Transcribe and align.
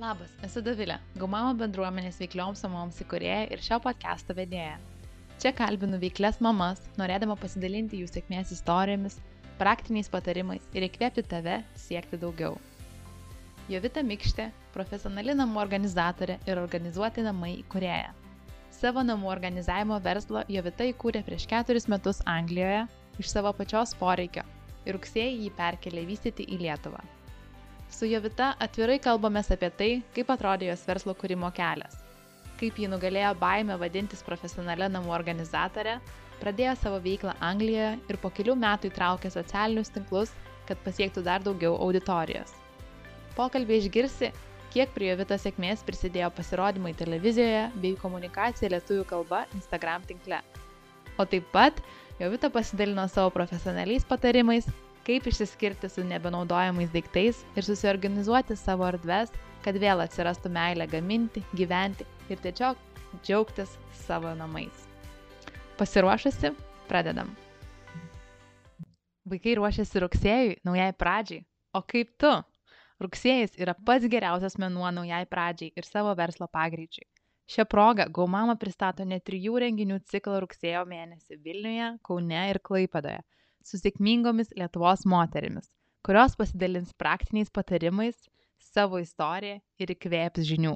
Labas, 0.00 0.30
esu 0.46 0.62
Davilė, 0.64 0.94
Gaumamo 1.20 1.50
bendruomenės 1.60 2.16
veiklioms 2.22 2.62
mamoms 2.64 3.02
įkurėja 3.02 3.50
ir 3.52 3.60
šio 3.60 3.76
podcast'o 3.84 4.32
vedėja. 4.38 4.78
Čia 5.42 5.52
kalbinu 5.58 5.98
veiklės 6.00 6.38
mamas, 6.40 6.80
norėdama 6.96 7.36
pasidalinti 7.36 8.00
jų 8.00 8.08
sėkmės 8.08 8.54
istorijomis, 8.56 9.18
praktiniais 9.60 10.08
patarimais 10.08 10.64
ir 10.72 10.88
įkvėpti 10.88 11.26
tave 11.28 11.58
siekti 11.84 12.16
daugiau. 12.24 12.56
Jovita 13.68 14.00
Mikštė, 14.00 14.48
profesionali 14.72 15.36
namų 15.36 15.60
organizatorė 15.66 16.40
ir 16.48 16.64
organizuoti 16.64 17.28
namai 17.28 17.58
įkurėja. 17.58 18.16
Savo 18.72 19.04
namų 19.04 19.28
organizavimo 19.36 20.00
verslo 20.00 20.48
Jovita 20.48 20.88
įkūrė 20.94 21.26
prieš 21.28 21.44
keturis 21.52 21.90
metus 21.92 22.24
Anglijoje 22.24 22.86
iš 23.20 23.36
savo 23.36 23.52
pačios 23.52 23.92
poreikio 24.00 24.48
ir 24.86 24.96
rugsėjai 24.96 25.42
jį 25.42 25.56
perkelė 25.60 26.08
vystyti 26.08 26.48
į 26.48 26.64
Lietuvą. 26.64 27.04
Su 27.90 28.06
Jovita 28.06 28.54
atvirai 28.58 29.00
kalbame 29.02 29.42
apie 29.42 29.70
tai, 29.78 29.90
kaip 30.14 30.30
atrodė 30.30 30.70
jos 30.70 30.86
verslo 30.86 31.14
kūrimo 31.18 31.50
kelias, 31.52 31.96
kaip 32.60 32.78
ji 32.78 32.88
nugalėjo 32.88 33.32
baimę 33.40 33.76
vadintis 33.80 34.22
profesionalią 34.22 34.88
namų 34.94 35.10
organizatorę, 35.16 35.96
pradėjo 36.40 36.76
savo 36.78 37.00
veiklą 37.02 37.34
Anglijoje 37.40 37.98
ir 38.08 38.18
po 38.22 38.30
kelių 38.30 38.54
metų 38.62 38.92
įtraukė 38.92 39.32
socialinius 39.34 39.90
tinklus, 39.92 40.30
kad 40.68 40.78
pasiektų 40.84 41.24
dar 41.26 41.42
daugiau 41.42 41.74
auditorijos. 41.82 42.54
Pokalbį 43.34 43.80
išgirsi, 43.82 44.30
kiek 44.70 44.92
prie 44.94 45.10
Jovitos 45.10 45.42
sėkmės 45.44 45.82
prisidėjo 45.86 46.30
pasirodymai 46.36 46.94
televizijoje 46.98 47.64
bei 47.82 47.98
komunikacija 47.98 48.70
lietuvių 48.70 49.06
kalba 49.10 49.44
Instagram 49.58 50.06
tinkle. 50.06 50.38
O 51.18 51.26
taip 51.26 51.50
pat 51.52 51.82
Jovita 52.20 52.52
pasidalino 52.54 53.08
savo 53.08 53.32
profesionaliais 53.34 54.06
patarimais, 54.06 54.68
kaip 55.06 55.26
išsiskirti 55.26 55.88
su 55.88 56.04
nebenaudojamais 56.04 56.90
daiktais 56.92 57.44
ir 57.56 57.64
susiorganizuoti 57.64 58.56
savo 58.56 58.86
erdves, 58.88 59.32
kad 59.64 59.76
vėl 59.80 60.02
atsirastų 60.04 60.52
meilė 60.52 60.86
gaminti, 60.90 61.42
gyventi 61.56 62.06
ir 62.32 62.40
tiesiog 62.44 62.78
džiaugtis 63.24 63.76
savo 64.04 64.32
namais. 64.36 64.86
Pasiruošusi, 65.80 66.52
pradedam. 66.88 67.32
Vaikai 69.30 69.56
ruošiasi 69.56 70.02
rugsėjui, 70.04 70.58
naujai 70.66 70.92
pradžiai. 70.96 71.44
O 71.76 71.84
kaip 71.86 72.12
tu? 72.20 72.32
Rugsėjas 73.00 73.54
yra 73.56 73.72
pats 73.86 74.08
geriausias 74.12 74.58
mėnuo 74.60 74.90
naujai 74.92 75.24
pradžiai 75.30 75.72
ir 75.76 75.86
savo 75.88 76.12
verslo 76.18 76.48
pagreičiai. 76.52 77.06
Šią 77.50 77.64
progą 77.66 78.06
Gaumama 78.14 78.54
pristato 78.60 79.04
net 79.08 79.24
trijų 79.26 79.58
renginių 79.64 79.98
ciklą 80.06 80.38
rugsėjo 80.44 80.84
mėnesį 80.86 81.38
Vilniuje, 81.42 81.88
Kaune 82.06 82.42
ir 82.52 82.60
Klaipadoje 82.62 83.22
su 83.70 83.78
sėkmingomis 83.78 84.52
Lietuvos 84.58 85.06
moterimis, 85.06 85.70
kurios 86.06 86.36
pasidalins 86.38 86.92
praktiniais 86.98 87.50
patarimais, 87.54 88.28
savo 88.60 89.00
istoriją 89.00 89.60
ir 89.80 89.92
įkvėps 89.94 90.46
žinių. 90.50 90.74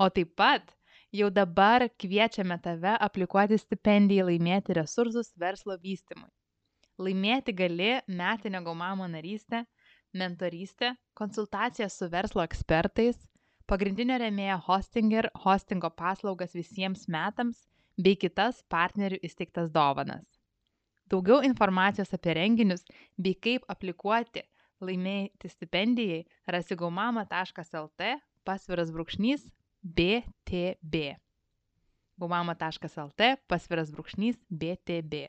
O 0.00 0.08
taip 0.16 0.34
pat 0.40 0.72
jau 1.12 1.30
dabar 1.30 1.86
kviečiame 2.00 2.56
tave 2.64 2.94
aplikuoti 3.06 3.58
stipendijai 3.60 4.26
laimėti 4.30 4.76
resursus 4.78 5.32
verslo 5.44 5.76
vystimui. 5.82 6.28
Laimėti 7.00 7.54
gali 7.56 7.92
metinio 8.06 8.60
gaumamo 8.64 9.06
narystę, 9.08 9.64
mentorystę, 10.12 10.94
konsultaciją 11.14 11.88
su 11.88 12.08
verslo 12.12 12.44
ekspertais, 12.44 13.16
pagrindinio 13.70 14.18
remėjo 14.20 14.58
Hostinger 14.66 15.30
hostingo 15.44 15.90
paslaugas 16.02 16.56
visiems 16.56 17.06
metams 17.08 17.64
bei 17.96 18.16
kitas 18.16 18.64
partnerių 18.74 19.20
įsteigtas 19.26 19.70
dovanas. 19.72 20.39
Daugiau 21.10 21.40
informacijos 21.42 22.12
apie 22.14 22.34
renginius 22.38 22.84
bei 23.18 23.34
kaip 23.34 23.64
aplikuoti 23.72 24.44
laimėti 24.86 25.48
stipendijai 25.50 26.20
rasi 26.54 26.76
gaumama.lt 26.78 28.10
pasviras 28.46 28.92
brūkšnys 28.94 29.48
BTB. 29.82 31.00
gaumama.lt 32.20 33.28
pasviras 33.50 33.90
brūkšnys 33.96 34.38
BTB. 34.62 35.24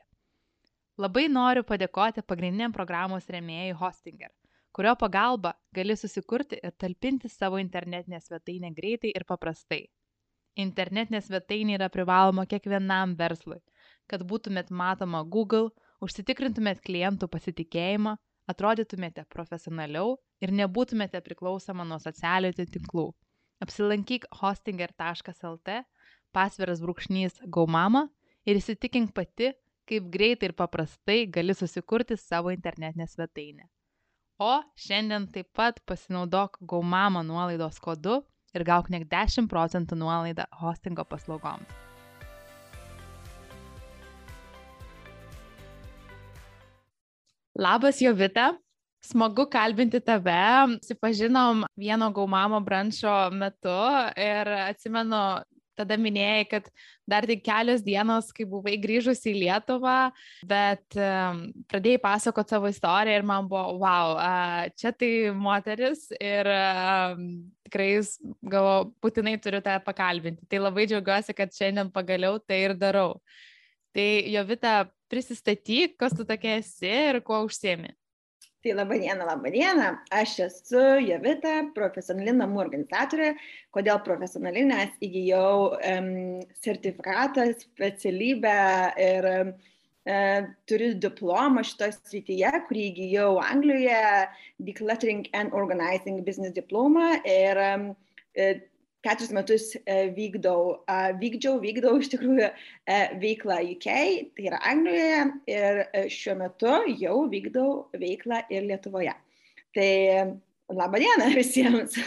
Labai 1.01 1.25
noriu 1.33 1.65
padėkoti 1.65 2.21
pagrindiniam 2.29 2.77
programos 2.77 3.25
remėjai 3.33 3.73
Hostinger, 3.81 4.29
kurio 4.75 4.93
pagalba 4.95 5.55
gali 5.73 5.97
susikurti 5.97 6.61
ir 6.61 6.77
talpinti 6.77 7.29
savo 7.29 7.57
internetinę 7.57 8.21
svetainę 8.21 8.69
greitai 8.77 9.15
ir 9.17 9.25
paprastai. 9.25 9.87
Internetinė 10.61 11.25
svetainė 11.25 11.79
yra 11.79 11.89
privaloma 11.89 12.45
kiekvienam 12.45 13.17
verslui 13.17 13.63
kad 14.11 14.25
būtumėt 14.27 14.71
matoma 14.75 15.23
Google, 15.23 15.71
užsitikrintumėt 16.03 16.83
klientų 16.85 17.29
pasitikėjimą, 17.31 18.17
atrodytumėte 18.51 19.25
profesionaliau 19.31 20.17
ir 20.43 20.53
nebūtumėte 20.55 21.21
priklausoma 21.23 21.85
nuo 21.87 21.99
socialinių 22.03 22.67
tinklų. 22.75 23.11
Apsilankyk 23.61 24.25
hostinger.lt, 24.39 25.81
pasviras 26.33 26.81
brūkšnys 26.81 27.43
gaumama 27.45 28.07
ir 28.45 28.57
įsitikink 28.57 29.13
pati, 29.13 29.51
kaip 29.85 30.09
greitai 30.13 30.49
ir 30.49 30.55
paprastai 30.57 31.19
gali 31.29 31.53
susikurti 31.57 32.17
savo 32.17 32.53
internetinę 32.53 33.07
svetainę. 33.07 33.69
O 34.41 34.55
šiandien 34.79 35.27
taip 35.35 35.51
pat 35.53 35.77
pasinaudok 35.85 36.57
gaumama 36.65 37.21
nuolaidos 37.21 37.77
kodu 37.83 38.23
ir 38.57 38.65
gauk 38.65 38.89
net 38.89 39.05
10 39.13 39.51
procentų 39.51 39.99
nuolaidą 40.01 40.49
hostingo 40.63 41.05
paslaugoms. 41.05 41.90
Labas, 47.61 47.99
Jovita. 48.01 48.55
Smagu 49.05 49.43
kalbinti 49.45 49.99
tave. 50.01 50.77
Sipažinom 50.81 51.61
vieno 51.77 52.07
gaumamo 52.09 52.57
branšo 52.65 53.29
metu 53.37 53.73
ir 54.17 54.49
atsimenu, 54.63 55.19
tada 55.77 55.97
minėjai, 56.01 56.47
kad 56.49 56.69
dar 57.05 57.27
tik 57.29 57.43
kelios 57.45 57.83
dienos, 57.85 58.31
kai 58.33 58.47
buvai 58.49 58.79
grįžus 58.81 59.21
į 59.29 59.35
Lietuvą, 59.43 59.97
bet 60.49 60.97
pradėjai 61.69 61.99
pasakoti 62.01 62.55
savo 62.55 62.71
istoriją 62.73 63.19
ir 63.19 63.27
man 63.29 63.49
buvo, 63.51 63.75
wow, 63.83 64.15
čia 64.73 64.89
tai 64.97 65.11
moteris 65.37 66.07
ir 66.17 66.49
tikrai 67.67 67.91
galvo, 68.41 68.89
būtinai 69.05 69.35
turiu 69.43 69.61
tave 69.61 69.83
pakalbinti. 69.85 70.49
Tai 70.49 70.63
labai 70.63 70.87
džiaugiuosi, 70.89 71.37
kad 71.37 71.53
šiandien 71.53 71.93
pagaliau 71.93 72.41
tai 72.41 72.63
ir 72.71 72.73
darau. 72.73 73.19
Tai 73.93 74.07
Jovita, 74.33 74.79
prisistatyk, 75.11 75.97
kas 75.99 76.15
tu 76.17 76.25
tokia 76.27 76.59
esi 76.61 76.91
ir 77.11 77.21
kuo 77.25 77.43
užsiemi. 77.47 77.91
Tai 78.61 78.75
laba 78.77 78.93
diena, 79.01 79.25
laba 79.25 79.49
diena. 79.49 79.87
Aš 80.13 80.35
esu 80.45 80.81
Jovita, 81.01 81.53
profesionali 81.73 82.35
namų 82.37 82.59
organizatorė. 82.61 83.31
Kodėl 83.73 83.97
profesionali? 84.05 84.61
Nes 84.69 84.93
įgyjau 85.01 85.71
um, 85.79 86.11
sertifikatą, 86.61 87.47
specialybę 87.57 88.53
ir 89.01 89.29
um, 89.31 89.49
turiu 90.69 90.91
diplomą 91.01 91.65
šitoje 91.65 91.97
srityje, 91.97 92.53
kurį 92.67 92.85
įgyjau 92.91 93.31
Anglijoje, 93.41 94.29
Decluttering 94.69 95.25
and 95.33 95.57
Organizing 95.57 96.21
Business 96.27 96.53
diplomą. 96.53 97.15
Ir 97.25 97.65
um, 97.65 97.89
keturis 99.05 99.31
metus 99.33 99.67
e, 99.81 99.95
vykdau, 100.15 100.81
vykdžiau, 101.21 101.57
vykdau 101.63 101.97
iš 102.01 102.11
tikrųjų 102.13 102.47
e, 102.47 102.97
veiklą 103.21 103.57
UK, 103.73 103.87
tai 104.37 104.47
yra 104.51 104.61
Anglijoje 104.71 105.21
ir 105.49 105.81
e, 105.87 106.03
šiuo 106.13 106.37
metu 106.43 106.75
jau 107.01 107.15
vykdau 107.31 107.69
veiklą 107.97 108.43
ir 108.53 108.67
Lietuvoje. 108.69 109.15
Tai 109.75 109.91
laba 110.71 111.01
diena 111.01 111.31
visiems. 111.33 111.97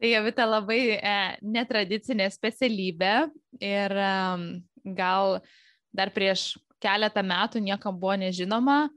Tai 0.00 0.10
Javita 0.10 0.44
labai 0.48 0.98
e, 0.98 1.16
netradicinė 1.40 2.28
specialybė 2.34 3.14
ir 3.62 3.96
e, 4.04 4.10
gal 4.98 5.38
dar 5.94 6.12
prieš 6.12 6.52
keletą 6.82 7.22
metų 7.24 7.62
niekam 7.64 7.96
buvo 7.96 8.18
nežinoma, 8.20 8.90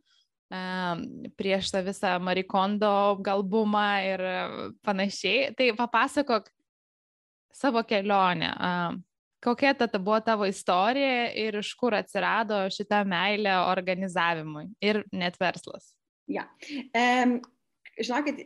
prieš 1.40 1.70
tą 1.72 1.82
visą 1.86 2.14
Marikondo 2.24 2.90
galbumą 3.24 3.86
ir 4.04 4.24
panašiai. 4.84 5.54
Tai 5.56 5.68
papasakok, 5.78 6.50
savo 7.58 7.84
kelionę. 7.84 8.54
Kokia 9.44 9.74
tada 9.78 10.00
buvo 10.02 10.20
tavo 10.26 10.46
istorija 10.50 11.28
ir 11.38 11.60
iš 11.60 11.74
kur 11.78 11.96
atsirado 11.98 12.64
šitą 12.74 13.04
meilę 13.06 13.54
organizavimui 13.68 14.66
ir 14.82 15.04
net 15.12 15.38
verslas? 15.40 15.94
Ja. 16.28 16.48
Um, 16.94 17.38
žinokit, 17.98 18.42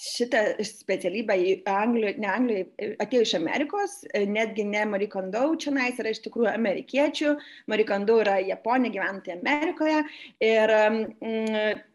šitą 0.00 0.42
specialybę 0.64 1.36
į 1.36 1.52
Angliją, 1.68 2.14
ne 2.22 2.28
Angliją, 2.32 2.66
atėjo 3.02 3.24
iš 3.26 3.34
Amerikos, 3.38 3.96
netgi 4.30 4.64
ne 4.68 4.84
Marie 4.88 5.08
Kondo 5.12 5.44
čia 5.60 5.72
nais 5.76 5.98
yra 6.00 6.12
iš 6.14 6.22
tikrųjų 6.24 6.48
amerikiečių, 6.52 7.34
Marie 7.70 7.86
Kondo 7.88 8.18
yra 8.22 8.38
Japonija 8.44 8.94
gyventi 8.96 9.34
Amerikoje 9.34 10.02
ir 10.44 10.74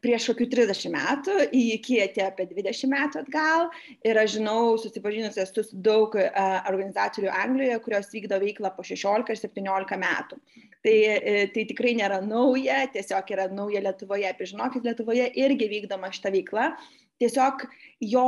prieš 0.06 0.32
kokių 0.32 0.50
30 0.56 0.94
metų 0.96 1.38
į 1.50 1.66
Kiją 1.86 2.10
atėjo 2.10 2.30
apie 2.32 2.48
20 2.54 2.92
metų 2.94 3.24
atgal 3.26 3.70
ir 4.08 4.22
aš 4.22 4.38
žinau, 4.38 4.76
susipažinusi 4.82 5.42
esu 5.44 5.66
su 5.66 5.80
daug 5.86 6.16
organizatorių 6.18 7.32
Anglijoje, 7.44 7.80
kurios 7.86 8.12
vykdo 8.14 8.42
veiklą 8.42 8.76
po 8.76 8.86
16 8.86 9.34
ir 9.34 9.42
17 9.42 10.02
metų. 10.02 10.42
Tai, 10.82 10.98
tai 11.54 11.64
tikrai 11.70 11.92
nėra 11.94 12.24
nauja, 12.26 12.80
tiesiog 12.90 13.28
yra 13.36 13.46
nauja 13.54 13.84
Lietuvoje, 13.86 14.26
apie 14.26 14.48
žinokit, 14.50 14.82
Lietuvoje 14.88 15.28
irgi 15.38 15.68
vykdoma 15.70 16.10
šita 16.10 16.32
veikla. 16.34 16.72
Tiesiog 17.22 17.68
jo 18.02 18.26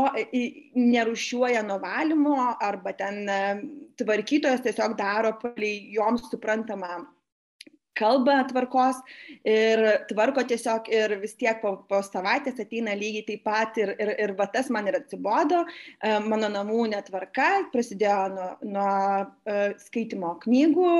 nerušiuoja 0.77 1.63
nuo 1.65 1.79
valymo 1.81 2.37
arba 2.61 2.93
ten 2.93 3.25
tvarkytojas 3.97 4.61
tiesiog 4.61 4.95
daro 4.99 5.33
palei 5.41 5.75
joms 5.95 6.29
suprantamą 6.29 7.03
kalbą 7.97 8.35
tvarkos 8.49 8.99
ir 9.47 9.81
tvarko 10.09 10.43
tiesiog 10.49 10.89
ir 10.93 11.15
vis 11.21 11.35
tiek 11.37 11.59
po, 11.61 11.75
po 11.89 12.01
savaitės 12.05 12.59
ateina 12.63 12.95
lygiai 12.97 13.25
taip 13.27 13.43
pat 13.45 13.77
ir, 13.81 13.93
ir, 14.01 14.13
ir 14.25 14.35
va 14.39 14.47
tas 14.53 14.69
man 14.73 14.89
ir 14.89 14.97
atsibodo, 14.97 15.63
e, 15.63 16.13
mano 16.25 16.49
namų 16.53 16.87
netvarka 16.95 17.49
prasidėjo 17.73 18.19
nuo, 18.33 18.49
nuo 18.75 19.67
skaitimo 19.85 20.35
knygų, 20.43 20.93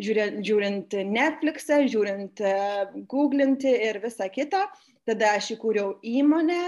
žiūrint, 0.00 0.40
žiūrint 0.46 0.96
Netflixą, 1.10 1.82
žiūrint, 1.92 2.44
googlinti 3.10 3.74
ir 3.90 4.00
visą 4.02 4.30
kitą. 4.32 4.64
Tada 5.10 5.32
aš 5.34 5.48
įkūriau 5.56 5.96
įmonę 6.06 6.58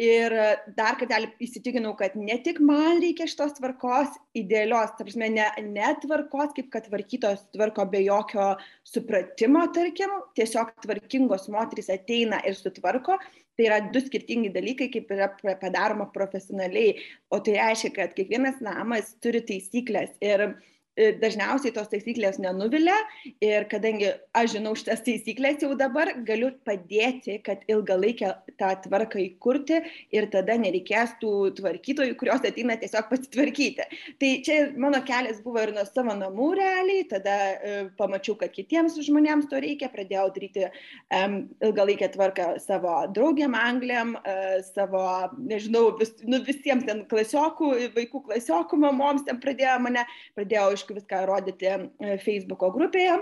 ir 0.00 0.32
dar 0.74 0.96
kartelį 0.98 1.28
įsitikinau, 1.46 1.92
kad 1.98 2.16
ne 2.18 2.34
tik 2.42 2.58
man 2.64 2.98
reikia 3.02 3.28
šitos 3.30 3.54
tvarkos, 3.60 4.16
idealios, 4.38 4.90
ta 4.98 5.06
prasme, 5.06 5.28
ne, 5.30 5.44
ne 5.68 5.92
tvarkos, 6.02 6.50
kaip 6.56 6.72
kad 6.72 6.88
tvarkytos 6.88 7.44
tvarko 7.54 7.86
be 7.92 8.00
jokio 8.02 8.48
supratimo, 8.88 9.68
tarkim, 9.76 10.16
tiesiog 10.34 10.74
tvarkingos 10.82 11.46
moterys 11.54 11.92
ateina 11.94 12.42
ir 12.48 12.58
sutvarko. 12.58 13.20
Tai 13.52 13.66
yra 13.68 13.78
du 13.94 14.00
skirtingi 14.00 14.48
dalykai, 14.50 14.88
kaip 14.90 15.10
yra 15.12 15.28
padaroma 15.60 16.08
profesionaliai. 16.10 16.96
O 17.30 17.38
tai 17.44 17.58
reiškia, 17.60 17.92
kad 18.00 18.14
kiekvienas 18.16 18.62
namas 18.64 19.12
turi 19.22 19.44
taisyklės 19.46 20.16
ir 20.24 20.46
uh, 20.48 20.71
dažniausiai 20.96 21.72
tos 21.72 21.88
taisyklės 21.88 22.38
nenuvilia 22.42 22.96
ir 23.40 23.64
kadangi 23.70 24.10
aš 24.36 24.56
žinau 24.56 24.74
šitas 24.76 25.00
taisyklės 25.06 25.62
jau 25.64 25.72
dabar, 25.78 26.10
galiu 26.26 26.50
padėti, 26.66 27.38
kad 27.44 27.62
ilgalaikę 27.70 28.32
tą 28.60 28.72
tvarką 28.84 29.20
įkurti 29.22 29.80
ir 30.12 30.28
tada 30.32 30.58
nereikės 30.60 31.14
tų 31.22 31.52
tvarkytojų, 31.58 32.16
kurios 32.20 32.44
ateina 32.44 32.76
tiesiog 32.80 33.08
pasitvarkyti. 33.08 33.86
Tai 34.20 34.30
čia 34.44 34.58
mano 34.76 35.00
kelias 35.06 35.40
buvo 35.44 35.62
ir 35.64 35.72
nuo 35.76 35.86
savo 35.88 36.16
namų 36.18 36.50
realiai, 36.60 37.06
tada 37.08 37.36
e, 37.54 37.74
pamačiau, 37.96 38.36
kad 38.40 38.52
kitiems 38.52 38.98
žmonėms 39.00 39.48
to 39.50 39.62
reikia, 39.64 39.88
pradėjau 39.92 40.28
daryti 40.36 40.66
um, 40.68 41.38
ilgalaikę 41.64 42.10
tvarką 42.14 42.50
savo 42.62 42.98
draugiam 43.16 43.56
angliam, 43.58 44.14
uh, 44.20 44.58
savo, 44.74 45.04
nežinau, 45.40 45.86
vis, 45.98 46.14
nu, 46.28 46.42
visiems 46.44 46.86
ten 46.88 47.04
klasiokų, 47.10 47.72
vaikų 47.96 48.24
klasiokų 48.28 48.80
mamoms 48.84 49.24
ten 49.26 49.40
pradėjo 49.42 49.78
mane, 49.84 50.04
pradėjau 50.36 50.68
iš 50.76 50.81
aišku, 50.82 50.98
viską 50.98 51.26
rodyti 51.26 51.70
e, 51.70 52.18
Facebooko 52.18 52.72
grupėje. 52.74 53.20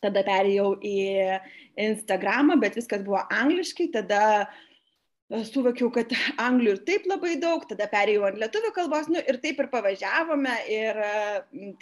Tada 0.00 0.22
perėjau 0.24 0.78
į 0.80 0.96
Instagramą, 1.76 2.56
bet 2.60 2.78
viskas 2.78 3.04
buvo 3.04 3.20
angliškai. 3.28 3.90
Tada 3.92 4.48
e, 5.28 5.42
suvokiau, 5.44 5.90
kad 5.92 6.10
anglių 6.40 6.72
ir 6.72 6.80
taip 6.88 7.06
labai 7.06 7.36
daug, 7.38 7.66
tada 7.68 7.86
perėjau 7.92 8.24
ant 8.30 8.40
lietuvių 8.40 8.72
kalbos 8.78 9.10
nu, 9.12 9.20
ir 9.20 9.38
taip 9.44 9.60
ir 9.60 9.68
pavažiavome 9.70 10.56
ir 10.72 11.02
e, 11.04 11.12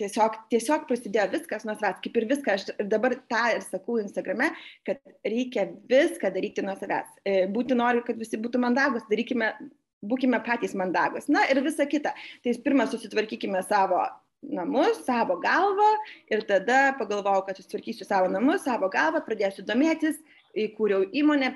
tiesiog, 0.03 0.43
tiesiog 0.51 0.89
prasidėjo 0.91 1.31
viskas 1.39 1.65
nuo 1.65 1.79
savęs, 1.79 2.03
kaip 2.03 2.19
ir 2.19 2.29
viską, 2.35 2.59
aš 2.59 2.69
dabar 2.91 3.15
tą 3.31 3.45
ir 3.55 3.63
sakau 3.65 4.01
Instagrame, 4.03 4.51
kad 4.87 5.01
reikia 5.25 5.69
viską 5.89 6.35
daryti 6.35 6.67
nuo 6.67 6.75
savęs. 6.81 7.23
Būti 7.55 7.79
noriu, 7.79 8.03
kad 8.07 8.19
visi 8.19 8.41
būtų 8.43 8.67
mandagus, 8.67 9.07
darykime, 9.11 9.55
būkime 10.03 10.43
patys 10.43 10.75
mandagus. 10.75 11.31
Na 11.31 11.47
ir 11.47 11.63
visa 11.63 11.87
kita. 11.87 12.19
Tai 12.43 12.63
pirmą 12.67 12.91
susitvarkykime 12.91 13.63
savo 13.67 14.03
namus, 14.43 15.03
savo 15.07 15.39
galvą 15.43 15.89
ir 16.31 16.45
tada 16.49 16.95
pagalvojau, 16.99 17.45
kad 17.47 17.59
susitvarkysiu 17.59 18.07
savo 18.07 18.31
namus, 18.33 18.65
savo 18.67 18.91
galvą, 18.93 19.23
pradėsiu 19.27 19.65
domėtis, 19.67 20.21
įkūriau 20.59 21.07
įmonę, 21.17 21.53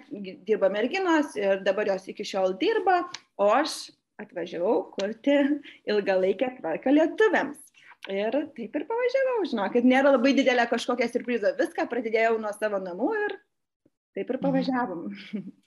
dirba 0.46 0.70
merginos 0.72 1.36
ir 1.38 1.62
dabar 1.66 1.88
jos 1.94 2.08
iki 2.12 2.26
šiol 2.26 2.56
dirba, 2.60 3.02
o 3.40 3.48
aš 3.54 3.92
atvažiavau 4.22 4.92
kurti 4.94 5.38
ilgalaikę 5.90 6.56
tvarką 6.58 6.92
lietuviams. 6.94 7.58
Ir 8.10 8.34
taip 8.56 8.76
ir 8.76 8.84
pavažiavau, 8.88 9.42
žinokit, 9.46 9.86
nėra 9.86 10.10
labai 10.16 10.32
didelė 10.34 10.66
kažkokia 10.70 11.06
surpriza, 11.06 11.54
viską 11.58 11.86
pradėjau 11.90 12.34
nuo 12.42 12.50
savo 12.56 12.82
namų 12.82 13.12
ir 13.28 13.36
taip 14.18 14.26
ir 14.26 14.38
mhm. 14.38 14.46
pavažiavom. 14.46 15.10
Mhm. 15.10 15.50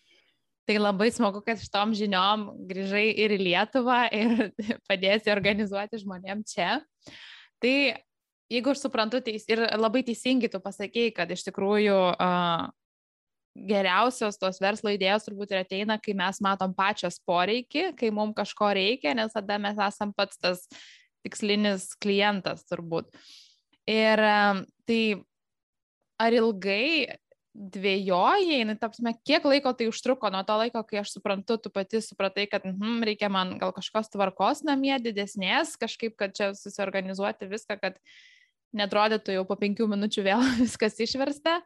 Tai 0.66 0.80
labai 0.80 1.12
smagu, 1.14 1.44
kad 1.46 1.60
šitom 1.62 1.94
žiniom 1.94 2.48
grįžai 2.66 3.12
ir 3.22 3.36
į 3.36 3.44
Lietuvą 3.44 4.00
ir 4.18 4.48
padėsi 4.90 5.30
organizuoti 5.34 6.02
žmonėm 6.02 6.42
čia. 6.50 6.80
Tai 7.62 7.76
jeigu 8.50 8.72
aš 8.74 8.82
suprantu 8.88 9.22
teis, 9.26 9.46
ir 9.50 9.62
labai 9.78 10.02
teisingai 10.08 10.50
tu 10.50 10.62
pasakėjai, 10.64 11.14
kad 11.20 11.32
iš 11.36 11.46
tikrųjų 11.48 12.00
uh, 12.14 12.66
geriausios 13.56 14.42
tos 14.42 14.58
verslo 14.62 14.94
idėjos 14.96 15.28
turbūt 15.28 15.54
ir 15.54 15.62
ateina, 15.62 16.00
kai 16.02 16.18
mes 16.18 16.42
matom 16.44 16.74
pačios 16.76 17.22
poreikį, 17.30 17.92
kai 18.00 18.10
mums 18.14 18.36
kažko 18.38 18.74
reikia, 18.76 19.14
nes 19.18 19.38
tada 19.38 19.60
mes 19.62 19.78
esam 19.78 20.14
pats 20.18 20.42
tas 20.42 20.66
tikslinis 21.26 21.92
klientas 22.02 22.66
turbūt. 22.66 23.14
Ir 23.86 24.18
uh, 24.18 24.66
tai 24.90 25.02
ar 26.22 26.34
ilgai 26.34 27.22
dvėjojai, 27.56 28.60
nu, 28.68 28.76
tapsime, 28.80 29.14
kiek 29.28 29.46
laiko 29.48 29.72
tai 29.78 29.88
užtruko 29.88 30.30
nuo 30.34 30.42
to 30.48 30.58
laiko, 30.60 30.82
kai 30.88 31.00
aš 31.02 31.14
suprantu, 31.16 31.58
tu 31.62 31.72
pati 31.72 32.02
supratai, 32.04 32.50
kad 32.52 32.66
mm, 32.68 33.04
reikia 33.08 33.30
man 33.32 33.56
gal 33.62 33.72
kažkokios 33.76 34.12
tvarkos 34.12 34.64
namie 34.68 34.96
didesnės, 35.04 35.78
kažkaip, 35.80 36.18
kad 36.20 36.36
čia 36.36 36.52
susiorganizuoti 36.58 37.48
viską, 37.52 37.80
kad 37.80 38.02
netrodytų 38.76 39.38
jau 39.38 39.46
po 39.48 39.56
penkių 39.62 39.88
minučių 39.94 40.26
vėl 40.28 40.44
viskas 40.66 41.00
išversta. 41.00 41.62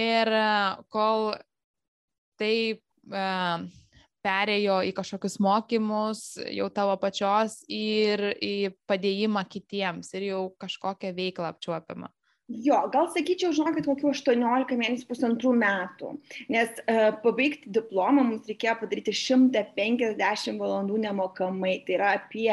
Ir 0.00 0.32
e, 0.32 0.44
kol 0.90 1.34
tai 2.40 2.54
uh, 3.12 3.66
perėjo 4.22 4.78
į 4.86 4.94
kažkokius 4.96 5.38
mokymus, 5.42 6.22
jau 6.54 6.68
tavo 6.74 6.94
pačios 7.02 7.60
ir 7.70 8.32
į 8.38 8.72
padėjimą 8.88 9.44
kitiems 9.50 10.12
ir 10.16 10.28
jau 10.30 10.42
kažkokią 10.62 11.12
veiklą 11.16 11.50
apčiuopiamą. 11.52 12.10
Jo, 12.60 12.82
gal 12.92 13.06
sakyčiau, 13.12 13.52
žinokit, 13.56 13.86
kokių 13.88 14.10
18 14.10 14.76
mėnesių 14.76 15.06
pusantrų 15.08 15.52
metų, 15.56 16.10
nes 16.52 16.72
uh, 16.82 17.12
pabaigti 17.22 17.70
diplomą 17.72 18.24
mums 18.26 18.48
reikėjo 18.50 18.74
padaryti 18.82 19.14
150 19.16 20.58
valandų 20.60 20.98
nemokamai, 21.06 21.78
tai 21.86 21.96
yra 21.96 22.10
apie 22.18 22.50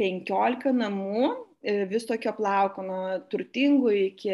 15 0.00 0.72
namų 0.76 1.24
e, 1.26 1.74
vis 1.90 2.06
tokio 2.08 2.32
plauko, 2.36 2.84
nuo 2.86 3.00
turtingų 3.32 3.92
iki 4.06 4.32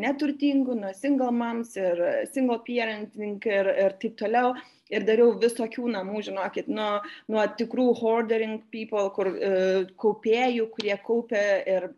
neturtingų, 0.00 0.76
nuo 0.82 0.92
single 0.96 1.30
moms 1.32 1.76
ir 1.80 2.02
single 2.32 2.58
parenting 2.66 3.44
ir, 3.48 3.70
ir 3.84 3.96
taip 4.02 4.18
toliau. 4.20 4.54
Ir 4.92 5.06
dariau 5.08 5.30
visokių 5.40 5.86
namų, 5.94 6.20
žinokit, 6.26 6.66
nuo, 6.68 6.98
nuo 7.32 7.44
tikrų 7.56 7.86
hoardering 8.02 8.58
people, 8.72 9.06
kur 9.16 9.30
uh, 9.32 9.86
kaupėjų, 10.00 10.68
kurie 10.76 10.98
kaupė 11.06 11.46
ir 11.76 11.88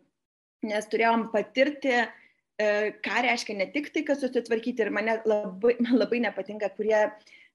nes 0.66 0.86
turėjom 0.90 1.26
patirti 1.32 1.96
uh, 2.04 2.14
ką 2.56 3.22
reiškia 3.26 3.56
ne 3.58 3.66
tik 3.72 3.90
tai, 3.92 4.02
kad 4.08 4.20
susitvarkyti 4.20 4.84
ir 4.84 4.90
mane 4.94 5.18
labai, 5.28 5.74
man 5.84 5.98
labai 6.00 6.22
nepatinka, 6.24 6.70
kurie 6.76 7.02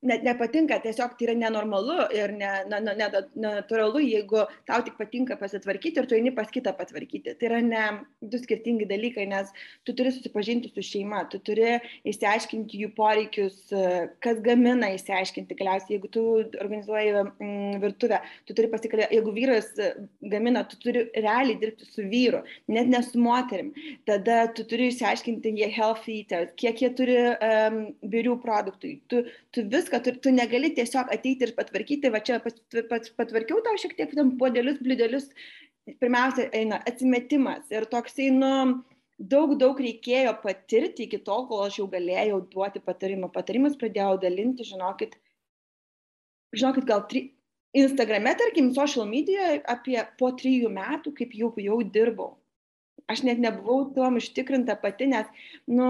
net 0.07 0.23
nepatinka, 0.25 0.79
tiesiog 0.81 1.13
tai 1.17 1.27
yra 1.27 1.35
nenormalu 1.37 2.07
ir 2.17 2.33
ne, 2.37 2.51
ne, 2.71 2.79
ne 2.97 3.49
jeigu 4.01 4.45
tau 4.67 4.81
tik 4.85 4.97
patinka 4.97 5.37
pasitvarkyti 5.37 6.01
ir 6.01 6.07
tu 6.09 6.17
eini 6.17 6.33
pas 6.35 6.49
kitą 6.49 6.73
patvarkyti. 6.77 7.35
Tai 7.37 7.49
yra 7.49 7.61
ne 7.61 7.83
du 8.21 8.39
skirtingi 8.41 8.87
dalykai, 8.89 9.27
nes 9.29 9.51
tu 9.85 9.93
turi 9.97 10.13
susipažinti 10.13 10.71
su 10.73 10.83
šeima, 10.85 11.23
tu 11.31 11.39
turi 11.39 11.77
įsiaiškinti 12.09 12.81
jų 12.81 12.91
poreikius, 12.97 13.59
kas 14.23 14.41
gamina, 14.45 14.91
įsiaiškinti 14.97 15.57
galiausiai, 15.59 15.97
jeigu 15.97 16.11
tu 16.13 16.25
organizuoji 16.41 17.13
mm, 17.21 17.77
virtuvę, 17.83 18.21
tu 18.49 18.57
turi 18.57 18.71
pasikalbėti, 18.73 19.19
jeigu 19.19 19.35
vyras 19.35 19.69
gamina, 20.33 20.65
tu 20.69 20.79
turi 20.81 21.05
realiai 21.15 21.59
dirbti 21.61 21.87
su 21.89 22.07
vyru, 22.09 22.41
net 22.71 22.89
ne 22.89 23.03
su 23.05 23.21
moterim. 23.21 23.71
Tada 24.09 24.43
tu 24.55 24.65
turi 24.67 24.89
įsiaiškinti, 24.91 25.53
jie 25.61 25.69
healthy 25.71 26.21
eaters, 26.21 26.53
kiek 26.59 26.81
jie 26.81 26.91
turi 26.97 27.19
um, 27.35 27.81
birių 28.11 28.37
produktų. 28.41 28.95
Tu, 29.11 29.23
tu 29.53 29.65
viską 29.71 29.90
viską, 29.91 30.03
tu, 30.03 30.19
tu 30.19 30.31
negali 30.31 30.73
tiesiog 30.73 31.11
ateiti 31.11 31.45
ir 31.45 31.55
patvarkyti, 31.55 32.11
va 32.11 32.19
čia 32.19 32.39
pat, 32.39 32.59
pat, 32.89 33.11
patvarkiau 33.17 33.61
tau 33.63 33.75
šiek 33.77 33.95
tiek 33.97 34.13
tam 34.15 34.37
podelius, 34.37 34.79
blidelius, 34.79 35.29
pirmiausia 35.99 36.49
eina 36.53 36.81
atsimetimas 36.87 37.69
ir 37.71 37.85
toksai, 37.85 38.31
nu, 38.31 38.83
daug, 39.17 39.57
daug 39.57 39.77
reikėjo 39.79 40.33
patirti 40.43 41.07
iki 41.07 41.21
tol, 41.23 41.47
kol 41.47 41.65
aš 41.65 41.79
jau 41.79 41.87
galėjau 41.87 42.41
duoti 42.51 42.79
patarimą. 42.79 43.31
Patarimus 43.31 43.77
pradėjau 43.77 44.19
dalinti, 44.21 44.63
žinokit, 44.63 45.15
žinokit, 46.53 46.85
gal 46.85 47.05
tri, 47.07 47.31
Instagrame, 47.73 48.33
tarkim, 48.35 48.73
social 48.75 49.05
medijoje 49.07 49.61
apie 49.71 50.01
po 50.19 50.33
trijų 50.35 50.67
metų, 50.75 51.13
kaip 51.15 51.31
jau, 51.31 51.53
jau 51.55 51.77
dirbau. 51.83 52.33
Aš 53.07 53.23
net 53.23 53.39
nebuvau 53.39 53.93
tuom 53.95 54.17
ištikrinta 54.19 54.75
pati, 54.79 55.07
nes, 55.07 55.29
nu, 55.71 55.87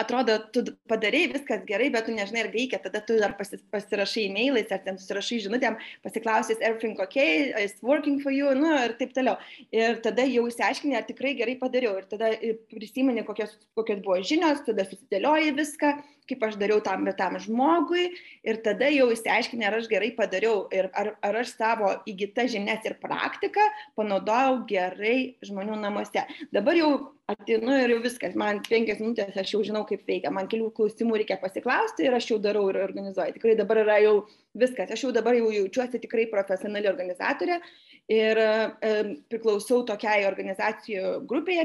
atrodo, 0.00 0.36
tu 0.54 0.62
padarėjai 0.90 1.32
viskas 1.34 1.62
gerai, 1.68 1.88
bet 1.94 2.06
tu 2.08 2.14
nežinai, 2.16 2.44
ar 2.46 2.50
veikia, 2.52 2.80
tada 2.84 3.00
tu 3.04 3.16
dar 3.20 3.36
pasi, 3.38 3.58
pasirašai 3.72 4.26
e-mailais, 4.28 4.72
ar 4.74 4.82
ten 4.84 4.98
susirašai 5.00 5.40
žinutėm, 5.46 5.78
pasiklausys, 6.06 6.60
everything 6.60 6.98
okay, 7.02 7.52
it's 7.62 7.82
working 7.82 8.20
for 8.22 8.34
you, 8.34 8.52
nu 8.58 8.72
ir 8.82 8.96
taip 9.00 9.14
toliau. 9.16 9.36
Ir 9.74 10.00
tada 10.04 10.26
jau 10.28 10.46
įsiaiškinai, 10.50 10.98
ar 11.00 11.08
tikrai 11.08 11.34
gerai 11.38 11.56
padariau. 11.60 11.96
Ir 12.00 12.10
tada 12.10 12.32
prisimeni, 12.72 13.24
kokios, 13.26 13.56
kokios 13.78 14.02
buvo 14.04 14.20
žinios, 14.26 14.62
tada 14.68 14.86
susidėlioji 14.88 15.56
viską 15.56 15.96
kaip 16.28 16.44
aš 16.46 16.58
dariau 16.60 16.80
tam 16.84 17.06
ir 17.06 17.16
tam 17.18 17.38
žmogui 17.42 18.06
ir 18.46 18.60
tada 18.64 18.88
jau 18.92 19.08
išsiaiškinę, 19.14 19.66
ar 19.68 19.78
aš 19.80 19.90
gerai 19.90 20.12
padariau 20.16 20.66
ir 20.74 20.90
ar, 20.94 21.14
ar 21.22 21.40
aš 21.42 21.56
savo 21.56 21.92
įgytą 22.08 22.46
žinias 22.52 22.86
ir 22.88 22.96
praktiką 23.02 23.66
panaudojau 23.98 24.64
gerai 24.70 25.18
žmonių 25.46 25.78
namuose. 25.82 26.26
Dabar 26.54 26.78
jau 26.78 26.90
ateinu 27.30 27.74
ir 27.82 27.90
jau 27.90 28.02
viskas, 28.04 28.36
man 28.38 28.60
penkias 28.68 29.00
minutės, 29.02 29.34
aš 29.40 29.56
jau 29.56 29.62
žinau, 29.66 29.82
kaip 29.88 30.04
veikia, 30.06 30.30
man 30.34 30.46
kelių 30.50 30.70
klausimų 30.76 31.18
reikia 31.22 31.40
pasiklausti 31.42 32.06
ir 32.06 32.14
aš 32.14 32.30
jau 32.30 32.38
darau 32.42 32.68
ir 32.70 32.78
organizuoju. 32.84 33.34
Tikrai 33.34 33.56
dabar 33.58 33.82
yra 33.82 33.96
jau 34.04 34.14
viskas, 34.54 34.92
aš 34.94 35.06
jau 35.06 35.10
dabar 35.14 35.34
jau 35.38 35.50
jaučiuosi 35.54 36.02
tikrai 36.04 36.28
profesionali 36.30 36.90
organizatorė 36.90 37.58
ir 38.12 38.38
priklausau 39.30 39.80
tokiai 39.86 40.26
organizacijų 40.28 41.26
grupėje 41.26 41.64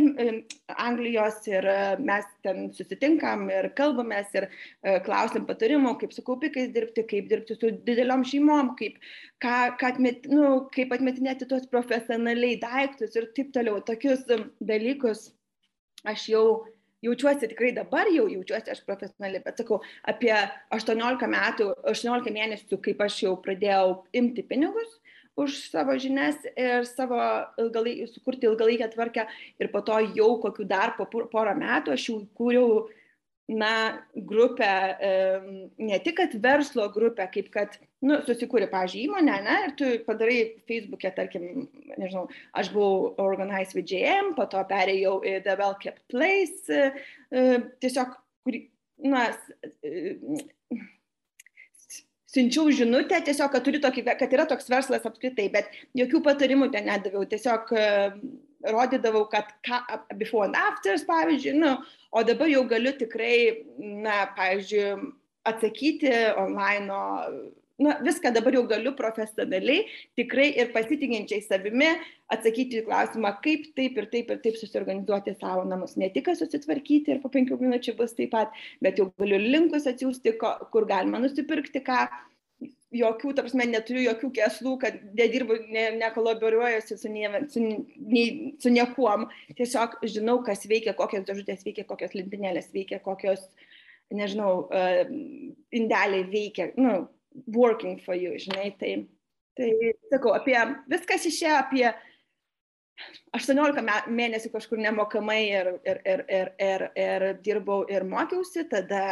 Anglijos 0.74 1.38
ir 1.50 1.68
mes 2.02 2.26
ten 2.46 2.72
susitinkam 2.74 3.46
ir 3.54 3.70
kalbamės 3.78 4.34
ir 4.34 4.48
e, 4.48 4.98
klausim 5.06 5.46
patarimų, 5.46 5.94
kaip 6.02 6.16
su 6.16 6.26
kaupikais 6.26 6.72
dirbti, 6.74 7.06
kaip 7.06 7.30
dirbti 7.30 7.58
su 7.60 7.72
dideliom 7.86 8.26
šeimom, 8.26 8.74
kaip, 8.80 8.98
ką, 9.44 9.56
ką 9.78 9.94
atmet, 9.94 10.26
nu, 10.34 10.66
kaip 10.74 10.94
atmetinėti 10.98 11.46
tuos 11.50 11.70
profesionaliai 11.70 12.58
daiktus 12.62 13.16
ir 13.20 13.30
taip 13.38 13.54
toliau. 13.54 13.84
Tokius 13.86 14.26
dalykus 14.60 15.30
aš 16.10 16.26
jau 16.34 16.46
jaučiuosi 17.06 17.50
tikrai 17.54 17.72
dabar 17.78 18.10
jau 18.14 18.26
jaučiuosi 18.30 18.74
aš 18.74 18.82
profesionali, 18.86 19.42
bet 19.46 19.62
sakau, 19.62 19.78
apie 20.10 20.34
18 20.74 21.30
metų, 21.30 21.70
18 21.94 22.34
mėnesių, 22.34 22.82
kaip 22.82 23.02
aš 23.06 23.24
jau 23.28 23.38
pradėjau 23.46 24.02
imti 24.18 24.46
pinigus 24.50 25.01
už 25.40 25.58
savo 25.72 25.96
žinias 26.00 26.40
ir 26.56 26.88
savo 26.90 27.20
ilgalai, 27.62 28.08
sukurti 28.12 28.50
ilgalaikę 28.50 28.90
tvarkę. 28.94 29.28
Ir 29.60 29.72
po 29.72 29.82
to 29.86 30.00
jau 30.16 30.34
kokiu 30.44 30.68
dar 30.68 30.96
po 30.98 31.08
porą 31.08 31.56
metų 31.58 31.96
aš 31.96 32.10
jau 32.10 32.18
kūriau 32.38 32.90
na, 33.52 34.04
grupę, 34.16 34.98
ne 35.78 36.00
tik 36.00 36.18
kad 36.18 36.36
verslo 36.44 36.88
grupę, 36.94 37.28
kaip 37.34 37.50
kad, 37.52 37.76
nu, 38.06 38.20
susikūrė, 38.28 38.70
pažiūrėjau, 38.72 39.10
įmonę, 39.10 39.38
ne, 39.44 39.58
ir 39.68 39.74
tu 39.80 39.90
padarai 40.06 40.38
Facebook'e, 40.70 41.12
tarkim, 41.18 41.66
nežinau, 41.98 42.28
aš 42.58 42.72
buvau 42.72 43.12
Organize 43.22 43.76
with 43.76 43.92
JM, 43.92 44.34
po 44.38 44.48
to 44.52 44.64
perėjau 44.70 45.18
į 45.28 45.36
Kept 45.84 46.06
Place, 46.12 46.80
e, 47.32 47.46
tiesiog, 47.84 48.16
kur, 48.46 48.60
na, 49.04 49.28
siunčiau 52.32 52.72
žinutę, 52.72 53.20
tiesiog, 53.28 53.52
kad, 53.54 53.68
tokį, 53.84 54.06
kad 54.20 54.34
yra 54.38 54.48
toks 54.50 54.70
verslas 54.72 55.08
apskritai, 55.08 55.50
bet 55.54 55.72
jokių 56.00 56.24
patarimų 56.28 56.72
ten 56.74 56.88
nedaviau, 56.88 57.26
tiesiog 57.28 57.74
rodydavau, 58.72 59.26
kad 59.32 59.50
ką, 59.68 59.82
before 60.20 60.48
and 60.48 60.56
afters, 60.56 61.04
pavyzdžiui, 61.08 61.58
nu, 61.60 61.74
o 62.12 62.24
dabar 62.28 62.52
jau 62.52 62.64
galiu 62.70 62.94
tikrai, 62.98 63.66
na, 63.80 64.24
pavyzdžiui, 64.38 65.12
atsakyti 65.50 66.12
online, 66.38 66.88
na, 67.82 67.98
viską 68.06 68.32
dabar 68.36 68.56
jau 68.56 68.64
galiu 68.70 68.94
profesionaliai, 68.98 69.86
tikrai 70.20 70.50
ir 70.62 70.72
pasitikinčiai 70.76 71.44
savimi 71.46 71.92
atsakyti 72.32 72.82
į 72.82 72.86
klausimą, 72.88 73.34
kaip 73.44 73.70
taip 73.78 74.00
ir 74.00 74.10
taip 74.14 74.32
ir 74.32 74.42
taip 74.46 74.60
susiorganizuoti 74.60 75.36
savo 75.40 75.66
namus. 75.68 75.98
Ne 76.00 76.12
tik 76.14 76.30
susitvarkyti 76.38 77.16
ir 77.16 77.22
po 77.24 77.32
penkių 77.34 77.60
minučių 77.60 77.98
bus 78.00 78.16
taip 78.18 78.34
pat, 78.36 78.54
bet 78.84 79.02
jau 79.02 79.10
galiu 79.20 79.42
linkus 79.42 79.90
atsiųsti, 79.92 80.38
kur 80.40 80.88
galima 80.90 81.20
nusipirkti 81.24 81.84
ką 81.86 82.06
jokių, 82.92 83.34
ta 83.36 83.46
prasme, 83.46 83.66
neturiu 83.70 84.04
jokių 84.06 84.30
keslų, 84.36 84.76
kad 84.82 84.98
nedirbu, 85.18 85.58
ne, 85.72 85.86
nekolaboruojuosi 86.02 86.98
su, 87.00 87.12
nie, 87.12 87.28
su, 87.52 87.64
nie, 87.64 88.26
su 88.62 88.72
niekuom. 88.74 89.28
Tiesiog 89.58 90.02
žinau, 90.12 90.42
kas 90.46 90.68
veikia, 90.70 90.94
kokios 90.98 91.26
dėžutės 91.28 91.64
veikia, 91.68 91.88
kokios 91.88 92.16
lentynėlės 92.18 92.70
veikia, 92.76 93.00
kokios, 93.04 93.44
nežinau, 94.12 94.68
uh, 94.68 95.02
indeliai 95.72 96.26
veikia, 96.32 96.72
nu, 96.80 97.06
working 97.48 98.00
for 98.06 98.16
you, 98.16 98.38
žinai. 98.40 98.72
Tai, 98.80 98.94
tai 99.58 99.72
sakau, 100.12 100.34
apie 100.38 100.58
viskas 100.92 101.28
išėjo 101.30 101.58
apie 101.60 101.86
18 103.38 104.12
mėnesių 104.12 104.52
kažkur 104.54 104.82
nemokamai 104.82 105.42
ir, 105.50 105.72
ir, 105.88 106.02
ir, 106.06 106.26
ir, 106.30 106.52
ir, 106.60 106.86
ir 107.00 107.28
dirbau 107.44 107.86
ir 107.90 108.06
mokiausi, 108.08 108.68
tada 108.70 109.06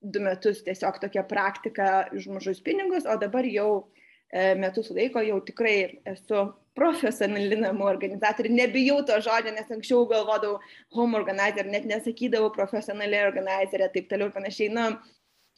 du 0.00 0.22
metus 0.22 0.62
tiesiog 0.66 1.00
tokia 1.02 1.24
praktika 1.26 2.08
už 2.14 2.28
mažus 2.30 2.62
pinigus, 2.62 3.06
o 3.06 3.16
dabar 3.18 3.46
jau 3.50 3.88
e, 4.30 4.54
metus 4.54 4.92
laiko 4.94 5.22
jau 5.26 5.40
tikrai 5.44 5.76
esu 6.06 6.46
profesionali 6.78 7.58
namų 7.58 7.88
organizatorė. 7.90 8.52
Nebijau 8.54 9.00
to 9.06 9.18
žodžio, 9.24 9.52
nes 9.56 9.70
anksčiau 9.74 10.06
galvodavau 10.10 10.60
home 10.94 11.18
organizer, 11.18 11.66
net 11.66 11.88
nesakydavau 11.90 12.52
profesionali 12.54 13.18
organizerė, 13.24 13.90
taip 13.94 14.06
toliau 14.10 14.30
ir 14.30 14.36
panašiai. 14.36 14.70
Nu, 14.70 14.92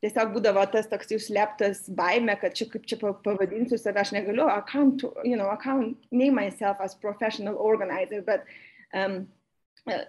tiesiog 0.04 0.33
būdavo 0.37 0.62
tas 0.73 0.88
toks 0.90 1.12
užsleptas 1.16 1.85
baime, 1.97 2.37
kad 2.40 2.54
čia 2.57 2.66
kaip 2.71 2.87
čia 2.88 2.97
pavadinsiu 3.00 3.78
save, 3.78 4.00
aš 4.00 4.14
negaliu, 4.16 4.47
I 4.49 4.62
can't, 4.69 5.02
you 5.25 5.37
know, 5.37 5.50
I 5.52 5.59
can't 5.61 5.99
name 6.11 6.35
myself 6.35 6.80
as 6.80 6.95
professional 6.95 7.59
organizer, 7.59 8.23
but 8.23 8.49
um, 8.95 9.26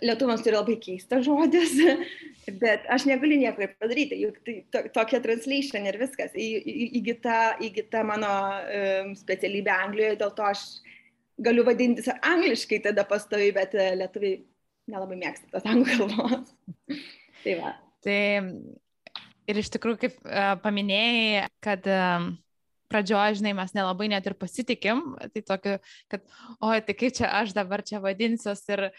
Lietuvams 0.03 0.43
yra 0.45 0.59
labai 0.59 0.75
keistas 0.83 1.23
žodis, 1.25 1.73
bet 2.63 2.83
aš 2.91 3.05
negaliu 3.07 3.39
nieko 3.39 3.63
ir 3.63 3.73
padaryti, 3.79 4.19
juk 4.19 4.39
tai 4.45 4.55
to, 4.73 4.83
tokia 4.95 5.21
translation 5.23 5.87
ir 5.87 5.97
viskas, 6.01 6.35
į, 6.35 6.47
į, 6.59 6.87
įgyta, 6.99 7.37
įgyta 7.63 8.03
mano 8.07 8.31
um, 8.61 9.13
specialybė 9.17 9.73
Anglijoje, 9.77 10.19
dėl 10.19 10.33
to 10.37 10.47
aš 10.47 10.65
galiu 11.41 11.65
vadintis 11.65 12.11
angliškai 12.11 12.81
tada 12.83 13.07
pastovi, 13.07 13.49
bet 13.55 13.75
uh, 13.79 13.93
lietuviai 14.03 14.41
nelabai 14.91 15.17
mėgsta 15.19 15.51
tos 15.55 15.67
anglų 15.71 15.97
kalbos. 15.97 16.53
tai 17.45 17.57
va. 17.61 17.75
Tai 18.03 18.19
ir 19.49 19.61
iš 19.61 19.71
tikrųjų, 19.73 19.99
kaip 20.05 20.19
uh, 20.25 20.53
paminėjai, 20.63 21.47
kad 21.63 21.87
uh, 21.89 22.29
pradžioje, 22.91 23.39
žinai, 23.39 23.55
mes 23.57 23.73
nelabai 23.75 24.09
net 24.11 24.27
ir 24.27 24.35
pasitikim, 24.39 25.15
tai 25.31 25.43
tokiu, 25.47 25.77
kad, 26.11 26.25
oi, 26.59 26.77
tai 26.85 26.95
kaip 26.97 27.15
čia 27.17 27.31
aš 27.41 27.55
dabar 27.57 27.83
čia 27.87 28.01
vadinsiuos 28.03 28.63
ir 28.73 28.89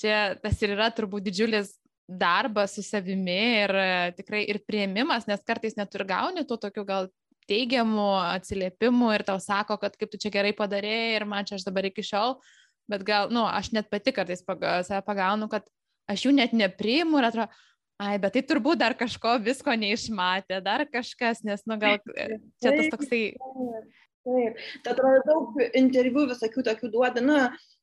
čia 0.00 0.18
tas 0.40 0.60
ir 0.62 0.76
yra 0.76 0.90
turbūt 0.94 1.26
didžiulis 1.26 1.74
darbas 2.10 2.74
su 2.74 2.82
savimi 2.82 3.38
ir 3.62 3.74
e, 3.76 3.88
tikrai 4.18 4.42
ir 4.50 4.58
prieimimas, 4.66 5.28
nes 5.30 5.42
kartais 5.46 5.76
net 5.78 5.94
ir 5.94 6.06
gauni 6.08 6.42
tų 6.46 6.58
tokių 6.64 6.84
gal 6.86 7.10
teigiamų 7.50 8.08
atsiliepimų 8.36 9.12
ir 9.14 9.26
tau 9.26 9.38
sako, 9.42 9.76
kad 9.82 9.94
kaip 9.98 10.10
tu 10.10 10.18
čia 10.22 10.32
gerai 10.34 10.52
padarėjai 10.56 11.14
ir 11.18 11.26
man 11.30 11.46
čia 11.46 11.58
aš 11.58 11.66
dabar 11.66 11.86
iki 11.86 12.02
šiol, 12.06 12.38
bet 12.90 13.04
gal, 13.06 13.30
nu, 13.34 13.44
aš 13.46 13.70
net 13.76 13.90
pati 13.90 14.14
kartais 14.14 14.42
paga, 14.46 14.80
save 14.86 15.02
pagaunu, 15.06 15.50
kad 15.50 15.66
aš 16.10 16.26
jų 16.26 16.34
net 16.38 16.54
nepriimu 16.56 17.20
ir 17.20 17.28
atrodo, 17.30 17.62
ai, 18.00 18.16
bet 18.22 18.36
tai 18.36 18.42
turbūt 18.48 18.80
dar 18.80 18.96
kažko 18.98 19.36
visko 19.44 19.74
neišmatė, 19.76 20.60
dar 20.64 20.86
kažkas, 20.88 21.44
nes, 21.46 21.64
nu, 21.68 21.76
gal 21.80 21.98
e, 22.16 22.40
čia 22.62 22.72
tas 22.76 22.92
toksai. 22.94 23.24
Taip, 24.20 24.58
tai 24.84 24.92
atrodo 24.92 25.20
daug 25.24 25.60
interviu 25.78 26.26
visokių 26.28 26.64
tokių 26.66 26.90
duoda, 26.92 27.22
nu, 27.24 27.36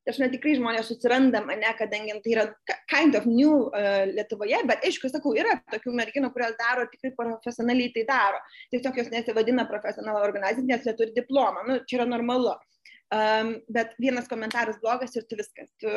aš 0.08 0.20
net 0.22 0.32
tikrai 0.36 0.54
žmonės 0.60 0.90
susiranda 0.92 1.42
mane, 1.46 1.70
kadangi 1.80 2.14
tai 2.24 2.36
yra 2.36 2.46
kind 2.92 3.18
of 3.18 3.26
new 3.26 3.68
uh, 3.68 4.06
Lietuvoje, 4.12 4.62
bet 4.70 4.86
aišku, 4.88 5.10
sakau, 5.12 5.34
yra 5.38 5.58
tokių 5.74 5.96
merginų, 5.98 6.30
kurios 6.36 6.54
daro 6.60 6.86
tikrai 6.92 7.12
profesionaliai 7.18 7.90
tai 7.96 8.06
daro. 8.08 8.40
Tiesiog 8.74 9.02
jos 9.02 9.12
nesivadina 9.14 9.66
profesionalą 9.70 10.22
organizaciją, 10.30 10.70
nes 10.70 10.86
jie 10.88 10.94
turi 11.00 11.18
diplomą, 11.18 11.66
nu, 11.68 11.82
čia 11.90 12.02
yra 12.02 12.10
normalu. 12.14 12.54
Um, 13.08 13.54
bet 13.72 13.94
vienas 14.04 14.28
komentaras 14.28 14.80
blogas 14.84 15.14
ir 15.16 15.26
tu 15.28 15.38
viskas, 15.40 15.70
tu, 15.82 15.92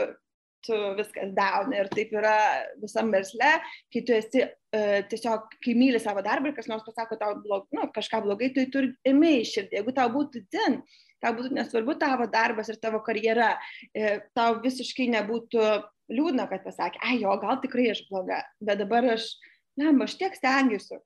tu 0.67 0.77
viskas 0.99 1.33
down 1.37 1.75
ir 1.77 1.91
taip 1.95 2.13
yra 2.17 2.37
visam 2.83 3.11
versle, 3.13 3.53
kai 3.93 4.03
tu 4.07 4.17
esi 4.17 4.43
uh, 4.45 5.01
tiesiog, 5.11 5.55
kai 5.65 5.77
myli 5.79 6.01
savo 6.03 6.23
darbą 6.27 6.51
ir 6.51 6.57
kas 6.57 6.71
nors 6.71 6.87
pasako 6.87 7.19
tau 7.21 7.37
blog, 7.43 7.69
nu, 7.77 7.89
kažką 7.95 8.23
blogai, 8.27 8.53
tu 8.57 8.67
turi 8.73 8.93
imi 9.09 9.41
iširdį, 9.43 9.79
jeigu 9.81 9.95
tau 9.97 10.09
būtų 10.15 10.45
din, 10.53 10.81
tau 11.23 11.35
būtų 11.37 11.55
nesvarbu 11.59 11.97
tavo 12.01 12.29
darbas 12.31 12.73
ir 12.73 12.81
tavo 12.83 13.03
karjera, 13.07 13.53
e, 13.95 14.19
tau 14.37 14.61
visiškai 14.65 15.11
nebūtų 15.17 15.67
liūdna, 16.11 16.49
kad 16.51 16.65
pasakė, 16.67 17.03
ai 17.07 17.21
jo, 17.23 17.35
gal 17.43 17.61
tikrai 17.63 17.91
aš 17.93 18.05
bloga, 18.11 18.43
bet 18.63 18.81
dabar 18.83 19.13
aš, 19.17 19.33
na, 19.79 19.93
aš 20.07 20.17
tiek 20.21 20.37
stengiuosi. 20.37 21.01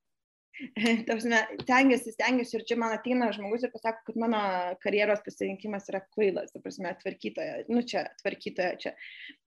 Tausime, 1.08 1.40
stengiuosi, 1.62 2.12
stengiuosi 2.14 2.58
ir 2.58 2.64
čia 2.68 2.76
man 2.78 2.94
ateina 2.94 3.30
žmogus 3.34 3.64
ir 3.66 3.72
pasako, 3.72 4.04
kad 4.08 4.20
mano 4.22 4.40
karjeros 4.84 5.22
pasirinkimas 5.26 5.88
yra 5.90 6.02
kvailas, 6.06 6.52
ta 6.54 6.62
prasme, 6.62 6.92
tvarkytoja, 7.00 7.64
nu 7.72 7.82
čia, 7.88 8.04
tvarkytoja 8.22 8.76
čia. 8.82 8.94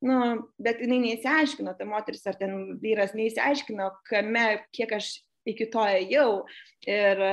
Nu, 0.04 0.18
bet 0.64 0.84
jinai 0.84 1.00
neįsiaiškino, 1.06 1.78
ta 1.80 1.88
moteris 1.88 2.28
ar 2.28 2.40
ten 2.40 2.58
vyras 2.84 3.16
neįsiaiškino, 3.18 3.90
kame, 4.10 4.48
kiek 4.76 4.98
aš 5.00 5.14
iki 5.48 5.70
to 5.72 5.86
ėjau 5.88 6.30
ir 6.92 7.24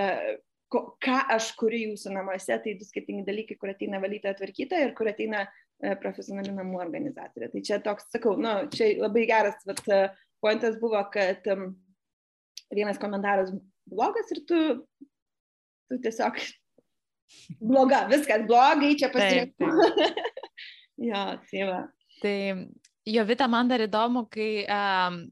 ko, 0.70 0.84
ką 1.02 1.18
aš 1.34 1.52
kuriu 1.58 1.90
jūsų 1.90 2.14
namuose, 2.14 2.58
tai 2.62 2.76
du 2.78 2.86
skirtingi 2.86 3.26
dalykai, 3.26 3.58
kur 3.60 3.72
ateina 3.72 4.00
valytoja 4.02 4.36
tvarkytoja 4.38 4.88
ir 4.88 4.94
kur 4.98 5.10
ateina 5.10 5.44
e, 5.46 5.94
profesionali 6.02 6.54
namų 6.54 6.80
organizatorė. 6.86 7.50
Tai 7.52 7.64
čia 7.68 7.80
toks, 7.84 8.06
sakau, 8.14 8.36
nu, 8.40 8.54
čia 8.74 8.94
labai 9.02 9.26
geras 9.30 9.58
e, 9.66 10.04
pointas 10.44 10.78
buvo, 10.80 11.00
kad 11.14 11.46
um, 11.54 11.72
vienas 12.76 13.00
komentaras 13.00 13.52
blogas 13.88 14.30
ir 14.34 14.42
tu, 14.48 14.60
tu 15.90 16.00
tiesiog 16.04 16.40
bloga, 17.60 18.04
viskas 18.10 18.44
blogai, 18.48 18.94
čia 19.00 19.10
pasirinkti. 19.12 19.70
jo, 21.10 21.22
tai 21.50 21.68
va. 21.70 21.80
Tai 22.22 22.36
jo, 23.04 23.24
Vita, 23.28 23.48
man 23.50 23.70
dar 23.70 23.84
įdomu, 23.84 24.24
kai 24.32 24.50
um, 24.64 25.22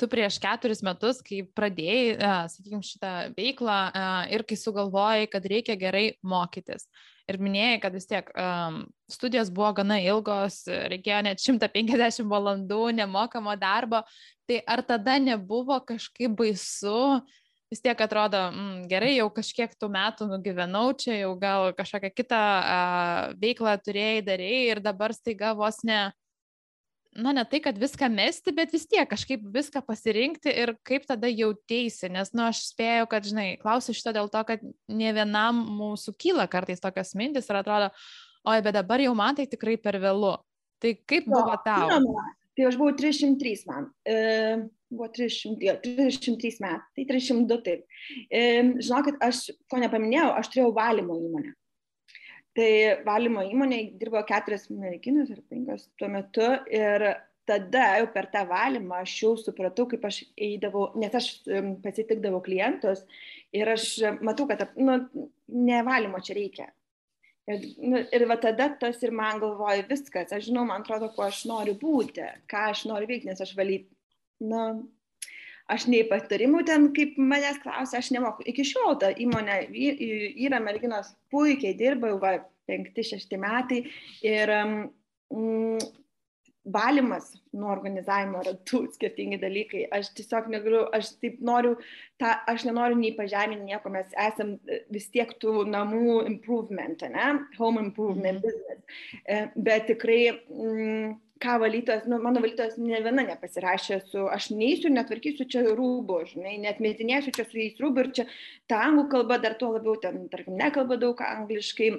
tu 0.00 0.08
prieš 0.10 0.38
keturis 0.42 0.82
metus, 0.86 1.20
kai 1.24 1.42
pradėjai, 1.56 2.14
sakykime, 2.52 2.84
šitą 2.84 3.14
veiklą 3.36 3.78
ir 4.34 4.44
kai 4.48 4.58
sugalvojai, 4.58 5.26
kad 5.30 5.50
reikia 5.50 5.76
gerai 5.80 6.06
mokytis. 6.24 6.88
Ir 7.30 7.38
minėjai, 7.40 7.78
kad 7.80 7.94
vis 7.96 8.04
tiek 8.04 8.26
um, 8.36 8.82
studijos 9.08 9.48
buvo 9.54 9.70
gana 9.78 9.96
ilgos, 10.04 10.66
reikėjo 10.68 11.22
net 11.24 11.40
150 11.40 12.28
valandų 12.28 12.82
nemokamo 12.98 13.54
darbo. 13.56 14.02
Tai 14.48 14.60
ar 14.68 14.82
tada 14.84 15.16
nebuvo 15.22 15.78
kažkaip 15.88 16.34
baisu, 16.36 17.22
vis 17.72 17.80
tiek 17.80 18.00
atrodo, 18.04 18.42
mm, 18.52 18.82
gerai, 18.90 19.14
jau 19.16 19.30
kažkiek 19.32 19.72
tų 19.80 19.88
metų 19.94 20.28
nugyvenau 20.28 20.90
čia, 20.98 21.14
jau 21.22 21.32
gal 21.40 21.70
kažkokią 21.76 22.10
kitą 22.12 22.42
uh, 22.58 23.32
veiklą 23.40 23.78
turėjai, 23.80 24.20
darėjai 24.26 24.66
ir 24.74 24.82
dabar 24.84 25.16
staiga 25.16 25.54
vos 25.56 25.80
ne 25.84 26.12
na, 27.14 27.32
ne 27.32 27.44
tai, 27.46 27.60
kad 27.62 27.78
viską 27.78 28.08
mesti, 28.10 28.52
bet 28.54 28.72
vis 28.74 28.86
tiek 28.90 29.06
kažkaip 29.08 29.42
viską 29.54 29.84
pasirinkti 29.86 30.50
ir 30.50 30.74
kaip 30.86 31.06
tada 31.06 31.30
jautėsi, 31.30 32.10
nes, 32.12 32.32
na, 32.34 32.40
nu, 32.40 32.46
aš 32.50 32.64
spėjau, 32.72 33.06
kad, 33.10 33.26
žinai, 33.28 33.48
klausiu 33.62 33.94
šito 33.94 34.14
dėl 34.16 34.30
to, 34.32 34.42
kad 34.48 34.64
ne 34.90 35.12
vienam 35.14 35.60
mūsų 35.78 36.16
kyla 36.18 36.48
kartais 36.50 36.82
tokios 36.82 37.14
mintis 37.18 37.46
ir 37.50 37.60
atrodo, 37.60 37.92
oi, 38.44 38.58
bet 38.66 38.74
dabar 38.74 39.02
jau 39.02 39.14
man 39.18 39.38
tai 39.38 39.46
tikrai 39.50 39.76
per 39.80 40.00
vėlu. 40.02 40.36
Tai 40.82 40.96
kaip 41.06 41.28
jo, 41.30 41.36
buvo 41.36 41.54
tau? 41.64 41.86
Žinoma, 41.92 42.26
tai 42.54 42.68
aš 42.68 42.78
buvau 42.80 42.94
303 42.96 43.66
man. 43.70 43.90
E, 44.06 44.16
buvo 44.94 45.08
300, 45.10 45.58
jo, 45.66 45.74
303 45.82 46.62
metai, 46.62 46.94
tai 46.94 47.04
302 47.10 47.60
taip. 47.66 47.84
E, 48.30 48.40
žinokit, 48.78 49.20
aš, 49.24 49.48
ko 49.70 49.82
nepaminėjau, 49.82 50.30
aš 50.38 50.50
turėjau 50.52 50.72
valymo 50.76 51.18
įmonę. 51.26 51.54
Tai 52.54 52.72
valymo 53.06 53.42
įmonėje 53.50 53.94
dirbo 53.98 54.20
keturias 54.28 54.68
merginas 54.70 55.32
ar 55.34 55.40
penkios 55.50 55.88
tuo 55.98 56.06
metu 56.12 56.52
ir 56.70 57.08
tada 57.48 57.88
jau 57.98 58.06
per 58.14 58.28
tą 58.32 58.44
valymą 58.48 59.00
aš 59.02 59.16
jau 59.24 59.32
supratau, 59.40 59.88
kaip 59.90 60.04
aš 60.06 60.20
eidavau, 60.38 60.86
nes 61.00 61.14
aš 61.18 61.32
pasitikdavau 61.84 62.40
klientus 62.44 63.02
ir 63.54 63.68
aš 63.74 63.88
matau, 64.24 64.46
kad 64.48 64.64
nu, 64.78 65.00
ne 65.48 65.82
valymo 65.86 66.22
čia 66.24 66.38
reikia. 66.38 66.70
Ir, 67.44 67.64
nu, 67.84 68.00
ir 68.16 68.24
va 68.28 68.38
tada 68.40 68.70
tas 68.80 69.02
ir 69.04 69.12
man 69.12 69.40
galvoju 69.42 69.84
viskas, 69.90 70.32
aš 70.32 70.46
žinau, 70.46 70.64
man 70.68 70.80
atrodo, 70.80 71.10
kuo 71.12 71.26
aš 71.26 71.42
noriu 71.50 71.74
būti, 71.80 72.24
ką 72.48 72.68
aš 72.70 72.86
noriu 72.88 73.10
veikti, 73.10 73.28
nes 73.28 73.42
aš 73.44 73.52
valyti, 73.58 73.90
na, 74.40 74.62
aš 75.74 75.84
nei 75.92 76.06
patarimų 76.08 76.62
ten, 76.68 76.88
kaip 76.96 77.18
manęs 77.20 77.60
klausia, 77.60 78.00
aš 78.00 78.10
nemoku. 78.16 78.46
Iki 78.48 78.64
šiol 78.70 78.96
ta 79.02 79.12
įmonė 79.26 79.58
yra 80.46 80.60
merginos 80.64 81.12
puikiai 81.32 81.76
dirba, 81.76 82.14
jau 82.14 82.22
va, 82.22 82.38
penkti, 82.68 83.04
šešti 83.10 83.40
metai. 83.40 83.82
Ir 84.24 84.52
mm, 84.54 85.84
valymas 86.64 87.32
nuo 87.52 87.70
organizavimo 87.72 88.40
yra 88.42 88.54
du 88.70 88.84
skirtingi 88.92 89.38
dalykai. 89.42 89.84
Aš 89.92 90.12
tiesiog 90.18 90.48
negaliu, 90.52 90.84
aš 90.96 91.14
taip 91.22 91.40
noriu, 91.44 91.74
ta, 92.20 92.38
aš 92.50 92.64
nenoriu 92.68 92.96
nei 93.00 93.12
pažeminti 93.16 93.68
nieko, 93.68 93.92
mes 93.92 94.14
esam 94.26 94.56
vis 94.92 95.10
tiek 95.12 95.34
tų 95.42 95.66
namų 95.70 96.22
improvement, 96.30 97.04
ne? 97.12 97.34
home 97.58 97.82
improvement 97.84 98.40
mm. 98.40 98.46
business. 98.46 99.04
E, 99.28 99.42
bet 99.56 99.86
tikrai 99.90 100.22
mm, 100.32 101.14
ką 101.44 101.58
valytojas, 101.60 102.06
nu, 102.08 102.18
mano 102.22 102.40
valytojas 102.40 102.78
ne 102.80 103.00
viena 103.04 103.24
nepasirašė 103.28 104.00
su, 104.08 104.24
aš 104.32 104.48
neįsiu 104.54 104.92
netvarkysiu 104.94 105.46
čia 105.50 105.64
rūbų, 105.68 106.20
žinai, 106.32 106.56
net 106.62 106.80
metinėsiu 106.84 107.34
čia 107.36 107.44
su 107.48 107.60
jais 107.60 107.80
rūbų 107.82 108.04
ir 108.04 108.10
čia 108.18 108.26
ta 108.70 108.80
anglų 108.86 109.08
kalba 109.12 109.38
dar 109.42 109.58
tuo 109.60 109.74
labiau, 109.74 109.98
ten, 110.00 110.24
tarkim, 110.32 110.56
nekalba 110.60 110.98
daug 111.00 111.20
angliškai. 111.26 111.90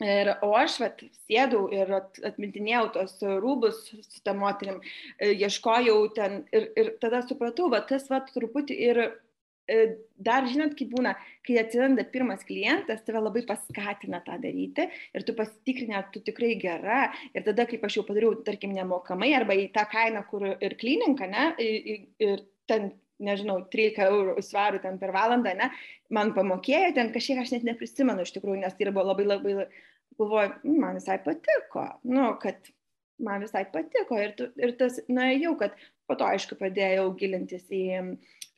Ir, 0.00 0.30
o 0.46 0.54
aš 0.56 0.78
vat, 0.80 1.02
sėdau 1.26 1.66
ir 1.76 1.90
at, 1.92 2.20
atmintinėjau 2.24 2.86
tos 2.94 3.18
rūbus 3.20 3.82
su 3.92 4.22
tą 4.24 4.32
moterim, 4.38 4.78
e, 5.18 5.34
ieškojau 5.34 5.98
ten 6.16 6.38
ir, 6.56 6.70
ir 6.80 6.94
tada 7.02 7.20
supratau, 7.26 7.68
va, 7.74 7.82
tas 7.84 8.08
va, 8.08 8.22
truputį 8.24 8.78
ir 8.86 9.02
E, 9.70 9.76
dar 10.18 10.46
žinot, 10.50 10.74
kaip 10.78 10.90
būna, 10.90 11.12
kai 11.46 11.58
atsiranda 11.60 12.02
pirmas 12.12 12.42
klientas, 12.46 13.04
tave 13.06 13.20
labai 13.22 13.44
paskatina 13.46 14.18
tą 14.26 14.38
daryti 14.42 14.88
ir 15.14 15.26
tu 15.26 15.34
pasitikrini, 15.38 15.94
ar 15.96 16.08
tu 16.14 16.22
tikrai 16.26 16.56
gera. 16.60 17.04
Ir 17.36 17.46
tada, 17.46 17.68
kaip 17.70 17.84
aš 17.86 18.00
jau 18.00 18.06
padariau, 18.08 18.34
tarkim, 18.46 18.74
nemokamai 18.74 19.30
arba 19.38 19.54
į 19.54 19.68
tą 19.76 19.86
kainą, 19.92 20.24
kur 20.30 20.48
ir 20.50 20.76
klininką, 20.80 21.30
ne, 21.30 21.46
ir 22.26 22.42
ten, 22.70 22.90
nežinau, 23.22 23.60
13 23.72 24.02
eurų 24.08 24.42
svarų 24.44 24.82
ten 24.84 24.98
per 25.00 25.14
valandą, 25.16 25.54
ne, 25.58 25.70
man 26.12 26.34
pamokėjo, 26.36 26.94
ten 26.96 27.12
kažkiek 27.14 27.42
aš 27.42 27.54
net 27.56 27.68
neprisimenu 27.68 28.26
iš 28.26 28.34
tikrųjų, 28.36 28.60
nes 28.64 28.76
tai 28.76 28.90
buvo 28.90 29.06
labai 29.12 29.28
labai, 29.28 29.54
galvoju, 30.18 30.52
mm, 30.64 30.82
man 30.82 31.00
visai 31.00 31.20
patiko, 31.24 31.86
nu, 32.08 32.32
kad 32.42 32.72
man 33.20 33.44
visai 33.44 33.66
patiko 33.72 34.18
ir, 34.20 34.36
tu, 34.38 34.50
ir 34.60 34.76
tas, 34.80 35.00
na, 35.12 35.30
jau, 35.36 35.54
kad 35.60 35.76
po 36.08 36.16
to, 36.18 36.26
aišku, 36.26 36.56
pradėjau 36.58 37.10
gilintis 37.20 37.68
į 37.70 37.84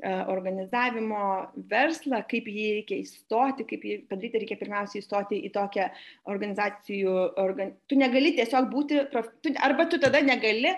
E, 0.02 0.10
organizavimo 0.26 1.24
verslą, 1.70 2.24
kaip 2.26 2.48
jį 2.50 2.64
reikia 2.78 2.96
įstoti, 3.04 3.62
kaip 3.68 3.84
jį 3.86 3.98
padaryti, 4.10 4.40
reikia 4.42 4.56
pirmiausia 4.58 4.98
įstoti 4.98 5.38
į 5.46 5.52
tokią 5.54 5.84
organizacijų, 6.32 7.12
organ... 7.38 7.70
tu 7.86 7.98
negali 8.00 8.32
tiesiog 8.34 8.66
būti, 8.72 8.98
prof... 9.12 9.28
tu, 9.44 9.52
arba 9.62 9.86
tu 9.92 10.00
tada 10.02 10.18
negali 10.26 10.72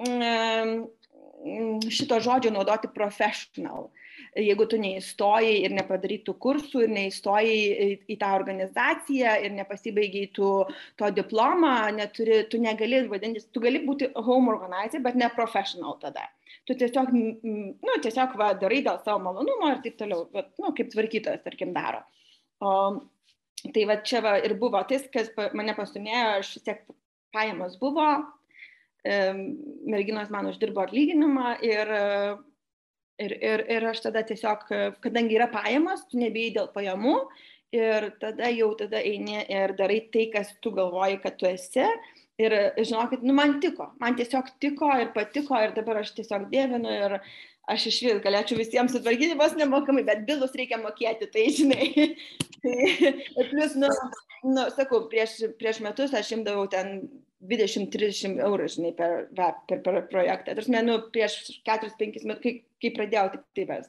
mm, 0.00 0.72
šito 1.90 2.20
žodžio 2.20 2.52
naudoti 2.54 2.90
professional. 2.94 3.88
Jeigu 4.36 4.66
tu 4.68 4.76
neįstojai 4.78 5.62
ir 5.64 5.72
nepadarytų 5.74 6.34
kursų, 6.42 6.84
ir 6.84 6.92
neįstojai 6.92 7.94
į, 8.04 8.16
tą 8.20 8.34
organizaciją, 8.36 9.32
ir 9.46 9.54
nepasibaigiai 9.56 10.28
tu 10.36 10.50
to 11.00 11.08
diplomą, 11.16 11.88
neturi, 11.96 12.42
tu 12.52 12.60
negali 12.60 13.00
vadintis, 13.08 13.48
tu 13.50 13.62
gali 13.64 13.80
būti 13.86 14.10
home 14.14 14.52
organizer, 14.52 15.00
bet 15.02 15.16
ne 15.18 15.30
professional 15.34 15.96
tada 16.02 16.28
tu 16.68 16.76
tiesiog, 16.78 17.10
nu, 17.10 17.94
tiesiog 18.04 18.34
va, 18.38 18.52
darai 18.58 18.82
dėl 18.86 19.00
savo 19.04 19.22
malonumo 19.24 19.72
ir 19.72 19.80
taip 19.84 19.96
toliau, 19.98 20.26
va, 20.34 20.44
nu, 20.62 20.72
kaip 20.76 20.90
tvarkytojas, 20.92 21.42
tarkim, 21.42 21.72
daro. 21.74 22.02
O, 22.60 22.72
tai 23.74 23.86
va 23.88 23.96
čia 24.06 24.22
va 24.24 24.36
ir 24.44 24.54
buvo 24.60 24.82
tas, 24.88 25.06
kas 25.14 25.32
mane 25.56 25.74
pastumėjo, 25.78 26.26
aš 26.40 26.52
vis 26.58 26.66
tiek 26.68 26.84
pajamos 27.34 27.78
buvo, 27.80 28.06
merginos 29.04 30.30
man 30.32 30.50
uždirbo 30.50 30.82
atlyginimą 30.84 31.54
ir, 31.64 31.92
ir, 33.20 33.36
ir, 33.38 33.64
ir 33.76 33.86
aš 33.92 34.02
tada 34.08 34.24
tiesiog, 34.28 34.66
kadangi 35.00 35.38
yra 35.38 35.48
pajamos, 35.52 36.04
tu 36.10 36.20
nebijai 36.20 36.56
dėl 36.58 36.68
pajamų 36.74 37.14
ir 37.76 38.10
tada 38.20 38.50
jau 38.52 38.72
tada 38.76 39.00
eini 39.00 39.44
ir 39.46 39.76
darai 39.78 40.02
tai, 40.12 40.26
kas 40.34 40.50
tu 40.60 40.74
galvoji, 40.74 41.20
kad 41.22 41.38
tu 41.40 41.48
esi 41.48 41.86
Ir 42.40 42.54
žinokit, 42.78 43.22
nu 43.26 43.34
man 43.36 43.58
tiko, 43.60 43.90
man 44.00 44.16
tiesiog 44.16 44.48
tiko 44.62 44.88
ir 45.02 45.10
patiko 45.16 45.58
ir 45.60 45.74
dabar 45.76 46.00
aš 46.00 46.14
tiesiog 46.16 46.46
dėvinu 46.52 46.92
ir 46.94 47.16
aš 47.70 47.86
iš 47.90 47.98
vis 48.06 48.20
galėčiau 48.24 48.58
visiems 48.58 48.94
sutvarkyti 48.96 49.36
vos 49.38 49.52
nemokamai, 49.58 50.06
bet 50.06 50.22
bilus 50.28 50.54
reikia 50.56 50.78
mokėti, 50.80 51.28
tai 51.34 51.44
žinai. 51.56 51.88
tai, 52.62 53.10
plus, 53.50 53.76
nu, 53.82 53.90
nu, 54.46 54.64
sakau, 54.76 55.02
prieš, 55.12 55.36
prieš 55.60 55.82
metus 55.84 56.16
aš 56.16 56.32
imdavau 56.38 56.64
ten 56.72 56.96
20-30 57.48 58.40
eurų, 58.44 58.66
žinai, 58.74 58.92
per, 58.96 59.26
va, 59.36 59.50
per, 59.68 59.80
per 59.84 60.00
projektą. 60.10 60.54
Tarsi, 60.56 60.74
nu, 60.84 60.98
prieš 61.14 61.38
4-5 61.66 62.26
metus, 62.28 62.42
kai, 62.44 62.54
kai 62.82 62.92
pradėjau 62.96 63.30
tik 63.34 63.46
tai 63.56 63.66
ves. 63.70 63.88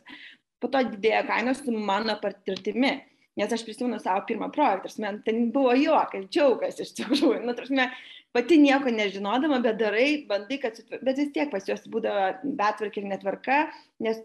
Po 0.62 0.70
to 0.72 0.84
didėja 0.94 1.26
kainos 1.28 1.64
su 1.66 1.74
mano 1.76 2.16
patirtimi. 2.22 3.00
Nes 3.40 3.54
aš 3.56 3.64
prisimenu 3.64 3.98
savo 4.00 4.26
pirmą 4.28 4.50
projektą, 4.52 4.92
man 5.04 5.22
ten 5.24 5.46
buvo 5.56 5.72
juokas, 5.80 6.28
džiaugas 6.32 6.82
iš 6.84 6.92
tikrųjų. 6.98 7.40
Nu, 7.46 7.56
tarsi, 7.56 7.88
pati 8.36 8.58
nieko 8.60 8.92
nežinodama, 8.92 9.62
bet 9.64 9.80
darai, 9.80 10.10
bandai, 10.28 10.60
kad, 10.64 10.80
bet 10.92 11.20
vis 11.20 11.32
tiek 11.36 11.52
pas 11.52 11.68
juos 11.68 11.88
būdavo 11.92 12.54
betvarkė 12.60 13.04
ir 13.04 13.10
netvarka, 13.12 13.62
nes 14.04 14.20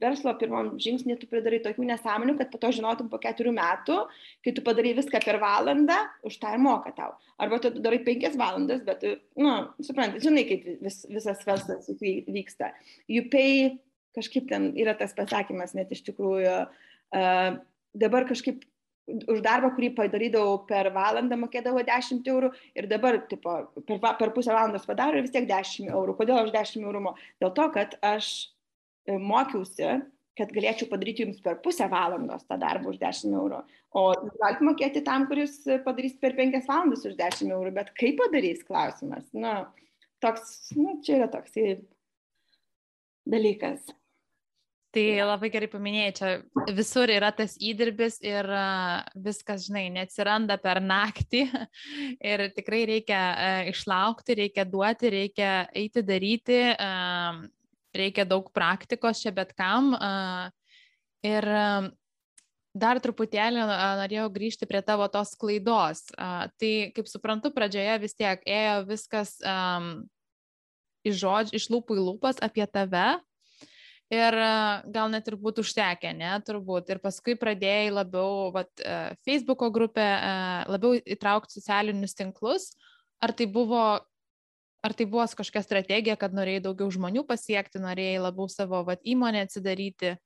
verslo 0.00 0.32
pirmam 0.40 0.72
žingsnį 0.80 1.16
tu 1.20 1.28
pridarai 1.30 1.60
tokių 1.64 1.86
nesąmonių, 1.90 2.36
kad 2.38 2.50
po 2.52 2.60
to 2.62 2.70
žinotum 2.76 3.10
po 3.12 3.20
keturių 3.22 3.52
metų, 3.56 3.98
kai 4.44 4.54
tu 4.56 4.64
padarai 4.66 4.94
viską 4.98 5.20
per 5.24 5.40
valandą, 5.42 5.98
už 6.26 6.38
tą 6.42 6.54
ir 6.56 6.62
moka 6.64 6.92
tau. 6.96 7.14
Arba 7.40 7.60
tu 7.62 7.72
darai 7.76 8.00
penkias 8.06 8.38
valandas, 8.40 8.82
bet, 8.86 9.04
na, 9.38 9.54
nu, 9.68 9.86
suprantate, 9.86 10.24
žinai, 10.24 10.46
kaip 10.48 10.66
vis, 10.84 11.02
visas 11.10 11.44
verslas 11.46 11.90
vyksta. 12.00 12.72
You 13.10 13.28
pay, 13.32 13.76
kažkaip 14.16 14.48
ten 14.50 14.72
yra 14.80 14.96
tas 14.98 15.14
pasakymas, 15.16 15.76
net 15.78 15.92
iš 15.94 16.02
tikrųjų, 16.08 16.56
uh, 16.66 17.60
dabar 17.94 18.28
kažkaip 18.28 18.64
už 19.10 19.40
darbą, 19.42 19.72
kurį 19.74 19.90
padarydavau 19.96 20.60
per 20.68 20.90
valandą, 20.94 21.38
mokėdavau 21.40 21.82
10 21.86 22.28
eurų 22.30 22.52
ir 22.78 22.88
dabar 22.90 23.18
tipo, 23.30 23.56
per, 23.88 23.98
per 24.20 24.32
pusę 24.36 24.54
valandos 24.54 24.86
padaro 24.86 25.18
ir 25.18 25.26
vis 25.26 25.34
tiek 25.34 25.48
10 25.48 25.90
eurų. 25.90 26.16
Kodėl 26.18 26.44
aš 26.44 26.52
10 26.54 26.86
eurų? 26.86 27.14
Dėl 27.42 27.54
to, 27.56 27.66
kad 27.74 27.96
aš 28.06 28.30
mokiausi, 29.08 30.00
kad 30.38 30.52
galėčiau 30.54 30.88
padaryti 30.90 31.24
jums 31.26 31.40
per 31.44 31.58
pusę 31.64 31.86
valandos 31.90 32.46
tą 32.48 32.56
darbą 32.60 32.92
už 32.92 33.00
10 33.02 33.36
eurų. 33.36 33.60
O 33.98 34.04
galite 34.40 34.66
mokėti 34.66 35.04
tam, 35.06 35.26
kuris 35.30 35.60
padarys 35.84 36.16
per 36.20 36.36
5 36.38 36.60
valandas 36.68 37.06
už 37.08 37.16
10 37.18 37.52
eurų, 37.52 37.74
bet 37.76 37.92
kaip 37.98 38.20
padarys 38.20 38.64
klausimas? 38.66 39.26
Na, 39.36 39.54
toks, 40.22 40.70
na, 40.78 40.98
čia 41.04 41.20
yra 41.20 41.30
toks 41.32 41.56
dalykas. 43.28 43.90
Tai 44.90 45.04
labai 45.22 45.52
gerai 45.54 45.68
paminėjai, 45.70 46.14
čia 46.18 46.30
visur 46.74 47.10
yra 47.14 47.28
tas 47.30 47.52
įdirbis 47.62 48.16
ir 48.26 48.48
viskas, 49.22 49.68
žinai, 49.68 49.84
neatsiranda 49.94 50.56
per 50.58 50.80
naktį 50.82 51.44
ir 52.32 52.48
tikrai 52.56 52.80
reikia 52.90 53.20
išlaukti, 53.70 54.34
reikia 54.40 54.66
duoti, 54.66 55.12
reikia 55.14 55.52
eiti 55.78 56.02
daryti. 56.02 56.58
Reikia 57.96 58.26
daug 58.28 58.50
praktikos 58.54 59.22
čia 59.22 59.32
bet 59.34 59.54
kam. 59.58 59.92
Ir 61.26 61.46
dar 62.70 63.00
truputėlį 63.02 63.64
norėjau 64.00 64.28
grįžti 64.32 64.68
prie 64.70 64.82
tavo 64.86 65.08
tos 65.12 65.34
klaidos. 65.38 66.06
Tai, 66.16 66.72
kaip 66.96 67.10
suprantu, 67.10 67.52
pradžioje 67.54 67.98
vis 68.04 68.14
tiek 68.14 68.44
ėjo 68.46 68.76
viskas 68.88 69.34
um, 69.42 69.90
iš 71.06 71.18
žodžių, 71.22 71.58
iš 71.58 71.66
lūpų 71.72 71.98
į 71.98 72.06
lūpas 72.06 72.40
apie 72.44 72.66
tave. 72.70 73.18
Ir 74.10 74.34
gal 74.90 75.10
net 75.12 75.28
ir 75.30 75.36
būtų 75.38 75.62
užtekę, 75.62 76.10
ne, 76.18 76.32
turbūt. 76.42 76.88
Ir 76.90 76.98
paskui 76.98 77.36
pradėjai 77.38 77.92
labiau, 77.94 78.48
vat, 78.50 78.70
Facebook'o 79.22 79.68
grupę, 79.70 80.06
labiau 80.66 80.98
įtraukti 80.98 81.54
socialinius 81.54 82.18
tinklus. 82.18 82.72
Ar 83.22 83.30
tai 83.36 83.46
buvo 83.46 84.00
ar 84.82 84.96
tai 84.96 85.06
buvo 85.06 85.26
kažkokia 85.26 85.62
strategija, 85.64 86.16
kad 86.20 86.34
norėjai 86.36 86.64
daugiau 86.68 86.90
žmonių 86.92 87.24
pasiekti, 87.28 87.82
norėjai 87.82 88.20
labiau 88.26 88.48
savo 88.52 88.82
vat, 88.88 89.02
įmonę 89.04 89.44
atsidaryti? 89.46 90.16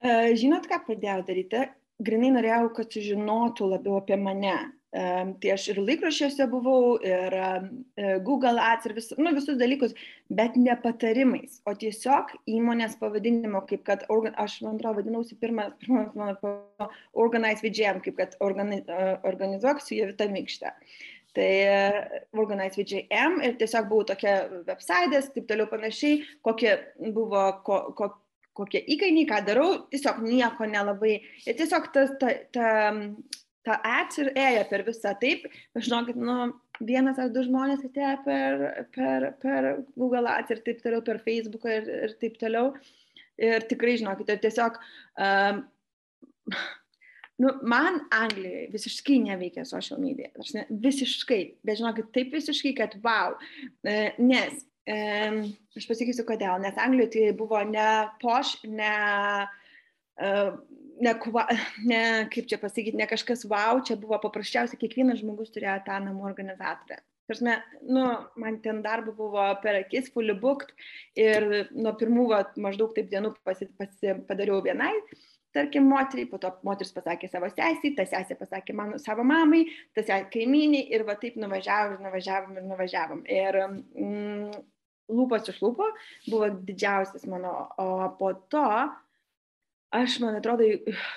E, 0.00 0.10
žinot, 0.40 0.68
ką 0.70 0.82
pradėjau 0.86 1.22
daryti? 1.28 1.64
Grinai 2.00 2.30
norėjau, 2.32 2.70
kad 2.78 2.94
sužinotų 2.94 3.74
labiau 3.74 3.98
apie 4.00 4.16
mane. 4.16 4.58
Um, 4.90 5.36
tai 5.38 5.52
aš 5.54 5.68
ir 5.70 5.76
laikraščiuose 5.78 6.48
buvau, 6.50 6.96
ir 7.06 7.34
um, 7.38 7.66
Google 8.26 8.58
Ads, 8.58 8.88
ir 8.88 8.94
vis, 8.96 9.12
nu, 9.22 9.30
visus 9.36 9.54
dalykus, 9.60 9.92
bet 10.34 10.56
ne 10.58 10.74
patarimais, 10.82 11.60
o 11.62 11.76
tiesiog 11.78 12.32
įmonės 12.50 12.96
pavadinimo, 12.98 13.60
kaip 13.68 13.84
kad, 13.86 14.02
aš 14.10 14.56
man 14.64 14.80
atrodo 14.80 14.96
vadinausi 14.98 15.38
pirmas, 15.38 15.76
pirmas 15.84 16.10
mano 16.18 16.56
Organize 17.14 17.62
VGM, 17.62 18.02
kaip 18.02 18.18
kad 18.18 18.34
organi, 18.42 18.80
uh, 18.90 19.12
organizuok 19.30 19.78
su 19.84 19.94
jie 19.94 20.10
vitą 20.10 20.26
mykštę. 20.34 20.74
Tai 21.36 21.50
Organize 22.42 22.80
VGM 22.80 23.38
ir 23.46 23.58
tiesiog 23.60 23.86
buvo 23.90 24.06
tokia 24.08 24.34
websitės, 24.66 25.30
taip 25.34 25.46
toliau 25.50 25.68
panašiai, 25.70 26.24
kokie 26.46 26.72
buvo, 27.14 27.44
ko, 27.66 27.82
ko, 27.98 28.08
kokie 28.58 28.82
įkainiai, 28.96 29.28
ką 29.30 29.42
darau, 29.46 29.68
tiesiog 29.92 30.18
nieko 30.24 30.66
nelabai. 30.66 31.20
Ir 31.46 31.58
tiesiog 31.60 31.86
ta, 31.94 32.06
ta, 32.20 32.32
ta, 32.56 32.72
ta 33.66 33.78
ads 33.92 34.18
ir 34.22 34.32
ėjo 34.34 34.64
per 34.72 34.84
visą 34.88 35.14
taip, 35.22 35.46
žinokit, 35.78 36.18
nu, 36.18 36.50
vienas 36.80 37.20
ar 37.20 37.30
du 37.34 37.44
žmonės 37.46 37.84
atėjo 37.86 38.16
per, 38.24 38.66
per, 38.96 39.28
per 39.42 39.70
Google 39.94 40.26
ads 40.32 40.56
ir 40.56 40.64
taip 40.66 40.82
toliau, 40.82 41.04
per 41.06 41.22
Facebooką 41.22 41.76
ir, 41.78 41.94
ir 42.08 42.16
taip 42.22 42.40
toliau. 42.40 42.74
Ir 43.40 43.64
tikrai, 43.70 43.94
žinokit, 43.96 44.28
ir 44.34 44.40
tiesiog, 44.42 44.74
um, 45.16 45.62
nu, 47.40 47.54
man 47.66 48.02
Anglijoje 48.14 48.66
visiškai 48.74 49.20
neveikia 49.24 49.66
social 49.68 50.00
media. 50.02 50.28
Aš 50.40 50.54
ne, 50.56 50.66
visiškai, 50.84 51.40
bet 51.66 51.80
žinokit, 51.80 52.10
taip 52.16 52.34
visiškai, 52.36 52.74
kad 52.78 52.98
wow. 53.04 53.38
Nes 54.20 54.66
Aš 54.90 55.86
pasakysiu 55.86 56.24
kodėl, 56.26 56.56
nes 56.62 56.78
Anglijoje 56.80 57.12
tai 57.14 57.26
buvo 57.36 57.60
ne 57.68 57.86
poš, 58.22 58.56
ne, 58.64 58.94
ne, 61.04 61.12
ne, 61.84 62.00
kaip 62.32 62.48
čia 62.50 62.58
pasakyti, 62.58 62.98
ne 62.98 63.06
kažkas 63.10 63.44
wow, 63.50 63.82
čia 63.86 63.98
buvo 64.00 64.18
paprasčiausiai, 64.22 64.80
kiekvienas 64.80 65.20
žmogus 65.22 65.52
turėjo 65.54 65.76
tą 65.86 66.00
namų 66.06 66.26
organizatorę. 66.32 66.98
Tarsi, 67.30 67.46
nu, 67.86 68.02
man 68.42 68.56
ten 68.64 68.80
darbo 68.82 69.12
buvo 69.14 69.44
per 69.62 69.76
akis, 69.84 70.08
fully 70.10 70.34
booked 70.34 70.72
ir 71.14 71.68
nuo 71.70 71.92
pirmų 72.00 72.24
va, 72.32 72.40
maždaug 72.58 72.96
taip 72.96 73.12
dienų 73.12 73.36
pasi, 73.46 73.68
pasi, 73.78 74.16
padariau 74.26 74.58
vienai, 74.64 74.90
tarkim, 75.54 75.86
moteriai, 75.90 76.28
po 76.30 76.38
to 76.42 76.52
moteris 76.66 76.92
pasakė 76.94 77.30
savo 77.30 77.50
sesiai, 77.52 77.94
ta 77.96 78.06
sesė 78.08 78.36
pasakė 78.38 78.76
mano 78.76 78.98
savo 79.02 79.24
mamai, 79.26 79.64
tas 79.96 80.10
kaimyniai 80.32 80.88
ir 80.94 81.06
va 81.08 81.16
taip 81.20 81.38
nuvažiavom, 81.40 82.00
nuvažiavom 82.06 82.58
ir 82.58 82.66
nuvažiavom. 82.70 83.22
Ir 83.30 83.60
mm, 83.66 84.58
lūpas 85.10 85.50
iš 85.50 85.60
lūpo 85.64 85.88
buvo 86.28 86.50
didžiausias 86.68 87.26
mano, 87.30 87.54
o 87.82 88.10
po 88.18 88.34
to 88.52 88.66
aš, 89.90 90.18
man 90.22 90.38
atrodo, 90.38 90.66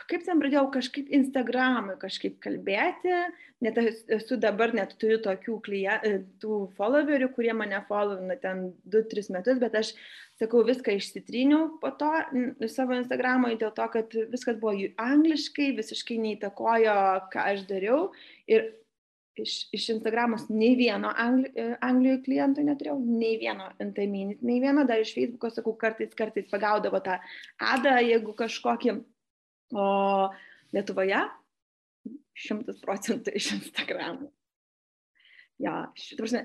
kaip 0.09 0.25
ten 0.25 0.41
pradėjau 0.41 0.65
kažkaip 0.73 1.09
Instagramui 1.13 1.95
kažkaip 2.01 2.39
kalbėti, 2.43 3.13
net 3.63 3.77
esu 4.12 4.38
dabar 4.41 4.73
net 4.75 4.95
turiu 4.99 5.19
tokių 5.23 5.59
klientų, 5.63 6.13
tų 6.41 6.59
followerių, 6.77 7.29
kurie 7.36 7.53
mane 7.55 7.79
followina 7.88 8.36
ten 8.41 8.71
2-3 8.91 9.31
metus, 9.38 9.62
bet 9.62 9.77
aš, 9.79 9.93
sakau, 10.41 10.65
viską 10.67 10.97
išsitryniau 10.97 11.77
po 11.81 11.93
to 11.99 12.12
savo 12.73 12.97
Instagramui 12.97 13.55
dėl 13.62 13.71
to, 13.77 13.88
kad 13.93 14.17
viskas 14.33 14.59
buvo 14.59 14.89
angliškai, 14.99 15.71
visiškai 15.77 16.19
neįtakojo, 16.25 16.97
ką 17.33 17.49
aš 17.53 17.67
dariau. 17.69 18.07
Ir 18.49 18.73
iš, 19.39 19.54
iš 19.74 19.89
Instagramos 19.96 20.48
nei 20.50 20.76
vieno 20.80 21.12
Angli, 21.17 21.50
e, 21.56 21.74
Anglijoje 21.82 22.22
kliento 22.28 22.63
neturėjau, 22.65 22.98
nei 23.06 23.38
vieno 23.41 23.69
NTMinit, 23.82 24.43
nei 24.46 24.60
vieno, 24.63 24.86
dar 24.89 25.02
iš 25.04 25.13
Facebook'o, 25.17 25.52
sakau, 25.54 25.76
kartais, 25.80 26.13
kartais 26.17 26.50
pagaudavo 26.52 27.02
tą 27.04 27.17
adą, 27.74 27.98
jeigu 28.04 28.36
kažkokį, 28.38 29.00
o 29.74 29.88
Lietuvoje 30.74 31.19
šimtas 32.38 32.80
procentų 32.82 33.34
iš 33.38 33.52
Instagramo. 33.60 34.32
Jo, 35.62 35.74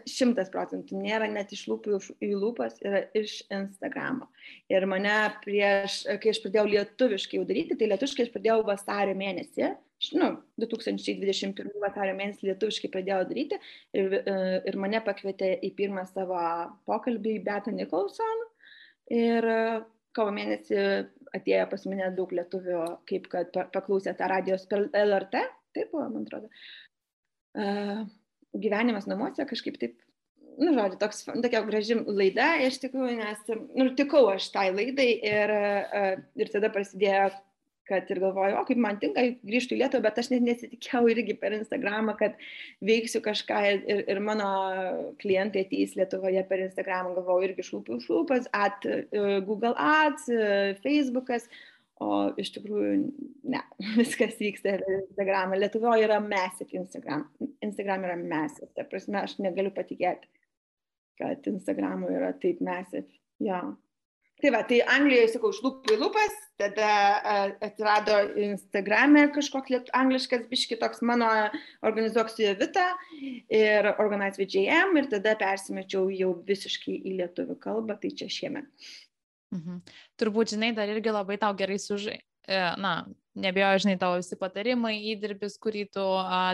šimtas 0.07 0.51
procentų 0.53 0.99
nėra 1.01 1.27
net 1.33 1.51
iš 1.57 1.65
lūpų 1.71 1.97
į 2.23 2.29
lūpas, 2.39 2.77
yra 2.85 3.01
iš 3.17 3.41
Instagramo. 3.51 4.29
Ir 4.71 4.85
mane 4.91 5.17
prieš, 5.43 6.03
kai 6.21 6.35
aš 6.35 6.43
pradėjau 6.45 6.67
lietuviškai 6.69 7.41
jau 7.41 7.47
daryti, 7.49 7.79
tai 7.79 7.89
lietuviškai 7.89 8.27
aš 8.27 8.35
pradėjau 8.35 8.61
vasario 8.69 9.17
mėnesį, 9.19 9.73
nu, 10.19 10.31
2021 10.63 11.73
vasario 11.83 12.15
mėnesį 12.19 12.51
lietuviškai 12.53 12.91
pradėjau 12.93 13.25
daryti 13.31 13.59
ir, 13.99 14.19
e, 14.19 14.35
ir 14.71 14.79
mane 14.81 15.01
pakvietė 15.05 15.55
į 15.67 15.73
pirmą 15.79 16.05
savo 16.11 16.41
pokalbį 16.89 17.39
Beta 17.47 17.75
Nicholson 17.75 18.45
ir 19.15 19.49
e, 19.49 19.61
kovo 20.17 20.35
mėnesį 20.35 20.85
atėjo 21.37 21.67
pas 21.73 21.89
mane 21.91 22.13
daug 22.17 22.31
lietuvių, 22.35 22.85
kaip 23.11 23.27
kad 23.33 23.59
paklausė 23.75 24.15
tą 24.19 24.31
radijos 24.31 24.65
per 24.71 24.87
LRT, 24.97 25.43
taip 25.77 25.91
buvo, 25.93 26.07
man 26.15 26.25
atrodo. 26.25 26.49
Uh, 27.59 28.07
gyvenimas 28.57 29.09
namuose 29.09 29.45
kažkaip 29.49 29.79
taip, 29.81 29.99
nu, 30.59 30.73
žodžiu, 30.77 30.99
toks, 31.01 31.25
tokia 31.29 31.63
graži 31.67 31.99
laida, 32.07 32.51
iš 32.67 32.81
tikrųjų, 32.83 33.19
nes, 33.21 33.45
nu, 33.77 33.91
tikau 33.99 34.25
aš 34.33 34.51
tai 34.55 34.69
laidai 34.75 35.11
ir, 35.17 35.55
ir 36.39 36.53
tada 36.55 36.71
prasidėjo 36.75 37.29
kad 37.89 38.11
ir 38.13 38.21
galvoju, 38.23 38.59
o 38.59 38.65
kaip 38.69 38.81
man 38.83 38.99
tinka, 39.01 39.25
grįžtų 39.49 39.77
į 39.77 39.81
Lietuvą, 39.83 40.05
bet 40.05 40.21
aš 40.21 40.31
net 40.35 40.45
nesitikėjau 40.45 41.09
irgi 41.15 41.37
per 41.41 41.57
Instagramą, 41.57 42.15
kad 42.21 42.37
veiksiu 42.85 43.23
kažką 43.25 43.63
ir, 43.71 44.05
ir 44.13 44.21
mano 44.25 44.51
klientai 45.23 45.65
ateis 45.67 45.97
Lietuvoje 45.99 46.45
per 46.51 46.67
Instagramą, 46.67 47.15
galvoju, 47.17 47.49
irgi 47.49 47.67
šlūpių 47.71 47.99
šlūpas, 48.05 48.51
at 48.57 48.87
uh, 48.89 49.39
Google 49.49 49.75
Ads, 49.81 50.29
uh, 50.33 50.77
Facebookas, 50.85 51.49
o 52.05 52.29
iš 52.39 52.53
tikrųjų 52.55 52.93
ne, 53.55 53.63
viskas 53.99 54.39
vyksta 54.41 54.77
Instagram. 54.79 55.57
Lietuvoje 55.59 56.07
yra 56.07 56.21
massive 56.23 56.77
Instagram. 56.79 57.27
Instagram 57.65 58.07
yra 58.07 58.19
massive. 58.21 58.71
Ta 58.77 58.87
prasme, 58.89 59.23
aš 59.25 59.39
negaliu 59.43 59.73
patikėti, 59.75 60.31
kad 61.19 61.47
Instagramui 61.51 62.15
yra 62.15 62.35
taip 62.39 62.63
massive. 62.65 63.09
Ja. 63.43 63.65
Tai 64.39 64.53
va, 64.55 64.61
tai 64.63 64.79
Anglijoje, 64.87 65.33
sakau, 65.33 65.51
iš 65.51 65.59
lūpų 65.65 65.97
į 65.97 65.99
lūpas, 65.99 66.35
tada 66.61 66.91
atsirado 67.65 68.21
Instagram'e 68.39 69.25
kažkoks 69.35 69.73
liet, 69.73 69.91
angliškas 69.99 70.45
biški 70.51 70.79
toks 70.79 71.03
mano 71.07 71.27
organizuok 71.87 72.31
su 72.31 72.45
Jovita 72.45 72.87
ir 73.19 73.91
Organize 73.97 74.39
VJM 74.39 74.95
ir 75.01 75.11
tada 75.11 75.35
persimečiau 75.41 76.07
jau 76.15 76.37
visiškai 76.47 77.01
į 77.01 77.17
lietuvių 77.23 77.59
kalbą, 77.63 77.99
tai 77.99 78.13
čia 78.15 78.31
šiemet. 78.31 78.71
Mhm. 79.55 79.83
Turbūt, 80.21 80.55
žinai, 80.55 80.71
dar 80.77 80.91
irgi 80.93 81.15
labai 81.15 81.39
tau 81.41 81.55
gerai 81.59 81.81
sužai. 81.83 82.21
E, 82.49 82.61
na, 82.81 82.93
nebejoju, 83.39 83.83
žinai, 83.85 83.99
tavo 84.01 84.21
visi 84.21 84.39
patarimai, 84.39 84.95
įdirbis, 85.15 85.59
kurį 85.61 85.89
tu 85.99 86.05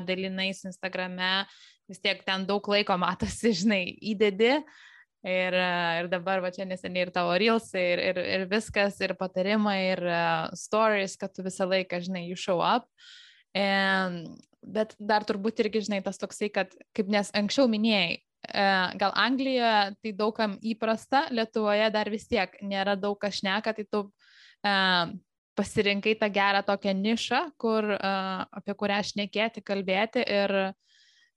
dalinais 0.09 0.65
Instagrame, 0.67 1.45
vis 1.91 2.01
tiek 2.01 2.23
ten 2.25 2.47
daug 2.49 2.65
laiko 2.71 2.97
matosi, 3.01 3.53
žinai, 3.61 3.85
įdedi. 4.15 4.57
Ir, 5.25 5.55
ir 5.57 6.09
dabar, 6.13 6.43
va 6.45 6.51
čia 6.53 6.67
neseniai 6.69 7.07
ir 7.07 7.11
tavo 7.15 7.33
reels, 7.41 7.71
ir, 7.81 8.01
ir, 8.11 8.19
ir 8.21 8.43
viskas, 8.51 8.99
ir 9.01 9.15
patarimai, 9.17 9.79
ir 9.95 10.03
uh, 10.05 10.51
stories, 10.53 11.15
kad 11.17 11.33
tu 11.33 11.41
visą 11.47 11.65
laiką, 11.71 12.03
žinai, 12.05 12.27
you 12.29 12.37
show 12.37 12.59
up. 12.61 12.85
And, 13.57 14.35
bet 14.61 14.93
dar 15.01 15.25
turbūt 15.25 15.63
irgi, 15.65 15.87
žinai, 15.87 16.03
tas 16.05 16.21
toksai, 16.21 16.51
kad, 16.53 16.77
kaip 16.93 17.09
nes 17.09 17.33
anksčiau 17.41 17.71
minėjai, 17.73 18.19
uh, 18.51 18.93
gal 19.01 19.17
Anglijoje 19.17 19.97
tai 20.05 20.13
daugam 20.19 20.59
įprasta, 20.61 21.25
Lietuvoje 21.33 21.89
dar 21.97 22.13
vis 22.13 22.29
tiek 22.29 22.61
nėra 22.61 22.93
daug 22.93 23.17
kas 23.17 23.41
šneka, 23.41 23.73
tai 23.81 23.89
tu 23.89 24.05
uh, 24.05 25.15
pasirinkai 25.57 26.19
tą 26.21 26.29
gerą 26.37 26.61
tokią 26.69 26.93
nišą, 27.01 27.45
kur, 27.57 27.95
uh, 27.97 28.45
apie 28.61 28.77
kurią 28.77 29.01
šnekėti, 29.15 29.65
kalbėti 29.65 30.29
ir 30.29 30.59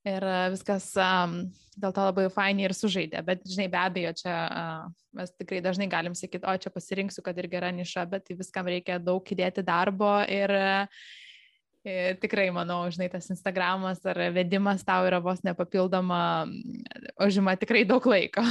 ir 0.08 0.26
viskas 0.54 0.90
um, 1.02 1.38
dėl 1.78 1.94
to 1.94 2.08
labai 2.08 2.28
fainiai 2.34 2.70
ir 2.70 2.76
sužaidė. 2.78 3.22
Bet, 3.28 3.46
žinai, 3.50 3.68
be 3.74 3.80
abejo, 3.82 4.16
čia 4.24 4.40
uh, 4.48 4.90
mes 5.18 5.32
tikrai 5.36 5.62
dažnai 5.66 5.90
galim 5.92 6.18
sakyti, 6.18 6.48
o 6.48 6.56
čia 6.58 6.74
pasirinksiu, 6.74 7.24
kad 7.26 7.38
ir 7.38 7.50
gera 7.52 7.72
niša, 7.76 8.08
bet 8.10 8.28
tai 8.28 8.40
viskam 8.40 8.70
reikia 8.70 9.00
daug 9.04 9.34
įdėti 9.36 9.66
darbo 9.68 10.18
ir, 10.26 10.54
tikrai 12.22 12.50
manau, 12.52 12.82
žinai, 12.92 13.08
tas 13.12 13.30
Instagramas 13.32 14.02
ar 14.08 14.20
vedimas 14.36 14.84
tau 14.84 15.06
yra 15.08 15.20
vos 15.24 15.40
nepapildoma, 15.46 16.48
užima 17.24 17.56
tikrai 17.60 17.86
daug 17.88 18.04
laiko. 18.10 18.44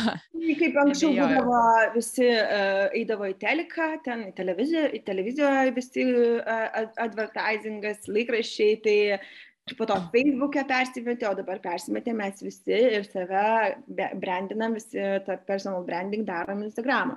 Kaip 0.60 0.78
anksčiau 0.84 1.12
būdavo, 1.16 1.60
visi 1.96 2.28
uh, 2.30 2.86
eidavo 2.96 3.28
į 3.28 3.36
teleką, 3.42 3.90
ten 4.06 4.28
į 4.30 4.32
televiziją, 4.38 4.86
į 4.96 5.02
televiziją 5.06 5.50
visi 5.76 6.06
uh, 6.06 6.86
advertisingas, 7.02 8.06
laikraščiai, 8.08 8.80
tai 8.84 8.96
po 9.74 9.86
to 9.88 9.96
Facebook'e 10.12 10.62
persimetė, 10.68 11.26
o 11.26 11.32
dabar 11.34 11.58
persimetė 11.58 12.12
mes 12.14 12.38
visi 12.44 12.76
ir 12.76 13.06
save 13.08 13.40
brandinam, 14.22 14.76
visi 14.78 15.02
tą 15.26 15.34
personal 15.48 15.82
branding 15.88 16.22
darom 16.28 16.62
Instagramą. 16.62 17.16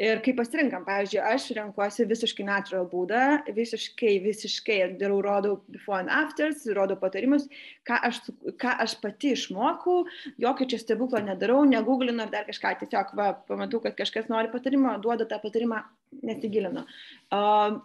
Ir 0.00 0.22
kaip 0.24 0.38
pasirinkam, 0.40 0.86
pavyzdžiui, 0.86 1.20
aš 1.34 1.50
renkuosi 1.58 2.06
visiškai 2.08 2.48
natural 2.48 2.88
būdą, 2.88 3.26
visiškai, 3.52 4.14
visiškai 4.24 4.78
darau, 5.02 5.20
rodau 5.26 5.58
before 5.68 6.00
and 6.00 6.08
afters, 6.08 6.64
rodau 6.72 6.96
patarimus, 6.96 7.44
ką 7.84 8.00
aš, 8.08 8.22
ką 8.56 8.74
aš 8.86 8.96
pati 9.04 9.36
išmokau, 9.36 10.06
jokio 10.40 10.70
čia 10.72 10.80
stebuklo 10.80 11.20
nedarau, 11.20 11.60
negooglinu 11.68 12.24
ar 12.24 12.32
dar 12.32 12.48
kažką, 12.48 12.78
tiesiog, 12.86 13.12
va, 13.20 13.34
pamatau, 13.52 13.84
kad 13.84 14.00
kažkas 14.00 14.32
nori 14.32 14.48
patarimo, 14.54 14.96
duodu 15.04 15.28
tą 15.28 15.42
patarimą, 15.44 15.84
nesigilinu. 16.24 16.88
Uh, 17.28 17.82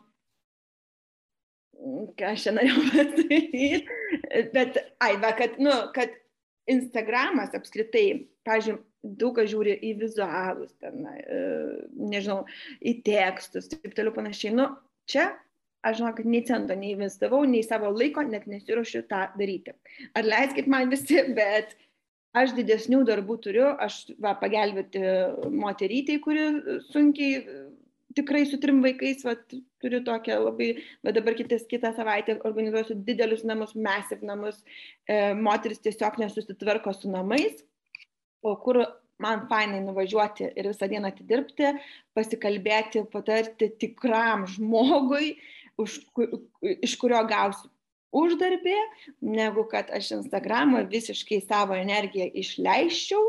ką 2.17 2.31
aš 2.33 2.47
čia 2.47 2.53
norėjau 2.57 2.83
pasakyti, 2.91 3.67
bet, 4.53 4.79
ai, 5.03 5.13
va, 5.23 5.33
kad, 5.37 5.57
nu, 5.61 5.73
kad 5.95 6.13
Instagramas 6.67 7.55
apskritai, 7.55 8.27
pažiūrėjau, 8.47 8.83
daug 9.07 9.37
kas 9.37 9.49
žiūri 9.51 9.77
į 9.87 9.93
vizualus, 10.01 10.73
ten, 10.83 11.05
e, 11.07 11.41
nežinau, 12.11 12.41
į 12.81 12.97
tekstus, 13.05 13.69
taip 13.71 13.93
toliau 13.95 14.15
panašiai. 14.15 14.55
Nu, 14.57 14.65
čia 15.07 15.29
aš 15.87 16.01
žinau, 16.01 16.13
kad 16.17 16.27
nei 16.27 16.43
cento 16.47 16.75
neinvestavau, 16.75 17.43
nei 17.47 17.63
savo 17.63 17.91
laiko, 17.93 18.25
net 18.27 18.47
nesiuošiu 18.49 19.05
tą 19.07 19.27
daryti. 19.39 19.75
Ar 20.17 20.27
leiskit 20.27 20.67
man 20.71 20.91
visi, 20.91 21.21
bet 21.39 21.77
aš 22.37 22.53
didesnių 22.57 23.03
darbų 23.07 23.39
turiu, 23.45 23.69
aš 23.81 24.01
va, 24.23 24.35
pagelbėti 24.41 25.01
moterytei, 25.53 26.19
kuri 26.23 26.49
sunkiai 26.91 27.45
tikrai 28.17 28.43
su 28.49 28.59
trim 28.61 28.81
vaikais, 28.83 29.23
va, 29.27 29.35
turiu 29.81 30.01
tokią 30.05 30.39
labai, 30.43 30.69
va 31.05 31.13
dabar 31.15 31.37
kitas, 31.37 31.65
kitą 31.69 31.93
savaitę 31.95 32.39
organizuosiu 32.49 32.97
didelius 33.07 33.45
namus, 33.47 33.75
massive 33.87 34.25
namus, 34.27 34.59
e, 35.07 35.33
moteris 35.37 35.83
tiesiog 35.85 36.19
nesusitvarko 36.23 36.93
su 36.97 37.11
namais, 37.13 37.61
o 38.43 38.55
kur 38.63 38.81
man 39.23 39.47
fainai 39.49 39.79
nuvažiuoti 39.85 40.51
ir 40.53 40.69
visą 40.71 40.89
dieną 40.89 41.13
atidirbti, 41.13 41.71
pasikalbėti, 42.17 43.05
patarti 43.13 43.71
tikram 43.81 44.45
žmogui, 44.57 45.37
už, 45.81 45.99
iš 46.81 46.97
kurio 47.01 47.21
gausiu 47.29 47.69
uždarbį, 48.15 48.75
negu 49.27 49.65
kad 49.71 49.89
aš 49.93 50.11
Instagramą 50.17 50.83
visiškai 50.91 51.39
savo 51.43 51.75
energiją 51.77 52.27
išleiščiau 52.41 53.23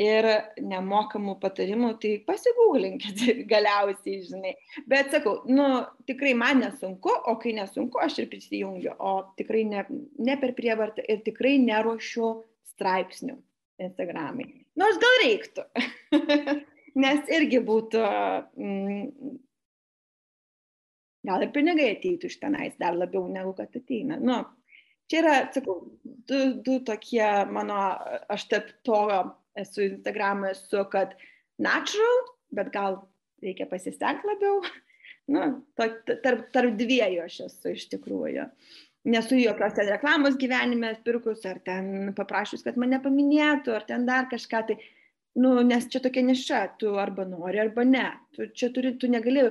ir 0.00 0.28
nemokamų 0.62 1.36
patarimų, 1.42 1.94
tai 2.02 2.16
pasigūglinkit 2.26 3.24
galiausiai, 3.52 4.20
žinai. 4.26 4.54
Bet 4.90 5.14
sakau, 5.14 5.40
nu, 5.50 5.68
tikrai 6.08 6.34
man 6.38 6.64
nesunku, 6.64 7.12
o 7.30 7.36
kai 7.42 7.54
nesunku, 7.58 8.00
aš 8.02 8.22
ir 8.24 8.30
prisijungiu, 8.32 8.94
o 8.98 9.16
tikrai 9.38 9.64
ne, 9.70 9.86
ne 10.18 10.38
per 10.40 10.54
prievartą 10.58 11.04
ir 11.06 11.24
tikrai 11.26 11.56
neruošiu 11.62 12.34
straipsnių 12.74 13.38
Instagramai. 13.84 14.50
Nors 14.78 14.98
gal 15.02 15.20
reiktų. 15.22 15.66
Nes 17.04 17.30
irgi 17.34 17.58
būtų 17.66 18.02
mm, 18.02 19.38
gal 21.24 21.44
ir 21.44 21.52
pinigai 21.54 21.94
ateitų 21.94 22.30
iš 22.30 22.38
tenais 22.42 22.76
dar 22.80 22.96
labiau 22.96 23.26
negu 23.32 23.54
kad 23.56 23.74
ateina. 23.76 24.18
Nu, 24.20 24.42
čia 25.10 25.22
yra, 25.22 25.34
sakau, 25.54 25.80
du, 26.04 26.40
du 26.64 26.78
tokie 26.86 27.26
mano, 27.50 27.80
aš 28.32 28.46
tarp 28.52 28.70
to 28.86 29.00
esu 29.60 29.88
Instagram'e, 29.88 30.52
esu, 30.54 30.84
kad 30.92 31.14
natural, 31.62 32.24
bet 32.54 32.72
gal 32.74 33.02
reikia 33.44 33.68
pasistengti 33.70 34.32
labiau. 34.32 34.62
Nu, 35.24 35.40
to, 35.72 35.86
tarp, 36.20 36.50
tarp 36.52 36.74
dviejų 36.76 37.22
aš 37.24 37.38
esu 37.46 37.70
iš 37.72 37.86
tikrųjų. 37.94 38.42
Nesu 39.08 39.38
jokios 39.40 39.78
reklamos 39.88 40.36
gyvenime 40.36 40.90
pirkus, 41.06 41.46
ar 41.48 41.62
ten 41.64 42.10
paprašus, 42.16 42.60
kad 42.66 42.76
mane 42.76 42.98
paminėtų, 43.00 43.72
ar 43.72 43.86
ten 43.88 44.04
dar 44.04 44.28
kažką. 44.28 44.60
Tai, 44.68 44.76
nu, 45.40 45.54
nes 45.64 45.88
čia 45.88 46.02
tokia 46.04 46.26
niša, 46.28 46.60
tu 46.76 46.92
arba 47.00 47.24
nori, 47.28 47.62
arba 47.62 47.86
ne. 47.88 48.04
Tu 48.36 48.50
čia 48.52 48.68
turi, 48.76 48.92
tu 49.00 49.08
negali 49.08 49.46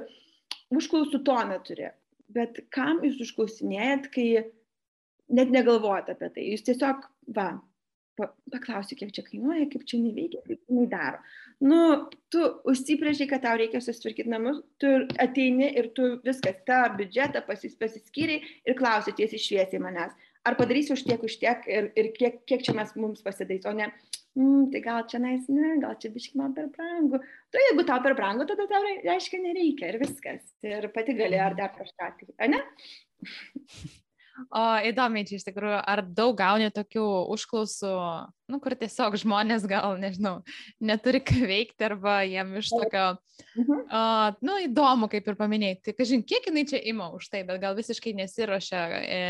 užklausų 0.80 1.24
toną 1.28 1.60
turi. 1.68 1.92
Bet 2.34 2.64
kam 2.74 3.04
jūs 3.06 3.20
užklausinėjat, 3.28 4.10
kai 4.14 4.28
net 5.34 5.54
negalvojat 5.54 6.14
apie 6.14 6.32
tai? 6.34 6.48
Jūs 6.54 6.66
tiesiog, 6.68 7.06
va, 7.36 7.48
paklausiu, 8.18 8.98
kiek 8.98 9.14
čia 9.14 9.24
kainuoja, 9.26 9.68
kaip 9.72 9.86
čia 9.90 10.00
neveikia, 10.02 10.42
kaip 10.48 10.62
jinai 10.70 10.86
daro. 10.92 11.22
Nu, 11.64 11.80
tu 12.34 12.44
užsipriešiai, 12.70 13.30
kad 13.30 13.44
tau 13.46 13.58
reikia 13.60 13.82
susitvarkyti 13.82 14.32
namus, 14.32 14.62
tu 14.82 14.92
ateini 15.22 15.70
ir 15.80 15.92
tu 15.98 16.16
viskas, 16.26 16.60
tą 16.68 16.82
biudžetą 16.98 17.44
pasis, 17.48 17.78
pasiskyriai 17.80 18.44
ir 18.68 18.78
klausi 18.80 19.16
tiesiai 19.18 19.42
šviesiai 19.42 19.82
manęs. 19.84 20.18
Ar 20.44 20.58
padarysi 20.60 20.94
už 20.96 21.06
tiek, 21.08 21.22
už 21.24 21.38
tiek 21.40 21.70
ir, 21.72 21.90
ir 22.00 22.12
kiek, 22.18 22.42
kiek 22.50 22.66
čia 22.66 22.76
mes 22.76 22.92
mums 23.00 23.24
pasidais, 23.24 23.64
o 23.70 23.74
ne, 23.78 23.88
mm, 24.38 24.70
tai 24.74 24.84
gal 24.86 25.04
čia 25.10 25.22
nais, 25.24 25.48
ne, 25.52 25.76
gal 25.82 25.98
čia 26.02 26.14
biškai 26.14 26.40
man 26.42 26.54
per 26.58 26.70
brangu. 26.74 27.22
Tu 27.54 27.66
jeigu 27.68 27.88
tau 27.88 28.04
per 28.06 28.16
brangu, 28.20 28.48
tada 28.50 28.68
tau 28.70 28.86
reiškia 28.86 29.42
nereikia 29.44 29.92
ir 29.94 30.00
viskas. 30.04 30.46
Ir 30.66 30.90
pati 30.96 31.18
gali 31.18 31.42
ar 31.42 31.58
dar 31.60 31.76
kažką, 31.78 32.14
tai, 32.22 32.54
ne? 32.54 32.64
O 34.50 34.62
įdomiai 34.90 35.28
čia 35.30 35.38
iš 35.38 35.46
tikrųjų, 35.46 35.76
ar 35.78 36.02
daug 36.18 36.34
gauni 36.38 36.70
tokių 36.74 37.04
užklausų, 37.36 37.92
nu, 38.50 38.60
kur 38.64 38.74
tiesiog 38.78 39.18
žmonės 39.22 39.68
gal, 39.70 39.94
nežinau, 40.02 40.40
neturi 40.82 41.22
ką 41.22 41.38
veikti 41.46 41.86
arba 41.86 42.16
jiem 42.26 42.56
iš 42.58 42.72
tokio, 42.74 43.04
mhm. 43.62 43.84
o, 43.86 44.02
nu, 44.50 44.58
įdomu, 44.66 45.10
kaip 45.12 45.30
ir 45.30 45.38
paminėjai. 45.38 45.78
Tai, 45.86 45.96
kažin, 46.00 46.26
kiek 46.26 46.50
jinai 46.50 46.66
čia 46.70 46.82
ima 46.82 47.12
už 47.14 47.30
tai, 47.30 47.44
bet 47.46 47.62
gal 47.62 47.78
visiškai 47.78 48.16
nesiuošia 48.24 48.82
e, 49.04 49.22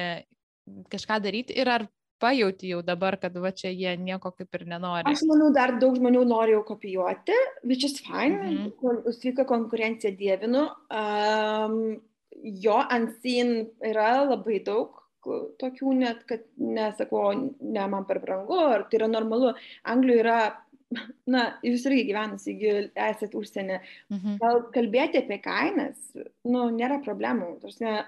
kažką 0.93 1.19
daryti 1.23 1.59
ir 1.59 1.73
ar 1.75 1.87
pajauti 2.19 2.71
jau 2.73 2.81
dabar, 2.85 3.17
kad 3.21 3.35
va 3.37 3.51
čia 3.51 3.71
jie 3.73 3.97
nieko 3.97 4.31
kaip 4.31 4.55
ir 4.55 4.65
nenori. 4.69 5.05
Aš 5.11 5.25
manau, 5.29 5.51
dar 5.55 5.75
daug 5.79 5.97
žmonių 5.99 6.23
nori 6.29 6.55
jau 6.55 6.63
kopijuoti, 6.67 7.37
which 7.63 7.83
is 7.83 7.99
fine, 7.99 8.39
mm 8.39 8.71
-hmm. 8.79 9.11
sveika 9.19 9.45
konkurencija 9.45 10.11
dievinu. 10.11 10.67
Um, 10.89 12.01
jo 12.43 12.77
ant 12.89 13.15
sin 13.21 13.69
yra 13.81 14.25
labai 14.29 14.59
daug 14.63 14.99
tokių 15.61 15.93
net, 15.95 16.25
kad 16.27 16.41
nesakau, 16.57 17.31
ne 17.61 17.87
man 17.87 18.05
per 18.05 18.19
brangu, 18.19 18.57
ar 18.59 18.83
tai 18.89 18.99
yra 18.99 19.07
normalu. 19.07 19.53
Anglijoje 19.83 20.19
yra 20.19 20.39
na, 21.33 21.43
jūs 21.65 21.85
irgi 21.89 22.05
gyvenas, 22.09 22.45
jeigu 22.47 22.87
esate 22.91 23.37
užsienį, 23.39 23.79
mhm. 24.13 24.37
gal 24.41 24.61
kalbėti 24.75 25.21
apie 25.21 25.39
kainas, 25.43 25.99
nu, 26.47 26.65
nėra 26.73 26.99
problemų. 27.05 27.55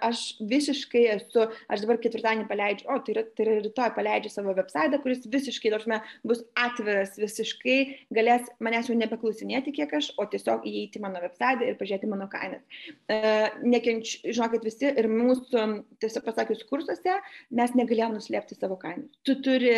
Aš 0.06 0.24
visiškai 0.46 1.06
esu, 1.16 1.48
aš 1.72 1.86
dabar 1.86 2.00
ketvirtadienį 2.04 2.48
paleidžiu, 2.50 2.90
o 2.92 3.00
tai 3.06 3.16
yra, 3.16 3.26
tai 3.36 3.48
yra 3.48 3.58
rytoj 3.66 3.92
paleidžiu 3.98 4.32
savo 4.34 4.56
website, 4.58 5.00
kuris 5.04 5.26
visiškai, 5.32 5.74
tarsi, 5.76 6.00
bus 6.28 6.44
atviras, 6.60 7.16
visiškai 7.22 7.78
galės 8.16 8.48
manęs 8.64 8.92
jau 8.92 8.98
nebeklausinėti, 9.00 9.76
kiek 9.76 9.98
aš, 10.00 10.12
o 10.22 10.28
tiesiog 10.32 10.66
įeiti 10.70 11.02
mano 11.04 11.22
website 11.24 11.66
ir 11.66 11.80
pažiūrėti 11.80 12.12
mano 12.12 12.30
kainas. 12.32 12.64
Uh, 13.10 13.52
Nekenčiu, 13.66 14.22
žinokit, 14.36 14.66
visi 14.66 14.90
ir 14.92 15.10
mūsų, 15.12 15.68
tiesiog 16.04 16.26
pasakius, 16.28 16.66
kursuose 16.70 17.20
mes 17.56 17.78
negalėjome 17.78 18.20
nuslėpti 18.20 18.58
savo 18.58 18.78
kainų. 18.82 19.10
Tu 19.26 19.38
turi 19.46 19.76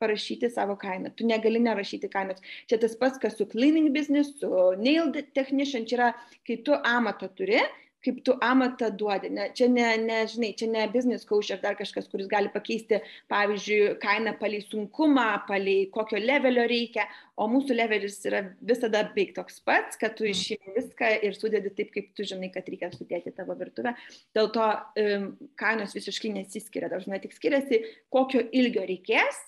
parašyti 0.00 0.50
savo 0.52 0.76
kainą. 0.80 1.12
Tu 1.16 1.28
negali 1.28 1.60
nerašyti 1.62 2.10
kainos. 2.12 2.42
Čia 2.70 2.80
tas 2.82 2.96
pats, 3.00 3.20
kas 3.22 3.38
su 3.38 3.46
cleaning 3.50 3.92
business, 3.96 4.34
su 4.40 4.50
nail 4.80 5.12
technician, 5.36 5.86
čia 5.86 6.00
yra, 6.00 6.10
kai 6.48 6.60
tu 6.66 6.76
amatą 6.76 7.30
turi, 7.36 7.62
kaip 8.04 8.20
tu 8.24 8.34
amatą 8.40 8.88
duodi. 8.96 9.30
Ne, 9.32 9.48
čia 9.56 9.68
ne, 9.68 9.86
ne, 10.00 10.20
žinai, 10.30 10.52
čia 10.58 10.68
ne 10.70 10.86
business 10.92 11.26
coach 11.28 11.52
ar 11.52 11.60
dar 11.62 11.76
kažkas, 11.78 12.08
kuris 12.10 12.28
gali 12.30 12.50
pakeisti, 12.52 13.00
pavyzdžiui, 13.32 13.96
kainą 14.02 14.34
palei 14.40 14.62
sunkumą, 14.64 15.26
palei 15.48 15.90
kokio 15.92 16.20
levelio 16.20 16.64
reikia, 16.70 17.06
o 17.40 17.48
mūsų 17.50 17.76
levelis 17.76 18.18
yra 18.28 18.42
visada 18.72 19.04
beveik 19.10 19.34
toks 19.36 19.60
pats, 19.64 20.00
kad 20.00 20.16
tu 20.16 20.26
mm. 20.26 20.32
išimi 20.34 20.76
viską 20.78 21.12
ir 21.28 21.36
sudedi 21.36 21.72
taip, 21.76 21.92
kaip 21.94 22.10
tu 22.16 22.26
žinai, 22.28 22.50
kad 22.54 22.68
reikia 22.72 22.92
sudėti 22.94 23.34
tavo 23.36 23.56
virtuvę. 23.60 23.94
Dėl 24.36 24.52
to 24.56 24.66
um, 25.04 25.30
kainos 25.60 25.96
visiškai 25.96 26.34
nesiskiria, 26.40 26.90
dažnai 26.92 27.20
tik 27.22 27.36
skiriasi, 27.36 27.84
kokio 28.12 28.44
ilgio 28.48 28.86
reikės 28.88 29.44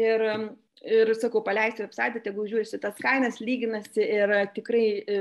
Ir, 0.00 0.22
ir 0.84 1.12
sakau, 1.18 1.42
paleisti 1.46 1.84
website, 1.84 2.22
tegu 2.24 2.46
žiūrisi 2.48 2.80
tas 2.82 2.98
kainas, 3.00 3.40
lyginasi 3.42 4.02
ir 4.02 4.32
tikrai 4.56 4.86
e, 5.00 5.20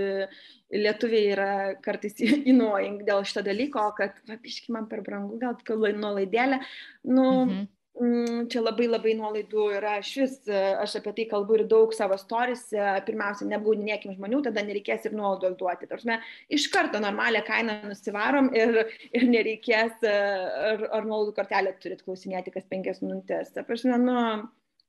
lietuviai 0.73 1.29
yra 1.35 1.51
kartais 1.83 2.17
įnuojing 2.51 3.03
dėl 3.07 3.23
šito 3.27 3.45
dalyko, 3.45 3.91
kad, 3.97 4.17
va, 4.29 4.39
biški 4.41 4.73
man 4.75 4.89
per 4.91 5.03
brangu, 5.05 5.39
gal 5.41 5.55
nuolaidėlę. 5.99 6.59
Nu, 7.05 7.25
mhm. 7.45 7.67
mm, 8.01 8.47
čia 8.51 8.63
labai 8.63 8.87
labai 8.89 9.13
nuolaidų 9.19 9.67
yra, 9.77 9.99
aš 10.01 10.09
vis, 10.23 10.39
aš 10.49 10.97
apie 10.99 11.13
tai 11.19 11.27
kalbu 11.31 11.59
ir 11.59 11.65
daug 11.69 11.93
savo 11.95 12.17
storise, 12.19 12.81
pirmiausia, 13.07 13.47
nebūdinėkim 13.53 14.17
žmonių, 14.17 14.41
tada 14.49 14.65
nereikės 14.65 15.05
ir 15.07 15.15
nuolaidų 15.19 15.53
duoti. 15.61 15.91
Tarsi, 15.91 16.17
iš 16.57 16.67
karto 16.73 17.01
normalią 17.03 17.43
kainą 17.47 17.77
nusivarom 17.91 18.51
ir, 18.57 18.83
ir 19.13 19.29
nereikės, 19.29 20.01
ar, 20.01 20.83
ar 20.89 21.07
nuolaidų 21.07 21.37
kortelę 21.37 21.77
turit 21.79 22.03
klausinėti 22.03 22.57
kas 22.57 22.67
penkias 22.67 23.05
minutės. 23.05 23.53
Ta 23.53 23.63
prasme, 23.67 24.01
nu, 24.01 24.19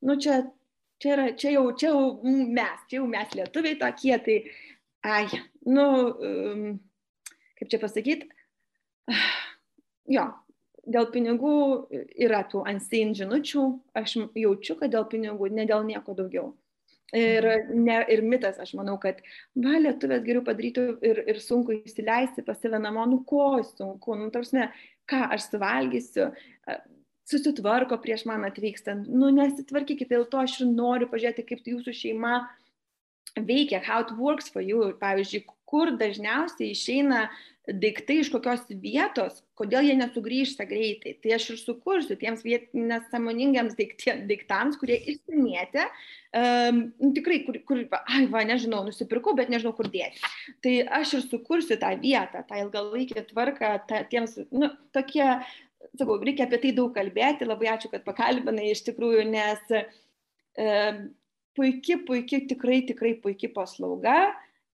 nu 0.04 0.16
čia, 0.20 0.42
čia, 1.02 1.14
yra, 1.16 1.26
čia, 1.38 1.54
jau, 1.56 1.66
čia 1.78 1.90
jau 1.90 2.04
mes, 2.22 2.86
čia 2.90 3.00
jau 3.00 3.08
mes 3.10 3.34
lietuviai 3.38 3.80
tokie, 3.80 4.14
tai, 4.26 4.38
ai, 5.04 5.26
nu, 5.66 5.86
um, 6.14 6.64
kaip 7.58 7.72
čia 7.72 7.80
pasakyti, 7.82 8.28
jo, 10.16 10.26
dėl 10.84 11.08
pinigų 11.12 11.54
yra 12.26 12.42
tų 12.50 12.64
unseen 12.68 13.14
žinučių, 13.16 13.64
aš 13.96 14.18
jaučiu, 14.36 14.76
kad 14.80 14.92
dėl 14.92 15.08
pinigų, 15.10 15.50
ne 15.54 15.66
dėl 15.68 15.86
nieko 15.88 16.16
daugiau. 16.16 16.52
Ir, 17.14 17.46
ne, 17.70 18.00
ir 18.10 18.24
mitas, 18.26 18.56
aš 18.58 18.72
manau, 18.74 18.96
kad, 18.98 19.20
va, 19.54 19.76
lietuvės 19.78 20.24
geriau 20.24 20.42
padarytų 20.46 20.86
ir, 21.04 21.20
ir 21.30 21.38
sunku 21.38 21.76
įsileisti 21.76 22.42
pas 22.42 22.58
save 22.58 22.80
namo, 22.82 23.04
nu 23.06 23.20
ko 23.28 23.60
sunku, 23.68 24.16
nu 24.18 24.32
tarsi, 24.34 24.64
ką 25.06 25.20
aš 25.36 25.46
suvalgysiu, 25.52 26.32
susitvarko 27.30 27.98
prieš 28.02 28.26
man 28.28 28.44
atvykstant, 28.48 29.08
nu 29.08 29.30
nesitvarkykite, 29.34 30.12
dėl 30.12 30.28
to 30.30 30.42
aš 30.42 30.60
ir 30.60 30.70
noriu 30.72 31.08
pažiūrėti, 31.10 31.46
kaip 31.48 31.72
jūsų 31.72 31.96
šeima 31.96 32.36
veikia, 33.34 33.82
how 33.82 34.04
it 34.04 34.12
works 34.18 34.50
for 34.52 34.62
you, 34.62 34.92
pavyzdžiui, 35.00 35.44
kur 35.66 35.94
dažniausiai 35.98 36.70
išeina 36.74 37.26
daiktai 37.64 38.18
iš 38.20 38.28
kokios 38.28 38.66
vietos, 38.68 39.38
kodėl 39.56 39.86
jie 39.86 39.94
nesugrįžta 39.96 40.66
greitai. 40.68 41.14
Tai 41.22 41.32
aš 41.36 41.46
ir 41.54 41.60
sukursiu 41.62 42.16
tiems 42.20 42.44
nesąmoningiams 42.44 43.76
daiktams, 43.78 44.76
kurie 44.80 44.98
išsimėtė, 45.14 45.86
um, 46.36 46.82
tikrai, 47.16 47.40
kur, 47.46 47.58
kur 47.64 47.80
ai, 48.02 48.26
va, 48.32 48.44
nežinau, 48.44 48.82
nusipirkau, 48.84 49.32
bet 49.38 49.48
nežinau, 49.52 49.72
kur 49.76 49.88
dėti. 49.88 50.20
Tai 50.64 50.74
aš 51.00 51.16
ir 51.18 51.24
sukursiu 51.24 51.80
tą 51.80 51.94
vietą, 52.02 52.44
tą 52.44 52.60
ilgalaikį 52.66 53.24
tvarką, 53.32 53.72
tą, 53.88 54.04
tiems, 54.12 54.36
nu, 54.52 54.68
tokie, 54.92 55.24
sakau, 55.98 56.18
reikia 56.22 56.48
apie 56.48 56.60
tai 56.62 56.72
daug 56.76 56.94
kalbėti, 56.94 57.48
labai 57.48 57.70
ačiū, 57.74 57.90
kad 57.92 58.06
pakalbinai 58.06 58.70
iš 58.72 58.84
tikrųjų, 58.88 59.26
nes 59.30 59.76
um, 59.76 61.04
puikiai, 61.58 62.00
puikiai, 62.08 62.48
tikrai, 62.50 62.82
tikrai 62.88 63.14
puikiai 63.22 63.52
paslauga 63.54 64.18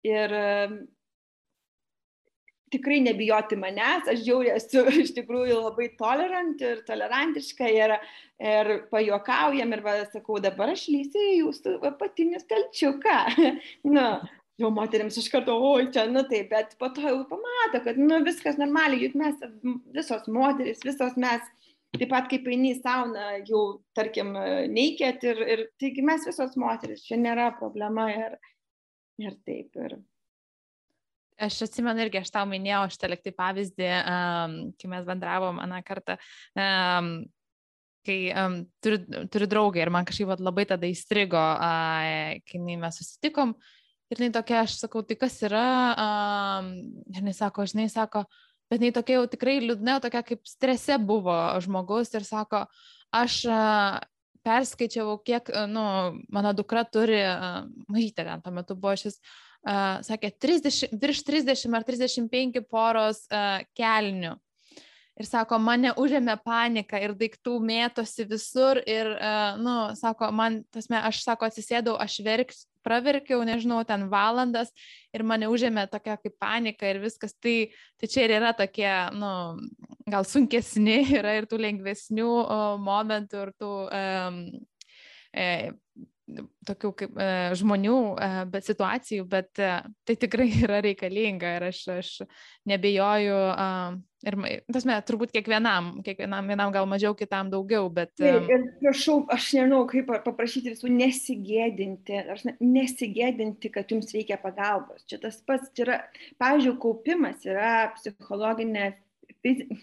ir 0.07 0.35
um, 0.37 0.81
tikrai 2.71 3.01
nebijoti 3.03 3.59
manęs, 3.59 4.09
aš 4.11 4.25
žiauriai 4.25 4.57
esu 4.59 4.85
iš 5.05 5.13
tikrųjų 5.17 5.59
labai 5.59 5.91
tolerant 6.01 6.61
ir 6.65 6.83
tolerantiška 6.87 7.71
ir, 7.75 7.97
ir 8.39 8.73
pajuokaujam 8.93 9.75
ir 9.77 9.85
va, 9.85 9.97
sakau, 10.13 10.39
dabar 10.43 10.75
aš 10.75 10.87
lysiu 10.93 11.25
į 11.33 11.39
jūsų 11.43 11.79
apatinį 11.91 12.43
stalčiuką. 12.45 13.19
nu, 13.95 14.07
jau 14.61 14.71
moteriams 14.75 15.17
iš 15.21 15.31
karto, 15.33 15.57
oi, 15.71 15.89
čia, 15.95 16.05
nu 16.11 16.23
taip, 16.29 16.51
bet 16.53 16.77
po 16.81 16.91
to 16.95 17.05
jau 17.07 17.23
pamato, 17.31 17.81
kad, 17.85 17.99
nu, 18.01 18.21
viskas 18.27 18.61
normaliai, 18.61 19.07
juk 19.07 19.17
mes 19.21 19.41
visos 19.97 20.29
moteris, 20.33 20.85
visos 20.87 21.17
mes, 21.21 21.49
taip 21.97 22.11
pat 22.13 22.29
kaip 22.31 22.47
eini 22.51 22.75
į 22.75 22.81
sauną, 22.83 23.27
jau, 23.49 23.65
tarkim, 23.97 24.35
neikėt 24.71 25.27
ir, 25.31 25.43
ir 25.57 25.65
taigi 25.81 26.05
mes 26.07 26.29
visos 26.29 26.55
moteris, 26.61 27.05
čia 27.09 27.19
nėra 27.21 27.51
problema 27.59 28.11
ir, 28.13 28.39
ir 29.23 29.37
taip. 29.47 29.75
Ir, 29.81 29.99
Aš 31.41 31.63
atsimenu 31.65 32.03
irgi, 32.05 32.21
aš 32.21 32.29
tau 32.35 32.45
minėjau 32.45 32.83
šitą 32.93 33.09
liktai 33.09 33.31
pavyzdį, 33.33 33.87
um, 33.97 34.57
kai 34.77 34.89
mes 34.93 35.07
bendravom 35.09 35.57
aną 35.63 35.79
kartą, 35.87 36.19
um, 36.53 37.07
kai 38.05 38.19
um, 38.37 38.59
turiu, 38.85 39.25
turiu 39.33 39.49
draugą 39.49 39.81
ir 39.81 39.93
man 39.95 40.05
kažkaip 40.09 40.29
vat, 40.29 40.43
labai 40.45 40.67
tada 40.69 40.85
įstrigo, 40.85 41.41
uh, 41.41 42.37
kai 42.45 42.61
mes 42.61 43.01
susitikom 43.01 43.55
ir 44.11 44.19
jinai 44.19 44.33
tokia, 44.35 44.65
aš 44.65 44.79
sakau, 44.83 45.03
tai 45.07 45.17
kas 45.19 45.39
yra, 45.47 45.67
um, 46.05 46.71
ir 47.11 47.21
jinai 47.23 47.35
sako, 47.37 47.67
žinai, 47.71 47.89
sako, 47.93 48.25
bet 48.71 48.83
jinai 48.83 48.95
tokia 48.97 49.21
jau 49.21 49.27
tikrai 49.31 49.59
liūdna, 49.63 50.01
tokia 50.03 50.25
kaip 50.27 50.43
strese 50.49 50.99
buvo 50.99 51.37
žmogus 51.63 52.11
ir 52.19 52.27
sako, 52.27 52.65
aš 53.15 53.43
uh, 53.51 54.01
perskaičiavau, 54.47 55.21
kiek, 55.27 55.53
nu, 55.71 55.85
mano 56.33 56.53
dukra 56.57 56.85
turi, 56.89 57.23
uh, 57.23 57.63
mažytė 57.93 58.27
ten 58.27 58.45
tuo 58.45 58.55
metu 58.57 58.77
buvo 58.79 58.97
šis, 58.99 59.21
uh, 59.21 60.01
sakė, 60.07 60.33
30, 60.43 60.97
virš 61.01 61.25
30 61.29 61.79
ar 61.79 61.87
35 61.87 62.65
poros 62.67 63.27
uh, 63.31 63.61
kelnių. 63.79 64.37
Ir 65.21 65.29
sako, 65.29 65.59
mane 65.61 65.91
užėmė 66.01 66.39
panika 66.41 66.97
ir 67.03 67.13
daiktų 67.19 67.59
mėtosi 67.61 68.25
visur 68.31 68.79
ir, 68.89 69.11
uh, 69.19 69.59
nu, 69.61 69.75
sako, 69.99 70.31
man, 70.33 70.63
tasme, 70.73 70.97
aš, 70.97 71.21
sako, 71.27 71.51
atsisėdau, 71.51 71.99
aš 72.01 72.15
verks, 72.25 72.63
praverkiau, 72.87 73.43
nežinau, 73.45 73.83
ten 73.85 74.07
valandas 74.09 74.73
ir 75.13 75.25
mane 75.27 75.51
užėmė 75.53 75.85
tokia 75.93 76.17
kaip 76.21 76.39
panika 76.41 76.89
ir 76.89 77.03
viskas. 77.03 77.35
Tai, 77.37 77.57
tai 78.01 78.09
čia 78.09 78.25
ir 78.25 78.37
yra 78.39 78.55
tokie, 78.57 78.89
nu, 79.21 79.33
gal 80.09 80.25
sunkesni, 80.29 81.03
yra 81.21 81.37
ir 81.37 81.49
tų 81.51 81.61
lengvesnių 81.67 82.31
o, 82.41 82.61
momentų 82.81 83.45
ir 83.45 83.53
tų 83.61 83.75
um, 83.87 84.41
e, 85.37 85.47
tokių 86.69 86.91
kaip 87.03 87.19
e, 87.21 87.27
žmonių, 87.59 87.97
e, 88.15 88.29
bet 88.53 88.67
situacijų, 88.69 89.25
bet 89.31 89.61
e, 89.63 89.73
tai 90.09 90.17
tikrai 90.21 90.49
yra 90.67 90.81
reikalinga 90.85 91.57
ir 91.59 91.67
aš, 91.71 91.83
aš 91.97 92.13
nebejoju. 92.71 93.43
Ir, 94.21 94.35
tasme, 94.69 94.99
turbūt 95.09 95.31
kiekvienam, 95.33 95.95
kiekvienam 96.05 96.51
vienam 96.53 96.73
gal 96.75 96.85
mažiau, 96.89 97.15
kitam 97.17 97.49
daugiau, 97.49 97.87
bet... 97.89 98.11
Taip, 98.21 98.51
ir 98.53 98.67
prašau, 98.83 99.23
aš 99.33 99.47
nežinau, 99.57 99.79
kaip 99.89 100.11
paprašyti 100.27 100.75
visų 100.75 100.91
nesigėdinti, 100.93 102.19
aš 102.35 102.45
nesigėdinti, 102.61 103.71
kad 103.73 103.95
jums 103.95 104.13
reikia 104.13 104.37
pagalbos. 104.43 105.07
Čia 105.09 105.23
tas 105.23 105.41
pats 105.49 105.73
yra, 105.81 106.03
pavyzdžiui, 106.43 106.77
kaupimas 106.85 107.49
yra 107.49 107.73
psichologinė, 107.97 108.91
fizinė 109.41 109.81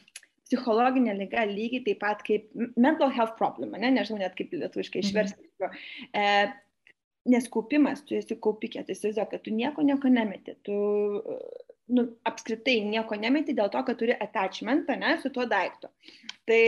psichologinė 0.47 1.13
lyga 1.17 1.43
lygiai 1.49 1.83
taip 1.85 1.99
pat 2.03 2.23
kaip 2.27 2.47
mental 2.75 3.11
health 3.13 3.35
problem, 3.39 3.75
ne? 3.75 3.91
nežinau 3.99 4.23
net 4.23 4.37
kaip 4.39 4.55
lietuviškai 4.55 5.03
mhm. 5.03 5.09
išversti. 5.09 5.51
Mhm. 5.59 5.83
E, 6.15 6.25
nes 7.27 7.47
kaupimas, 7.51 8.05
tu 8.07 8.15
esi 8.15 8.37
kaupikė, 8.39 8.85
tai 8.87 8.95
įsivaizduoju, 8.95 9.29
kad 9.33 9.43
tu 9.43 9.51
nieko, 9.51 9.83
nieko 9.83 10.11
nemeti, 10.11 10.55
tu 10.63 10.77
nu, 11.91 12.05
apskritai 12.27 12.79
nieko 12.87 13.17
nemeti 13.19 13.55
dėl 13.57 13.71
to, 13.73 13.81
kad 13.87 13.99
turi 13.99 14.15
attachmentą 14.15 14.95
ne, 14.99 15.17
su 15.21 15.31
tuo 15.35 15.43
daiktu. 15.49 15.91
Tai 16.47 16.61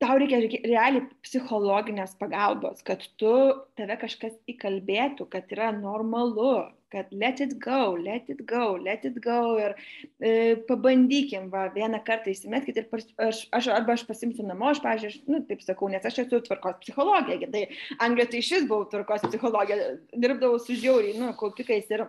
tau 0.00 0.16
reikia 0.20 0.40
realiai 0.64 1.04
psichologinės 1.24 2.16
pagalbos, 2.20 2.80
kad 2.86 3.04
tu 3.20 3.32
tave 3.78 3.96
kažkas 4.00 4.36
įkalbėtų, 4.50 5.26
kad 5.32 5.50
yra 5.52 5.70
normalu, 5.76 6.70
kad 6.90 7.10
let 7.14 7.40
it 7.44 7.52
go, 7.62 7.94
let 8.00 8.30
it 8.32 8.40
go, 8.48 8.74
let 8.80 9.04
it 9.06 9.20
go 9.22 9.58
ir 9.60 9.76
e, 9.76 10.56
pabandykim, 10.66 11.50
va, 11.52 11.68
vieną 11.74 12.00
kartą 12.06 12.32
įsimeskit 12.32 12.80
ir 12.80 12.88
pas, 12.90 13.06
aš, 13.28 13.44
aš 13.54 13.70
arba 13.76 13.94
aš 13.94 14.06
pasimsiu 14.08 14.46
namo, 14.48 14.72
aš, 14.72 14.80
pažiūrėjau, 14.86 15.22
nu, 15.30 15.42
taip 15.46 15.62
sakau, 15.66 15.90
nes 15.92 16.08
aš 16.08 16.24
esu 16.24 16.40
tvarkos 16.48 16.80
psichologija, 16.82 17.50
tai 17.52 17.66
Anglijoje 18.00 18.32
tai 18.34 18.42
šis 18.48 18.66
buvau 18.66 18.88
tvarkos 18.90 19.28
psichologija, 19.28 19.94
dirbdavau 20.16 20.58
su 20.58 20.74
žiauriai, 20.80 21.20
nu, 21.20 21.30
kaupikais 21.38 21.92
ir 21.94 22.08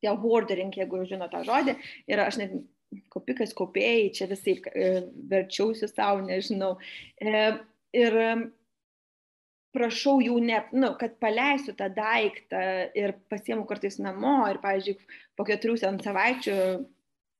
tie 0.00 0.12
hoardering, 0.16 0.74
jeigu 0.74 1.04
žino 1.06 1.28
tą 1.30 1.44
žodį, 1.46 1.76
ir 2.10 2.24
aš 2.24 2.40
net 2.40 2.60
kaupikas, 3.12 3.52
kaupėjai, 3.56 4.08
čia 4.16 4.28
visai 4.30 4.56
e, 4.72 4.88
verčiausi 5.30 5.88
savo, 5.90 6.24
nežinau. 6.26 6.76
E, 7.20 7.44
ir 7.96 8.18
prašau 9.74 10.18
jų 10.22 10.38
ne, 10.42 10.60
nu, 10.74 10.92
kad 11.00 11.16
paleisiu 11.22 11.74
tą 11.78 11.90
daiktą 11.94 12.62
ir 12.98 13.14
pasiemu 13.30 13.66
kartais 13.68 14.00
namo 14.02 14.42
ir, 14.50 14.58
pavyzdžiui, 14.62 14.98
po 15.38 15.46
keturių 15.46 15.76
savaičių, 15.80 16.56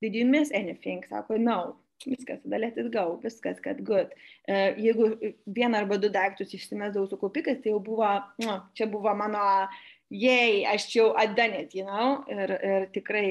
did 0.01 0.17
you 0.17 0.27
miss 0.27 0.55
anything? 0.55 1.05
Sako, 1.11 1.39
no, 1.43 1.59
viskas, 2.07 2.41
tada 2.45 2.61
let 2.63 2.79
it 2.79 2.91
go, 2.95 3.19
viskas, 3.23 3.61
kad 3.63 3.83
good. 3.85 4.15
Uh, 4.49 4.77
jeigu 4.79 5.11
vieną 5.47 5.83
arba 5.83 5.99
du 6.01 6.11
daiktus 6.13 6.55
išsimesdavau 6.57 7.11
su 7.11 7.19
kaupikas, 7.21 7.61
tai 7.65 7.75
jau 7.75 7.81
buvo, 7.85 8.11
nu, 8.45 8.61
čia 8.79 8.89
buvo 8.91 9.13
mano, 9.19 9.43
jei, 10.11 10.63
aš 10.71 10.89
jau 10.95 11.11
atdanėt, 11.19 11.75
you 11.77 11.87
know, 11.87 12.21
ir, 12.31 12.55
ir 12.55 12.89
tikrai 12.95 13.27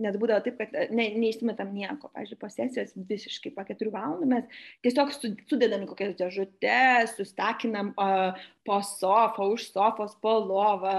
Net 0.00 0.16
būdavo 0.16 0.40
taip, 0.44 0.56
kad 0.56 0.72
e, 0.72 0.86
ne, 0.96 1.10
neįsimetam 1.20 1.74
nieko. 1.76 2.08
Pavyzdžiui, 2.14 2.38
po 2.40 2.48
sesijos 2.52 2.94
visiškai 3.10 3.52
po 3.52 3.64
keturių 3.68 3.92
valandų 3.92 4.28
mes 4.30 4.62
tiesiog 4.86 5.12
sudedam 5.50 5.84
kokias 5.90 6.14
dėžutės, 6.16 7.12
sustakinam 7.18 7.92
uh, 8.00 8.38
po 8.64 8.78
sofą, 8.88 9.50
už 9.52 9.68
sofos, 9.74 10.16
po 10.24 10.38
lovą, 10.40 10.96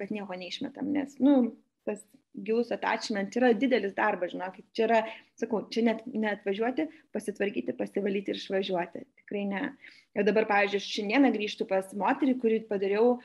bet 0.00 0.14
nieko 0.14 0.38
neišmetam, 0.40 0.88
nes, 0.94 1.18
nu, 1.20 1.52
tas 1.84 2.00
gilus 2.44 2.70
attachment 2.72 3.34
yra 3.36 3.50
didelis 3.58 3.94
darbas, 3.96 4.32
žinokit, 4.34 4.64
čia 4.76 4.86
yra, 4.86 5.00
sakau, 5.40 5.64
čia 5.72 5.84
net 5.88 6.04
neatvažiuoti, 6.06 6.86
pasitvarkyti, 7.14 7.74
pasivalyti 7.78 8.32
ir 8.32 8.40
išvažiuoti. 8.40 9.04
Tikrai 9.22 9.44
ne. 9.50 9.62
Ir 10.16 10.26
dabar, 10.26 10.46
pavyzdžiui, 10.50 10.82
šiandieną 10.86 11.32
grįžtu 11.34 11.66
pas 11.70 11.90
moterį, 11.98 12.36
kurį 12.42 12.60
padariau 12.70 13.18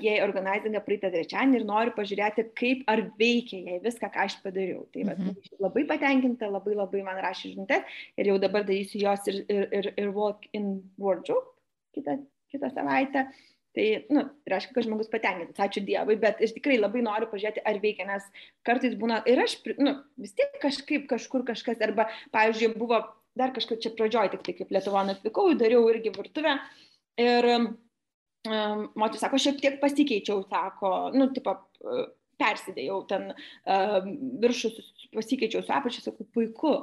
jie 0.00 0.14
organizinė 0.24 0.80
praeitą 0.84 1.10
trečiadienį 1.12 1.60
ir 1.60 1.66
noriu 1.68 1.94
pažiūrėti, 1.96 2.46
kaip 2.58 2.84
ar 2.90 3.02
veikia 3.20 3.60
jai 3.68 3.80
viską, 3.84 4.10
ką 4.14 4.26
aš 4.26 4.38
padariau. 4.44 4.84
Tai 4.94 5.06
va, 5.08 5.16
mhm. 5.16 5.56
labai 5.64 5.86
patenkinta, 5.90 6.50
labai 6.50 6.76
labai 6.78 7.02
man 7.06 7.20
rašė 7.24 7.54
žinutės 7.54 7.96
ir 8.20 8.30
jau 8.32 8.38
dabar 8.42 8.66
darysiu 8.66 9.02
jos 9.04 9.32
ir, 9.32 9.42
ir, 9.48 9.66
ir, 9.80 9.90
ir 10.00 10.14
walk 10.14 10.46
in 10.56 10.78
wardrobe 11.00 11.52
kitą, 11.96 12.20
kitą 12.52 12.70
savaitę. 12.74 13.28
Tai, 13.74 13.84
nu, 14.14 14.22
tai 14.46 14.52
reiškia, 14.52 14.70
kad 14.76 14.86
žmogus 14.86 15.08
patenkintas, 15.10 15.58
ačiū 15.64 15.80
Dievui, 15.82 16.14
bet 16.22 16.38
aš 16.46 16.52
tikrai 16.54 16.76
labai 16.78 17.00
noriu 17.02 17.26
pažiūrėti, 17.26 17.64
ar 17.66 17.80
veikia, 17.82 18.06
nes 18.06 18.28
kartais 18.62 18.94
būna 19.00 19.18
ir 19.26 19.42
aš, 19.42 19.56
nu, 19.82 19.96
vis 20.22 20.30
tiek 20.38 20.54
kažkaip 20.62 21.08
kažkur 21.10 21.42
kažkas, 21.48 21.82
arba, 21.82 22.06
pavyzdžiui, 22.36 22.70
buvo 22.78 23.00
dar 23.34 23.50
kažkaip 23.56 23.82
čia 23.82 23.90
pradžioj, 23.98 24.30
tik 24.30 24.44
tai 24.46 24.54
kaip 24.60 24.70
Lietuvon 24.76 25.10
atvykau, 25.16 25.56
dariau 25.58 25.88
irgi 25.90 26.14
virtuvę 26.14 26.54
ir 27.18 27.50
um, 27.50 27.66
moteris 28.44 29.22
sako, 29.24 29.40
šiek 29.40 29.60
tiek 29.62 29.80
pasikeičiau, 29.80 30.44
sako, 30.50 30.92
nu, 31.16 31.28
tipo, 31.36 31.56
persidėjau 32.40 32.98
ten 33.08 33.30
uh, 33.32 34.00
viršus, 34.42 34.80
pasikeičiau 35.14 35.64
su 35.64 35.72
apačia, 35.72 36.04
sakau, 36.04 36.26
puiku. 36.34 36.74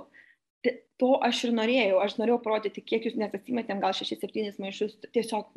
To 1.01 1.15
aš 1.25 1.47
ir 1.47 1.55
norėjau, 1.57 1.97
aš 2.03 2.19
norėjau 2.19 2.41
parodyti, 2.45 2.83
kiek 2.85 3.07
jūs 3.07 3.17
net 3.17 3.33
atsimetėm, 3.33 3.81
gal 3.81 3.95
6-7 3.97 4.59
maišus, 4.61 4.99
tiesiog 5.15 5.49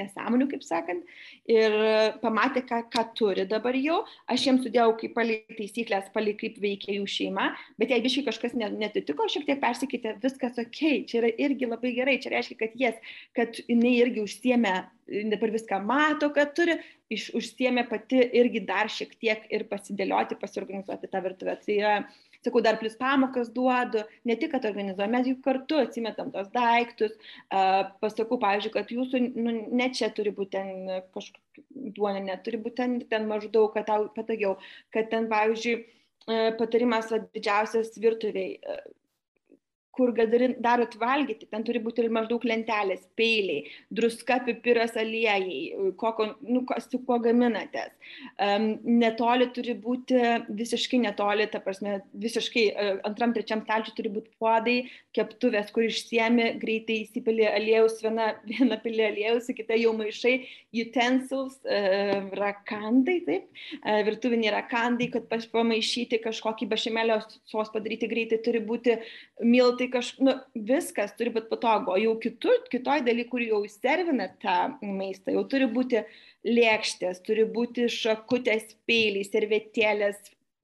nesąmonių, 0.00 0.48
kaip 0.50 0.64
sakant, 0.66 1.04
ir 1.50 1.76
pamatė, 2.22 2.64
ką, 2.68 2.80
ką 2.92 3.04
turi 3.18 3.46
dabar 3.50 3.76
jau. 3.78 4.00
Aš 4.30 4.48
jiems 4.48 4.64
sudėjau 4.66 4.94
kaip 5.00 5.14
palai 5.16 5.38
taisyklės, 5.54 6.10
palai 6.14 6.34
kaip 6.40 6.58
veikia 6.62 6.96
jų 6.98 7.06
šeima, 7.10 7.50
bet 7.80 7.94
jei 7.94 8.02
biškai 8.04 8.26
kažkas 8.30 8.56
netitiko, 8.58 9.28
šiek 9.30 9.46
tiek 9.48 9.62
persikeitė, 9.62 10.16
viskas 10.24 10.58
ok, 10.60 10.82
čia 11.10 11.20
yra 11.22 11.32
irgi 11.46 11.70
labai 11.70 11.94
gerai, 11.96 12.18
čia 12.22 12.34
reiškia, 12.34 12.58
kad 12.64 12.76
jas, 12.80 13.14
kad 13.36 13.62
jinai 13.68 13.96
irgi 14.00 14.24
užsiemė, 14.24 14.74
dabar 15.30 15.52
viską 15.52 15.80
mato, 15.84 16.30
kad 16.34 16.54
turi, 16.56 16.78
iš, 17.12 17.30
užsiemė 17.36 17.86
pati 17.90 18.22
irgi 18.40 18.62
dar 18.66 18.90
šiek 18.92 19.14
tiek 19.20 19.44
ir 19.52 19.66
pasidėlioti, 19.70 20.38
pasiorganizuoti 20.40 21.10
tą 21.12 21.20
virtuvę. 21.24 21.58
Tai 21.64 21.76
yra 21.76 21.96
sakau, 22.44 22.62
dar 22.64 22.78
plus 22.80 22.96
pamokas 23.00 23.50
duodu, 23.54 24.04
ne 24.28 24.36
tik, 24.40 24.52
kad 24.54 24.68
organizuojame, 24.68 25.16
mes 25.16 25.30
juk 25.32 25.42
kartu 25.46 25.80
atsimetam 25.80 26.30
tos 26.34 26.50
daiktus, 26.54 27.16
pasakau, 28.02 28.38
pavyzdžiui, 28.42 28.74
kad 28.76 28.94
jūsų, 28.94 29.22
nu, 29.34 29.56
ne 29.80 29.90
čia 29.96 30.10
turi 30.14 30.34
būti 30.36 30.56
ten 30.58 31.02
kažkokia 31.16 31.90
duonė, 31.96 32.24
neturi 32.28 32.60
būti 32.60 32.80
ten, 32.82 32.96
ten 33.10 33.28
maždaug, 33.30 33.72
kad 33.74 33.88
tau 33.90 34.08
patogiau, 34.16 34.56
kad 34.94 35.10
ten, 35.12 35.30
pavyzdžiui, 35.32 35.76
uh, 35.80 35.94
patarimas 36.58 37.10
va, 37.12 37.20
didžiausias 37.34 37.96
virtuviai. 38.00 38.58
Kur 39.94 40.10
darot 40.14 40.96
valgyti, 40.98 41.46
ten 41.50 41.62
turi 41.66 41.80
būti 41.82 42.02
ir 42.02 42.10
maždaug 42.14 42.42
lentelės, 42.48 43.04
peiliai, 43.18 43.68
druska, 43.94 44.40
pipiras, 44.46 44.96
aliejai, 44.98 45.92
koko, 46.00 46.32
nu, 46.42 46.64
su 46.82 47.00
kuo 47.06 47.20
gaminatės. 47.22 47.92
Um, 48.42 48.66
netoli 48.84 49.46
turi 49.54 49.76
būti, 49.78 50.18
visiškai 50.50 51.00
netoli, 51.04 51.46
ta 51.52 51.60
prasme, 51.62 52.00
visiškai 52.24 52.64
uh, 52.72 52.90
antram, 53.06 53.34
trečiam 53.36 53.62
stalčiui 53.62 53.94
turi 53.98 54.12
būti 54.16 54.34
puodai, 54.42 54.76
keptuvės, 55.14 55.70
kur 55.74 55.86
išsiemi, 55.86 56.50
greitai 56.62 57.00
įsipilė 57.04 57.46
aliejus, 57.52 58.00
viena, 58.04 58.32
viena 58.50 58.80
pilė 58.82 59.08
aliejus, 59.12 59.50
kita 59.54 59.78
jau 59.78 59.94
maišai, 59.98 60.34
utensils, 60.84 61.60
uh, 61.68 62.30
rakandai, 62.40 63.20
taip, 63.28 63.48
uh, 63.80 64.02
virtuviniai 64.10 64.56
rakandai, 64.58 65.10
kad 65.14 65.30
pamaišyti 65.54 66.20
kažkokį 66.24 66.68
bašemelio 66.70 67.20
sos 67.50 67.70
padaryti 67.74 68.08
greitai, 68.10 68.40
turi 68.44 68.62
būti 68.64 68.98
miltai 69.44 69.83
tai 69.84 69.90
kaž, 69.92 70.12
nu, 70.24 70.34
viskas 70.68 71.12
turi 71.18 71.32
būti 71.34 71.50
patogu, 71.50 71.92
o 71.94 71.98
jau 72.00 72.14
kitur, 72.22 72.62
kitoj 72.72 73.04
daly, 73.06 73.26
kur 73.28 73.42
jau 73.44 73.60
servina 73.68 74.30
tą 74.42 74.74
maistą, 74.80 75.34
jau 75.36 75.44
turi 75.50 75.68
būti 75.70 76.04
lėkštės, 76.48 77.20
turi 77.26 77.44
būti 77.44 77.90
šakutės, 77.92 78.72
peiliai, 78.88 79.26
servetėlės 79.28 80.22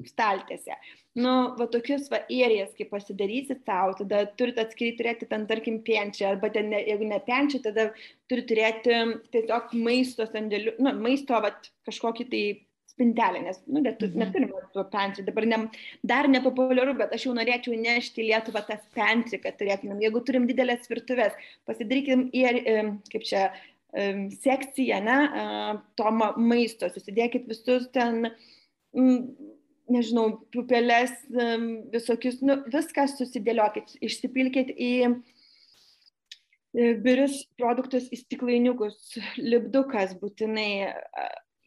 staltėse. 0.09 0.79
Nu, 1.18 1.33
va 1.59 1.66
tokius 1.66 2.07
va 2.12 2.21
ėrijas, 2.31 2.71
kai 2.77 2.87
pasidarysit 2.89 3.64
savo, 3.66 3.97
tada 3.99 4.23
turite 4.39 4.62
atskiri 4.62 4.95
turėti 4.97 5.27
ten, 5.29 5.45
tarkim, 5.51 5.81
penčią, 5.83 6.37
arba 6.37 6.53
ten, 6.55 6.71
ne, 6.71 6.85
jeigu 6.87 7.09
ne 7.11 7.18
penčią, 7.27 7.61
tada 7.64 7.89
turi 8.31 8.45
turėti 8.47 9.01
tiesiog 9.35 9.75
maisto 9.75 10.27
sandėlių, 10.31 10.77
nu, 10.79 10.95
maisto, 11.03 11.41
va, 11.43 11.51
kažkokį 11.89 12.29
tai 12.31 12.45
spintelę, 13.01 13.40
nes 13.46 13.62
nu, 13.66 13.80
net, 13.80 14.03
mhm. 14.03 14.18
neturim 14.20 14.53
to 14.74 14.84
pantry, 14.92 15.24
dabar 15.24 15.46
ne, 15.48 15.62
dar 16.05 16.28
nepopuliaru, 16.28 16.94
bet 16.98 17.16
aš 17.16 17.26
jau 17.28 17.34
norėčiau 17.36 17.78
nešti 17.80 18.24
į 18.24 18.28
Lietuvą 18.30 18.62
tas 18.68 18.84
pantry, 18.96 19.40
kad 19.40 19.57
turėtumėm, 19.61 20.03
jeigu 20.05 20.20
turim 20.26 20.48
didelės 20.51 20.90
virtuvės, 20.90 21.36
pasidarykim 21.68 22.28
ir, 22.36 22.61
kaip 23.12 23.24
čia, 23.24 23.48
sekciją, 24.44 25.01
ne, 25.03 25.18
to 25.98 26.11
maisto, 26.38 26.90
susidėkit 26.92 27.48
visus 27.51 27.88
ten, 27.94 28.28
nežinau, 29.90 30.28
pupelės, 30.55 31.11
visokius, 31.90 32.38
nu, 32.46 32.61
viską 32.70 33.09
susidėliokit, 33.11 33.96
išsipilkit 34.07 34.70
į 34.76 34.92
birius 37.03 37.42
produktus 37.59 38.07
į 38.14 38.20
stiklainiukus, 38.20 39.16
lipdukas 39.42 40.14
būtinai, 40.20 40.92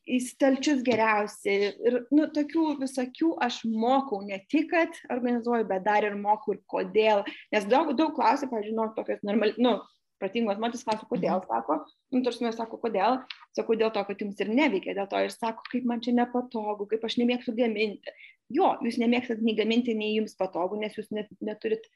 į 0.10 0.20
stalčius 0.24 0.84
geriausiai. 0.86 1.72
Ir 1.88 1.98
nu, 2.14 2.28
tokių 2.36 2.78
visokių 2.82 3.34
aš 3.46 3.62
mokau, 3.70 4.22
ne 4.26 4.40
tik, 4.52 4.70
kad 4.74 5.00
organizuoju, 5.14 5.68
bet 5.70 5.86
dar 5.88 6.08
ir 6.08 6.18
mokau 6.20 6.56
ir 6.56 6.62
kodėl. 6.70 7.24
Nes 7.54 7.68
daug, 7.72 7.94
daug 7.98 8.14
klausia, 8.18 8.50
pažinau, 8.52 8.90
tokios 8.98 9.24
normaliai, 9.24 9.56
nu, 9.64 9.78
protingos 10.22 10.60
moteris 10.62 10.86
klausia, 10.88 11.08
kodėl, 11.10 11.40
mhm. 11.40 11.50
sako, 11.50 11.80
nu, 12.16 12.24
tarsi 12.26 12.46
mes 12.46 12.60
sako, 12.60 12.80
kodėl, 12.84 13.20
sako, 13.58 13.80
dėl 13.80 13.92
to, 13.96 14.06
kad 14.10 14.24
jums 14.26 14.44
ir 14.44 14.54
neveikia, 14.54 14.96
dėl 15.00 15.10
to 15.12 15.24
ir 15.24 15.34
sako, 15.34 15.66
kaip 15.72 15.88
man 15.90 16.04
čia 16.04 16.16
nepatogu, 16.18 16.88
kaip 16.92 17.04
aš 17.08 17.20
nemėgstu 17.22 17.56
gaminti. 17.58 18.16
Jo, 18.54 18.74
jūs 18.84 19.00
nemėgstat 19.02 19.42
nei 19.42 19.56
gaminti, 19.58 19.96
nei 19.98 20.18
jums 20.18 20.36
patogu, 20.38 20.78
nes 20.80 20.96
jūs 21.00 21.10
net, 21.16 21.32
neturit 21.42 21.88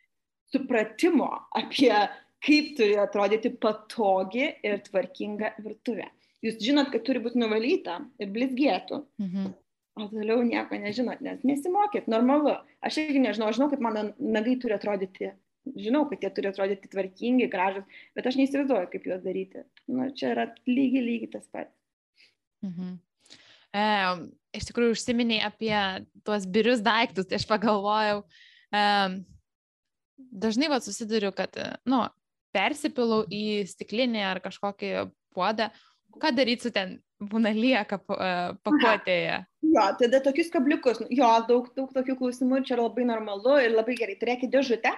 supratimo 0.53 1.27
apie 1.59 1.91
kaip 2.45 2.75
turi 2.77 2.95
atrodyti 3.01 3.51
patogi 3.59 4.45
ir 4.65 4.79
tvarkinga 4.85 5.57
virtuvė 5.65 6.07
jūs 6.45 6.59
žinot, 6.61 6.91
kad 6.93 7.05
turi 7.07 7.21
būti 7.23 7.39
nuvalyta 7.41 8.01
ir 8.21 8.33
blizgėtų. 8.33 9.01
Mhm. 9.23 9.55
O 9.97 10.05
toliau 10.11 10.43
nieko 10.45 10.77
nežinot, 10.77 11.23
nes 11.25 11.41
nesimokėt, 11.41 12.05
normalu. 12.11 12.53
Aš 12.85 12.99
irgi 13.01 13.23
nežinau, 13.23 13.49
žinau, 13.55 13.65
kaip 13.71 13.81
mano 13.81 14.11
nagai 14.21 14.53
turi 14.61 14.75
atrodyti, 14.75 15.31
žinau, 15.73 16.03
kad 16.09 16.21
jie 16.21 16.29
turi 16.37 16.51
atrodyti 16.51 16.91
tvarkingi, 16.91 17.47
gražus, 17.49 17.87
bet 18.13 18.29
aš 18.29 18.37
neįsivaizduoju, 18.37 18.91
kaip 18.91 19.07
juos 19.09 19.23
daryti. 19.25 19.65
Nu, 19.89 20.05
čia 20.13 20.35
yra 20.35 20.45
lygiai, 20.69 21.01
lygiai 21.01 21.31
tas 21.33 21.49
pats. 21.49 21.73
Mhm. 22.65 22.93
E, 23.77 23.87
iš 24.57 24.69
tikrųjų, 24.69 24.93
užsiminiai 24.95 25.41
apie 25.49 25.73
tuos 26.25 26.45
birius 26.45 26.85
daiktus, 26.85 27.27
tai 27.29 27.41
aš 27.41 27.47
pagalvojau, 27.49 28.21
e, 28.69 28.85
dažnai 30.45 30.69
va 30.71 30.79
susiduriu, 30.83 31.33
kad, 31.35 31.57
nu, 31.89 32.05
persipilau 32.55 33.23
į 33.33 33.65
stiklinį 33.69 34.23
ar 34.29 34.41
kažkokį 34.45 34.91
puodą, 35.35 35.71
ką 36.21 36.33
daryti 36.35 36.67
su 36.67 36.71
ten 36.73 36.97
būna 37.21 37.53
lieka 37.55 37.99
pakuotėje? 38.07 39.43
Jo, 39.67 39.83
tada 39.99 40.21
tokius 40.23 40.47
kabliukus, 40.47 41.01
jo, 41.11 41.27
daug, 41.43 41.65
daug 41.75 41.89
tokių 41.91 42.13
klausimų, 42.17 42.61
čia 42.65 42.77
labai 42.79 43.03
normalu 43.09 43.57
ir 43.59 43.73
labai 43.73 43.97
gerai. 43.99 44.13
Turėkite 44.15 44.47
dėžutę, 44.53 44.93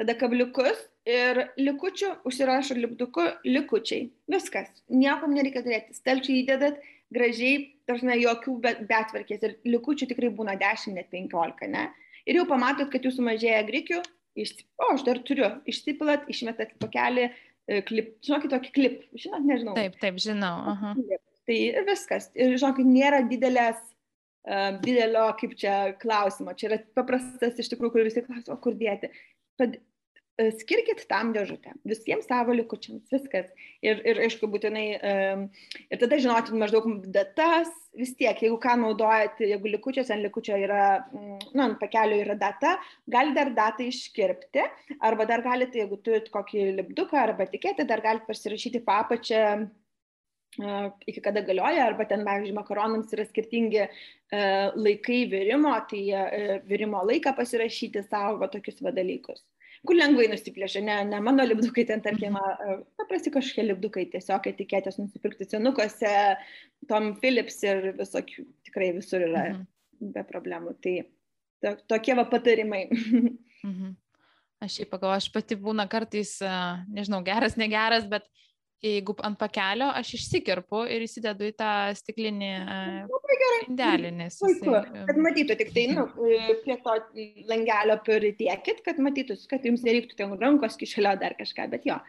tada 0.00 0.14
kabliukus 0.16 0.80
ir 1.04 1.42
likučių, 1.60 2.08
užsirašo 2.26 2.78
lipduku, 2.78 3.26
likučiai. 3.44 4.06
Viskas, 4.32 4.72
niekam 4.88 5.36
nereikia 5.36 5.60
turėti. 5.66 5.98
Stalčiai 5.98 6.40
įdedat, 6.40 6.80
gražiai, 7.12 7.60
dažnai 7.90 8.16
jokių 8.22 8.56
betvarkės 8.88 9.44
ir 9.44 9.58
likučių 9.68 10.08
tikrai 10.14 10.32
būna 10.40 10.56
10, 10.58 10.96
net 10.96 11.12
15, 11.12 11.68
ne? 11.76 11.90
Ir 12.24 12.40
jau 12.40 12.48
pamatot, 12.48 12.88
kad 12.88 13.04
jūsų 13.04 13.28
mažėja 13.28 13.60
grikių, 13.68 14.00
išsip... 14.40 14.64
o 14.80 14.94
aš 14.96 15.04
dar 15.04 15.20
turiu, 15.26 15.52
išsipilat, 15.68 16.24
išmetat 16.32 16.78
pakelį, 16.80 17.28
E, 17.28 17.51
klip, 17.88 18.16
žinokit, 18.24 18.50
tokį 18.52 18.72
klip, 18.74 18.98
žinot, 19.14 19.46
nežinau. 19.46 19.76
Taip, 19.78 19.98
taip, 20.02 20.18
žinau. 20.22 20.54
Aha. 20.74 20.94
Tai 21.48 21.58
viskas. 21.86 22.30
Ir 22.38 22.56
žinokit, 22.56 22.88
nėra 22.88 23.22
didelės, 23.28 23.78
uh, 24.48 24.72
didelio, 24.82 25.28
kaip 25.40 25.54
čia, 25.58 25.76
klausimo. 26.02 26.54
Čia 26.58 26.70
yra 26.72 26.82
paprastas 26.98 27.58
iš 27.62 27.72
tikrųjų, 27.72 27.94
kur 27.94 28.06
visi 28.08 28.24
klauso, 28.26 28.58
kur 28.62 28.76
dėti. 28.78 29.12
Tad 29.60 29.78
E, 29.78 29.91
skirkit 30.40 31.04
tam 31.10 31.32
dėžutę, 31.34 31.74
visiems 31.88 32.26
savo 32.28 32.54
likučiams, 32.56 33.04
viskas. 33.12 33.50
Ir, 33.84 34.00
ir 34.08 34.20
aišku, 34.24 34.48
būtinai, 34.50 34.86
um, 34.96 35.42
ir 35.92 36.00
tada 36.00 36.18
žinotit 36.22 36.56
maždaug 36.56 36.88
datas, 37.12 37.68
vis 37.98 38.14
tiek, 38.16 38.38
jeigu 38.40 38.56
ką 38.62 38.78
naudojat, 38.80 39.42
jeigu 39.44 39.74
likučios 39.74 40.10
ant 40.14 40.24
likučio 40.24 40.56
yra, 40.56 41.04
mm, 41.12 41.52
nu, 41.52 41.66
ant 41.66 41.78
pakelio 41.80 42.22
yra 42.24 42.38
data, 42.38 42.78
gali 43.12 43.36
dar 43.36 43.52
datą 43.52 43.84
iškirpti, 43.90 44.64
arba 45.04 45.28
dar 45.28 45.44
galite, 45.44 45.82
jeigu 45.82 46.00
turit 46.00 46.32
kokį 46.32 46.66
lipduką 46.80 47.20
arba 47.20 47.44
etiketę, 47.48 47.86
dar 47.88 48.00
galite 48.04 48.28
pasirašyti 48.30 48.80
papačią 48.88 49.44
uh, 49.60 50.88
iki 51.08 51.20
kada 51.20 51.44
galioja, 51.44 51.84
arba 51.90 52.08
ten, 52.08 52.24
pavyzdžiui, 52.24 52.56
makaronams 52.56 53.12
yra 53.12 53.28
skirtingi 53.28 53.86
laikai 54.32 55.26
virimo, 55.28 55.72
tai 55.88 56.60
virimo 56.64 57.02
laiką 57.04 57.34
pasirašyti 57.36 58.00
savo 58.06 58.38
va, 58.40 58.48
tokius 58.48 58.80
va 58.80 58.92
dalykus 58.96 59.42
kur 59.86 59.98
lengvai 59.98 60.28
nusiplėšia, 60.30 60.82
ne, 60.86 60.96
ne 61.10 61.20
mano 61.24 61.44
lipdukai, 61.46 61.84
ten 61.88 62.02
tarkim, 62.04 62.36
paprasti 63.00 63.32
kažkokie 63.34 63.64
lipdukai, 63.66 64.04
tiesiog 64.12 64.46
etiketės 64.52 65.00
nusipirkti 65.00 65.48
senukose, 65.48 66.12
Tom 66.90 67.12
Philips 67.22 67.58
ir 67.66 67.92
visokių, 67.98 68.46
tikrai 68.68 68.92
visur 68.96 69.24
yra 69.26 69.48
mhm. 69.50 70.12
be 70.14 70.24
problemų. 70.28 70.76
Tai 70.84 70.94
to, 71.62 71.74
tokie 71.94 72.18
va 72.18 72.28
patarimai. 72.30 72.86
Mhm. 73.62 73.92
Aš 74.58 74.80
šiaip 74.80 74.88
pagalvoju, 74.90 75.20
aš 75.20 75.26
pati 75.30 75.54
būna 75.54 75.84
kartais, 75.90 76.32
nežinau, 76.90 77.20
geras, 77.22 77.54
negeras, 77.54 78.08
bet 78.10 78.24
jeigu 78.82 79.14
ant 79.22 79.38
pakelio 79.38 79.88
aš 79.94 80.16
išsikirpu 80.18 80.82
ir 80.90 81.04
įsidedu 81.06 81.46
į 81.48 81.52
tą 81.58 81.72
stiklinį 81.98 82.50
indelį. 83.68 84.10
Nes 84.18 84.40
jisai... 84.42 84.82
Kad 85.08 85.20
matytų 85.22 85.58
tik 85.60 85.70
tai, 85.76 85.86
nu, 85.94 86.08
prie 86.64 86.78
to 86.82 86.96
langelio 87.50 87.98
pridėkit, 88.06 88.82
kad 88.86 88.98
matytųsi, 89.02 89.46
kad 89.50 89.64
jums 89.66 89.86
nereiktų 89.86 90.18
ten 90.18 90.34
rankos 90.40 90.78
kišelio 90.80 91.14
dar 91.20 91.38
kažką, 91.38 91.70
bet 91.72 91.86
jo. 91.88 92.00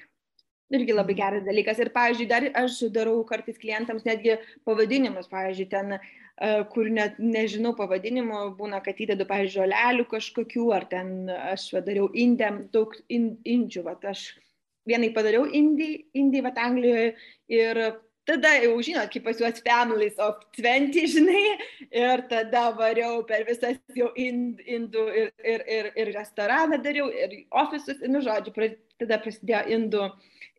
Irgi 0.74 0.96
labai 0.96 1.14
mhm. 1.14 1.20
geras 1.20 1.46
dalykas. 1.46 1.80
Ir, 1.84 1.94
pavyzdžiui, 1.94 2.30
dar 2.32 2.48
aš 2.64 2.80
darau 2.96 3.20
kartais 3.30 3.60
klientams 3.62 4.08
netgi 4.08 4.40
pavadinimus, 4.66 5.30
pavyzdžiui, 5.30 5.68
ten, 5.70 5.98
kur 6.74 6.90
net 6.90 7.20
nežinau 7.22 7.76
pavadinimų, 7.78 8.40
būna, 8.58 8.80
kad 8.82 8.98
įdedu, 9.06 9.28
pavyzdžiui, 9.30 9.60
žolelių 9.60 10.08
kažkokių, 10.10 10.64
ar 10.74 10.88
ten 10.90 11.30
aš 11.30 11.68
dariau 11.86 12.08
indėm 12.18 12.64
daug 12.74 12.96
in, 13.14 13.36
indžių, 13.46 13.86
va, 13.86 13.94
aš 14.10 14.32
vienai 14.90 15.14
padariau 15.16 15.46
Indijai, 15.46 16.06
Indijai, 16.14 16.48
vat 16.48 16.60
Anglijoje 16.64 17.14
ir 17.52 17.82
tada 18.28 18.54
jau 18.64 18.76
žinot, 18.84 19.12
kaip 19.12 19.26
pas 19.26 19.40
juos 19.40 19.60
families 19.66 20.20
of 20.20 20.40
20, 20.58 21.08
žinai, 21.16 21.44
ir 21.92 22.24
tada 22.30 22.70
variau 22.78 23.24
per 23.28 23.44
visas 23.48 23.80
jau 23.98 24.12
ind, 24.20 24.62
indų 24.64 25.08
ir, 25.22 25.34
ir, 25.44 25.66
ir, 25.78 25.90
ir 26.00 26.14
restoraną 26.16 26.80
dariau, 26.84 27.10
ir 27.12 27.42
ofisus, 27.64 28.00
nu 28.08 28.24
žodžiu, 28.24 28.56
pra, 28.56 28.72
tada 29.02 29.20
prasidėjo 29.24 29.66
indų, 29.78 30.08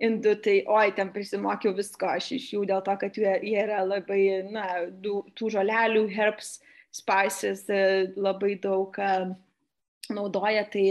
indų, 0.05 0.37
tai 0.45 0.59
oi, 0.69 0.91
ten 0.97 1.13
prisimokiau 1.15 1.73
visko 1.77 2.11
aš 2.13 2.35
iš 2.37 2.51
jų 2.53 2.67
dėl 2.69 2.85
to, 2.85 2.99
kad 3.01 3.17
jie, 3.17 3.33
jie 3.47 3.59
yra 3.65 3.81
labai, 3.87 4.21
na, 4.53 4.69
tų, 5.05 5.51
žolelių, 5.57 6.07
herbs, 6.13 6.59
spices, 6.95 7.65
labai 8.15 8.55
daug 8.63 8.95
naudoja, 10.13 10.65
tai 10.71 10.85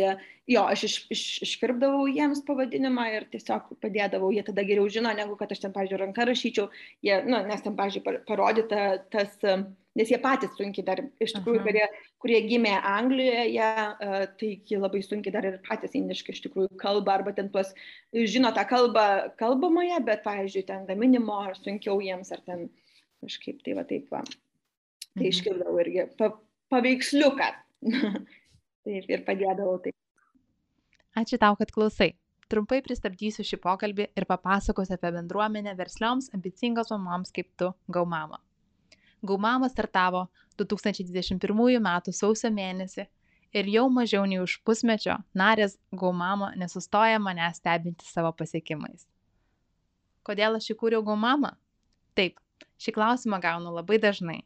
jo, 0.47 0.63
aš 0.63 0.83
iš, 0.87 0.95
iš, 1.13 1.23
iškirpdavau 1.45 2.07
jiems 2.09 2.43
pavadinimą 2.47 3.05
ir 3.13 3.27
tiesiog 3.31 3.69
padėdavau, 3.83 4.31
jie 4.35 4.43
tada 4.47 4.65
geriau 4.67 4.89
žino, 4.91 5.11
negu 5.15 5.37
kad 5.39 5.53
aš 5.53 5.63
ten, 5.63 5.73
pavyzdžiui, 5.75 6.01
ranką 6.01 6.27
rašyčiau, 6.29 6.67
jie, 7.05 7.15
nu, 7.27 7.39
nes 7.47 7.63
ten, 7.63 7.77
pavyzdžiui, 7.77 8.19
parodyta 8.27 8.83
tas, 9.13 9.37
nes 9.93 10.11
jie 10.11 10.19
patys 10.21 10.53
sunkiai 10.57 10.85
dar, 10.87 11.03
iš 11.23 11.35
tikrųjų, 11.37 11.63
kurie, 11.67 11.85
kurie 12.23 12.39
gimė 12.49 12.73
Anglijoje, 12.93 13.47
jie, 13.53 13.71
tai 14.41 14.51
jie 14.69 14.79
labai 14.81 15.03
sunkiai 15.05 15.35
dar 15.35 15.47
ir 15.47 15.59
patys 15.67 15.95
indiškai 15.99 16.35
iš 16.35 16.43
tikrųjų 16.47 16.75
kalba, 16.81 17.19
arba 17.19 17.35
ten 17.37 17.51
tuos, 17.53 17.71
žino 18.11 18.51
tą 18.55 18.65
kalbą 18.69 19.07
kalbamoje, 19.39 19.99
bet, 20.07 20.25
pavyzdžiui, 20.27 20.67
ten 20.69 20.87
gaminimo, 20.89 21.39
ar 21.47 21.59
sunkiau 21.59 22.01
jiems, 22.03 22.33
ar 22.35 22.43
ten 22.47 22.67
kažkaip 23.23 23.63
tai 23.63 23.77
va 23.77 23.87
taip 23.87 24.09
va. 24.11 24.23
Tai 25.13 25.21
mhm. 25.21 25.29
iškirdavau 25.29 25.81
irgi 25.83 26.07
pa, 26.19 26.33
paveiksliuką. 26.73 27.51
Taip, 28.83 29.07
ir 29.07 29.23
padėdavau 29.27 29.77
taip. 29.83 29.95
Ačiū 31.19 31.39
tau, 31.39 31.55
kad 31.59 31.71
klausai. 31.71 32.13
Trumpai 32.51 32.81
pristabdysiu 32.85 33.45
šį 33.47 33.57
pokalbį 33.63 34.09
ir 34.19 34.25
papasakosiu 34.29 34.97
apie 34.97 35.11
bendruomenę 35.15 35.73
verslioms 35.77 36.27
ambicingos 36.35 36.91
mamoms 36.91 37.31
kaip 37.33 37.47
tu, 37.57 37.71
Gaumama. 37.87 38.41
Gaumama 39.23 39.69
startavo 39.71 40.27
2021 40.59 41.79
m. 41.79 41.89
sausio 42.11 42.51
mėnesį 42.51 43.07
ir 43.55 43.69
jau 43.71 43.85
mažiau 43.89 44.25
nei 44.27 44.41
už 44.43 44.59
pusmečio 44.67 45.15
narės 45.33 45.77
Gaumama 45.95 46.51
nesustoja 46.59 47.21
mane 47.23 47.47
stebinti 47.55 48.05
savo 48.09 48.33
pasiekimais. 48.35 49.07
Kodėl 50.27 50.59
aš 50.59 50.73
įkūriau 50.75 51.05
Gaumama? 51.07 51.55
Taip, 52.13 52.37
šį 52.83 52.93
klausimą 52.99 53.39
gaunu 53.41 53.73
labai 53.73 53.97
dažnai. 54.03 54.41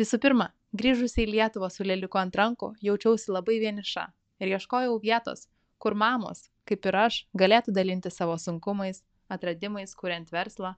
Visų 0.00 0.18
pirma, 0.22 0.50
grįžusi 0.80 1.24
į 1.24 1.30
Lietuvą 1.34 1.70
su 1.72 1.84
lėliuku 1.86 2.18
ant 2.20 2.36
rankų, 2.36 2.72
jaučiausi 2.84 3.32
labai 3.32 3.58
vieniša 3.62 4.06
ir 4.42 4.52
ieškojau 4.56 4.96
vietos, 5.02 5.46
kur 5.78 5.94
mamos, 5.94 6.48
kaip 6.68 6.86
ir 6.88 6.98
aš, 7.06 7.20
galėtų 7.38 7.74
dalinti 7.76 8.12
savo 8.12 8.36
sunkumais, 8.40 9.02
atradimais, 9.32 9.94
kuriant 9.98 10.30
verslą, 10.32 10.74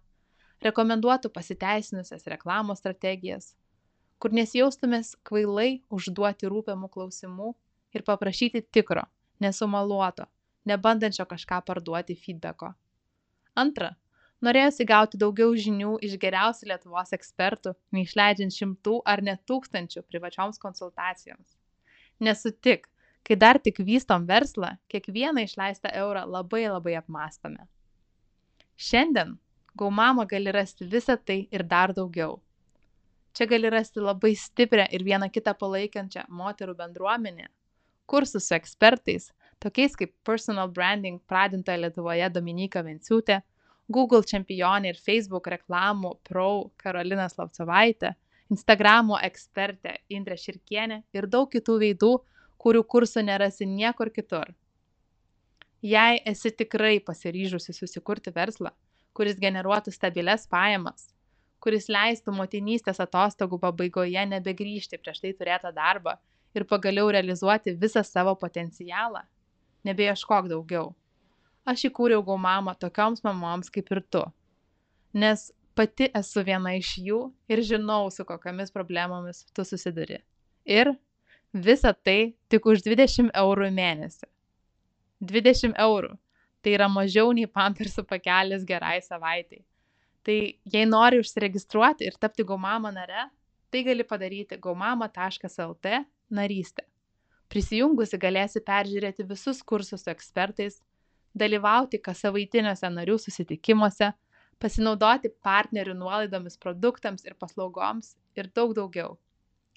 rekomenduotų 0.64 1.30
pasiteisinusias 1.34 2.26
reklamos 2.30 2.82
strategijas, 2.82 3.53
kur 4.18 4.34
nesijaustumės 4.34 5.14
kvailai 5.28 5.82
užduoti 5.94 6.51
rūpiamų 6.51 6.90
klausimų 6.94 7.53
ir 7.94 8.05
paprašyti 8.07 8.64
tikro, 8.74 9.05
nesumaluoto, 9.42 10.26
nebandančio 10.68 11.26
kažką 11.30 11.62
parduoti 11.66 12.16
feedbacko. 12.18 12.72
Antra, 13.59 13.94
norėjosi 14.45 14.86
gauti 14.89 15.18
daugiau 15.20 15.55
žinių 15.57 15.97
iš 16.07 16.18
geriausių 16.22 16.70
Lietuvos 16.70 17.14
ekspertų, 17.16 17.74
neišleidžiant 17.97 18.55
šimtų 18.55 19.01
ar 19.05 19.22
net 19.24 19.43
tūkstančių 19.51 20.05
privačioms 20.07 20.61
konsultacijoms. 20.62 21.57
Nesutik, 22.20 22.86
kai 23.26 23.36
dar 23.36 23.59
tik 23.62 23.82
vystom 23.84 24.26
verslą, 24.28 24.76
kiekvieną 24.93 25.45
išleistą 25.47 25.93
eurą 26.05 26.24
labai 26.26 26.64
labai 26.68 26.97
apmastome. 27.01 27.66
Šiandien 28.78 29.36
Gaumama 29.78 30.24
gali 30.26 30.51
rasti 30.51 30.86
visą 30.91 31.14
tai 31.16 31.47
ir 31.55 31.62
dar 31.62 31.93
daugiau. 31.95 32.39
Čia 33.36 33.47
gali 33.47 33.70
rasti 33.70 34.03
labai 34.03 34.32
stiprią 34.34 34.89
ir 34.97 35.05
vieną 35.07 35.28
kitą 35.30 35.53
palaikančią 35.61 36.24
moterų 36.41 36.74
bendruomenę, 36.80 37.47
kursus 38.11 38.49
su 38.49 38.57
ekspertais, 38.57 39.28
tokiais 39.62 39.95
kaip 40.01 40.14
personal 40.26 40.72
branding 40.74 41.20
pradintoje 41.30 41.78
Lietuvoje 41.84 42.30
Dominika 42.34 42.82
Venciūtė, 42.82 43.39
Google 43.89 44.20
čempionė 44.28 44.93
ir 44.93 44.99
Facebook 45.01 45.47
reklamų 45.49 46.18
pro 46.28 46.49
Karolina 46.76 47.28
Slavcovaitė, 47.32 48.12
Instagramo 48.53 49.16
ekspertė 49.24 49.95
Indrė 50.12 50.36
Širkienė 50.41 51.03
ir 51.16 51.28
daug 51.28 51.49
kitų 51.53 51.76
veidų, 51.82 52.11
kurių 52.61 52.82
kursų 52.84 53.24
nerasi 53.24 53.68
niekur 53.68 54.11
kitur. 54.12 54.53
Jei 55.84 56.20
esi 56.26 56.53
tikrai 56.53 56.99
pasiryžusi 57.01 57.72
susikurti 57.72 58.32
verslą, 58.34 58.74
kuris 59.16 59.41
generuotų 59.41 59.93
stabiles 59.95 60.45
pajamas, 60.51 61.09
kuris 61.64 61.89
leistų 61.89 62.34
motinystės 62.34 63.01
atostogų 63.05 63.61
pabaigoje 63.62 64.24
nebegrįžti 64.34 65.01
prieš 65.01 65.24
tai 65.24 65.34
turėtą 65.39 65.72
darbą 65.72 66.18
ir 66.57 66.68
pagaliau 66.68 67.09
realizuoti 67.14 67.76
visą 67.78 68.05
savo 68.05 68.34
potencialą, 68.36 69.22
nebeieškok 69.89 70.51
daugiau 70.53 70.93
aš 71.72 71.88
įkūriau 71.90 72.24
gaumamą 72.26 72.74
tokioms 72.80 73.24
mamoms 73.26 73.70
kaip 73.72 73.90
ir 73.94 74.02
tu. 74.12 74.24
Nes 75.14 75.48
pati 75.78 76.08
esu 76.20 76.42
viena 76.46 76.74
iš 76.76 76.94
jų 77.04 77.20
ir 77.52 77.62
žinau, 77.64 78.08
su 78.10 78.24
kokiamis 78.28 78.72
problemomis 78.74 79.44
tu 79.54 79.64
susiduri. 79.64 80.18
Ir 80.66 80.92
visa 81.52 81.92
tai 81.94 82.34
tik 82.50 82.66
už 82.66 82.82
20 82.86 83.30
eurų 83.42 83.68
į 83.70 83.74
mėnesį. 83.78 84.26
20 85.32 85.78
eurų. 85.78 86.14
Tai 86.62 86.74
yra 86.74 86.88
mažiau 86.90 87.30
nei 87.32 87.46
pampersų 87.46 88.02
pakelis 88.08 88.64
gerai 88.66 88.98
savaitai. 89.04 89.62
Tai 90.26 90.36
jei 90.74 90.86
nori 90.86 91.20
užsiregistruoti 91.22 92.08
ir 92.08 92.18
tapti 92.20 92.44
gaumama 92.44 92.90
nare, 92.92 93.28
tai 93.70 93.84
gali 93.86 94.04
padaryti 94.04 94.58
gaumama.lt 94.60 95.92
narystę. 96.34 96.84
Prisijungusi 97.48 98.18
galėsi 98.20 98.60
peržiūrėti 98.60 99.24
visus 99.24 99.62
kursus 99.62 100.04
su 100.04 100.10
ekspertais, 100.12 100.82
dalyvauti 101.39 102.01
kas 102.03 102.22
savaitiniuose 102.24 102.91
narių 102.93 103.18
susitikimuose, 103.22 104.12
pasinaudoti 104.59 105.30
partnerių 105.45 105.95
nuolaidomis 105.99 106.59
produktams 106.61 107.24
ir 107.26 107.36
paslaugoms 107.39 108.16
ir 108.39 108.51
daug 108.55 108.74
daugiau. 108.76 109.16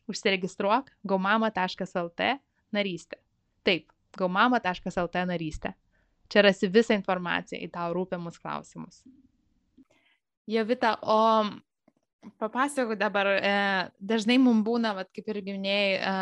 Užsiregistruok 0.09 0.89
gaumama.lt 1.07 2.29
narystę. 2.73 3.21
Taip, 3.63 3.91
gaumama.lt 4.17 5.25
narystę. 5.29 5.75
Čia 6.31 6.45
rasi 6.47 6.69
visą 6.71 6.95
informaciją 6.95 7.59
į 7.61 7.67
tau 7.73 7.91
rūpiamus 7.95 8.39
klausimus. 8.39 9.03
Jovita, 10.49 10.95
o 11.03 11.43
papasakok 12.39 12.97
dabar, 12.99 13.27
e, 13.27 13.53
dažnai 13.99 14.37
mums 14.41 14.65
būna, 14.65 14.93
vat, 14.95 15.09
kaip 15.13 15.27
ir 15.31 15.41
minėjai, 15.45 15.93
e, 15.99 16.13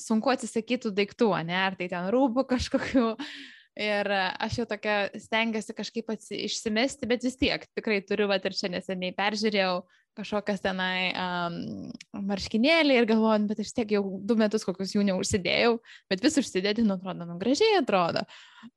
sunku 0.00 0.32
atsisakyti 0.32 0.92
daiktų, 0.96 1.30
ne, 1.46 1.56
ar 1.66 1.76
tai 1.78 1.88
ten 1.92 2.08
rūbų 2.12 2.46
kažkokių, 2.52 3.06
Ir 3.80 4.08
aš 4.12 4.58
jau 4.60 4.66
tokia 4.68 4.96
stengiuosi 5.16 5.72
kažkaip 5.72 6.12
išsimesti, 6.12 7.08
bet 7.08 7.24
vis 7.24 7.38
tiek 7.40 7.64
tikrai 7.72 8.02
turiu, 8.04 8.28
va 8.28 8.36
ir 8.36 8.56
čia 8.56 8.68
neseniai 8.68 9.14
peržiūrėjau 9.16 9.80
kažkokias 10.18 10.60
tenai 10.60 11.12
um, 11.16 11.54
marškinėlį 12.28 12.98
ir 12.98 13.06
galvoju, 13.08 13.46
bet 13.48 13.62
aš 13.64 13.70
tiek 13.76 13.94
jau 13.96 14.02
du 14.20 14.36
metus 14.36 14.66
kokius 14.68 14.92
jų 14.92 15.06
neužsidėjau, 15.08 15.78
bet 16.12 16.24
vis 16.24 16.36
užsidėti, 16.42 16.84
nu 16.84 16.98
atrodo, 16.98 17.24
nu 17.28 17.38
gražiai 17.40 17.78
atrodo. 17.78 18.26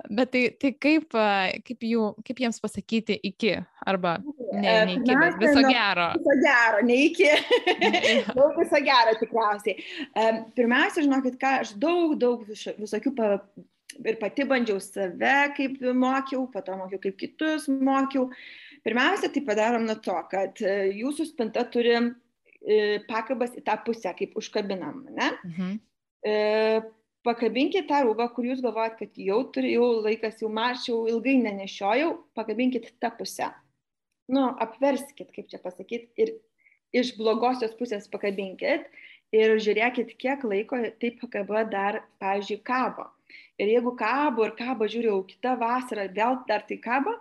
Bet 0.08 0.32
tai, 0.34 0.46
tai 0.62 0.72
kaip, 0.80 1.12
kaip, 1.12 1.84
jų, 1.84 2.08
kaip 2.26 2.42
jiems 2.46 2.62
pasakyti 2.64 3.20
iki, 3.30 3.52
arba 3.86 4.16
ne, 4.24 4.64
ne 4.64 4.96
iki, 4.96 5.12
bet 5.12 5.38
viso 5.44 5.60
nu, 5.60 5.76
gero. 5.76 6.08
Viso 6.16 6.40
gero, 6.48 6.82
ne 6.88 7.00
iki. 7.10 7.30
daug 8.40 8.58
viso 8.64 8.84
gero 8.88 9.20
tikriausiai. 9.20 9.78
Pirmiausia, 10.56 11.04
žinokit, 11.04 11.40
ką 11.42 11.58
aš 11.66 11.76
daug, 11.84 12.16
daug 12.22 12.48
visokių 12.48 13.18
ir 14.04 14.20
pati 14.20 14.46
bandžiau 14.48 14.82
save, 14.84 15.34
kaip 15.58 15.80
mokiau, 15.96 16.46
po 16.52 16.62
to 16.66 16.76
mokiau, 16.80 17.02
kaip 17.04 17.18
kitus 17.20 17.68
mokiau. 17.70 18.30
Pirmiausia, 18.86 19.32
tai 19.34 19.42
padarom 19.46 19.88
nuo 19.88 19.96
to, 20.04 20.16
kad 20.30 20.62
e, 20.62 20.76
jūsų 21.00 21.26
spinta 21.32 21.64
turi 21.74 21.96
e, 21.98 22.04
pakabas 23.08 23.56
į 23.58 23.64
tą 23.66 23.80
pusę, 23.86 24.12
kaip 24.18 24.36
užkabinam, 24.38 25.02
ne? 25.16 25.32
Mhm. 25.48 25.72
E, 26.26 26.36
pakabinkit 27.26 27.88
tą 27.90 28.04
rūbą, 28.06 28.28
kur 28.36 28.46
jūs 28.46 28.62
galvojat, 28.62 29.00
kad 29.00 29.18
jau 29.18 29.40
turi, 29.54 29.74
jau 29.74 29.88
laikas, 30.06 30.38
jau 30.44 30.52
mačiau, 30.54 31.06
ilgai 31.10 31.40
nenešiojau, 31.42 32.12
pakabinkit 32.38 32.92
tą 33.02 33.10
pusę. 33.18 33.50
Nu, 34.30 34.48
apverskit, 34.62 35.32
kaip 35.34 35.50
čia 35.50 35.62
pasakyti, 35.62 36.12
ir 36.22 36.36
iš 36.96 37.16
blogosios 37.18 37.74
pusės 37.78 38.08
pakabinkit 38.12 38.88
ir 39.36 39.58
žiūrėkit, 39.62 40.16
kiek 40.22 40.46
laiko 40.46 40.80
taip 41.02 41.20
pakaba 41.22 41.66
dar, 41.70 42.04
pavyzdžiui, 42.22 42.62
kabo. 42.66 43.10
Ir 43.62 43.72
jeigu 43.72 43.96
kabo 44.00 44.46
ir 44.48 44.56
kabo, 44.58 44.88
žiūrėjau, 44.92 45.22
kitą 45.30 45.56
vasarą 45.62 46.10
vėl 46.16 46.42
dar 46.50 46.66
tai 46.68 46.78
kabo, 46.84 47.16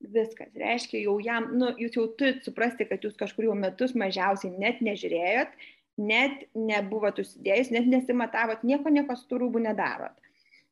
viskas. 0.00 0.52
Reiškia, 0.58 1.00
jau 1.06 1.16
jam, 1.22 1.50
nu, 1.58 1.72
jūs 1.80 1.96
jau 1.98 2.06
turite 2.18 2.46
suprasti, 2.46 2.86
kad 2.88 3.02
jūs 3.04 3.16
kažkuriuo 3.18 3.56
metus 3.58 3.96
mažiausiai 3.98 4.54
net 4.54 4.82
nežiūrėjot, 4.84 5.54
net 5.98 6.46
nebuvot 6.54 7.18
užsidėjus, 7.18 7.72
net 7.74 7.88
nesimatavot, 7.90 8.62
nieko 8.66 8.92
nieko 8.94 9.16
su 9.18 9.26
tų 9.30 9.42
rūbų 9.42 9.64
nedarot. 9.66 10.14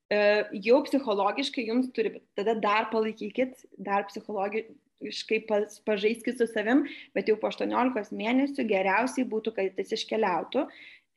E, 0.07 0.19
jau 0.63 0.83
psichologiškai 0.87 1.67
jums 1.67 1.91
turi, 1.95 2.21
tada 2.39 2.55
dar 2.63 2.91
palaikykit, 2.93 3.65
dar 3.83 4.07
psichologiškai 4.07 5.41
pažaiskit 5.89 6.39
su 6.39 6.47
savim, 6.53 6.85
bet 7.17 7.27
jau 7.31 7.35
po 7.41 7.51
18 7.51 8.15
mėnesių 8.15 8.69
geriausiai 8.71 9.27
būtų, 9.27 9.57
kad 9.57 9.83
jis 9.83 9.97
iškeliautų 9.99 10.69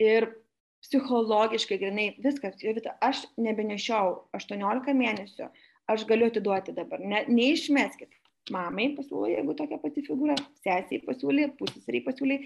ir 0.02 0.32
psichologiškai 0.86 1.80
grinai 1.82 2.08
viskas, 2.24 2.62
aš 3.02 3.26
nebenešiau 3.38 4.16
18 4.38 4.96
mėnesių, 5.02 5.50
aš 5.90 6.06
galiu 6.10 6.30
atiduoti 6.30 6.76
dabar, 6.78 7.04
ne, 7.04 7.26
neišmeskit. 7.28 8.16
Mamai 8.50 8.88
pasiūlė, 8.98 9.36
jeigu 9.36 9.54
tokia 9.54 9.78
pati 9.78 10.02
figūra, 10.02 10.34
sesiai 10.64 11.04
pasiūlė, 11.06 11.52
pusėsariai 11.60 12.02
pasiūlė, 12.08 12.38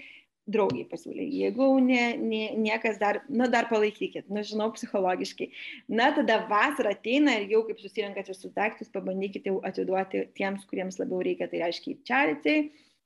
draugiai 0.50 0.84
pasiūlė. 0.90 1.24
Jeigu 1.24 1.68
ne, 1.80 2.02
ne, 2.20 2.42
niekas 2.60 2.98
dar, 3.00 3.22
na 3.32 3.48
dar 3.48 3.70
palaikykit, 3.70 4.28
na 4.32 4.42
žinau, 4.44 4.68
psichologiškai. 4.76 5.48
Na 5.88 6.10
tada 6.16 6.42
vasara 6.50 6.92
ateina 6.92 7.38
ir 7.40 7.54
jau 7.54 7.62
kaip 7.68 7.80
susirinkat 7.80 8.28
visus 8.28 8.52
daiktus, 8.56 8.92
pabandykite 8.92 9.52
jau 9.52 9.62
atiduoti 9.64 10.26
tiems, 10.36 10.66
kuriems 10.68 11.00
labiau 11.00 11.22
reikia, 11.24 11.48
tai 11.48 11.64
reiškia 11.64 11.94
į 11.94 11.98
charity, 12.10 12.56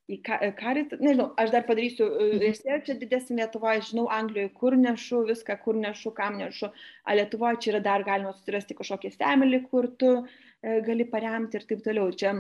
į 0.09 0.19
karitą, 0.57 0.97
nežinau, 1.03 1.29
aš 1.41 1.53
dar 1.53 1.65
padarysiu 1.69 2.07
e, 2.07 2.27
mhm. 2.29 2.43
researchą 2.45 2.97
didesnį 3.01 3.43
Lietuvoje, 3.43 3.85
žinau 3.91 4.07
Anglijoje, 4.13 4.53
kur 4.61 4.77
nešu 4.81 5.25
viską, 5.29 5.59
kur 5.65 5.77
nešu, 5.81 6.13
kam 6.17 6.39
nešu, 6.41 6.71
o 6.73 7.17
Lietuvoje 7.19 7.61
čia 7.65 7.75
yra 7.75 7.83
dar 7.85 8.07
galima 8.09 8.33
susirasti 8.37 8.77
kažkokį 8.79 9.13
family, 9.19 9.61
kur 9.69 9.91
tu 10.01 10.15
e, 10.17 10.79
gali 10.87 11.09
paremti 11.13 11.61
ir 11.61 11.69
taip 11.69 11.85
toliau. 11.85 12.15
Čia 12.17 12.39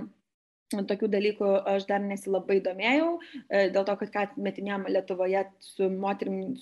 tokių 0.68 1.08
dalykų 1.12 1.50
aš 1.72 1.86
dar 1.88 2.02
nesilabai 2.04 2.58
domėjau, 2.64 3.12
e, 3.48 3.68
dėl 3.72 3.84
to, 3.88 3.94
kad 4.00 4.12
ką 4.14 4.24
atsimetinėjom 4.26 4.88
Lietuvoje 4.92 5.44
su 5.64 5.88
moterim 5.92 6.56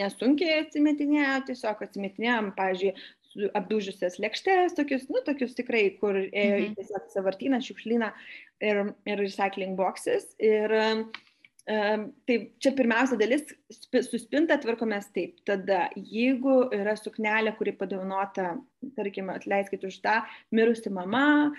nesunkiai 0.00 0.62
atsimetinėjo, 0.64 1.40
tiesiog 1.50 1.82
atsimetinėjom, 1.88 2.52
pavyzdžiui, 2.56 2.94
apdužusias 3.56 4.18
lėkštės, 4.22 4.76
tokius, 4.78 5.08
nu, 5.12 5.22
tokius 5.26 5.56
tikrai, 5.58 5.86
kur 6.00 6.18
ėjo 6.20 6.60
į 6.60 6.68
mhm. 6.68 6.76
tiesiog 6.78 7.10
savartyną, 7.14 7.62
šiukšlyną 7.64 8.12
ir, 8.66 8.84
ir 9.08 9.22
recycling 9.24 9.78
boxes. 9.78 10.30
Ir 10.44 10.76
uh, 10.76 11.04
Tai 11.70 12.36
čia 12.58 12.72
pirmiausia 12.74 13.18
dalis, 13.20 13.44
su 13.70 14.18
spinta 14.18 14.56
tvarkomės 14.58 15.10
taip. 15.14 15.36
Tada, 15.46 15.84
jeigu 15.94 16.64
yra 16.74 16.96
suknelė, 16.98 17.52
kuri 17.58 17.74
padovanota, 17.78 18.54
tarkime, 18.96 19.36
atleiskit 19.38 19.84
už 19.86 20.00
tą, 20.02 20.16
mirusi 20.56 20.90
mama, 20.94 21.52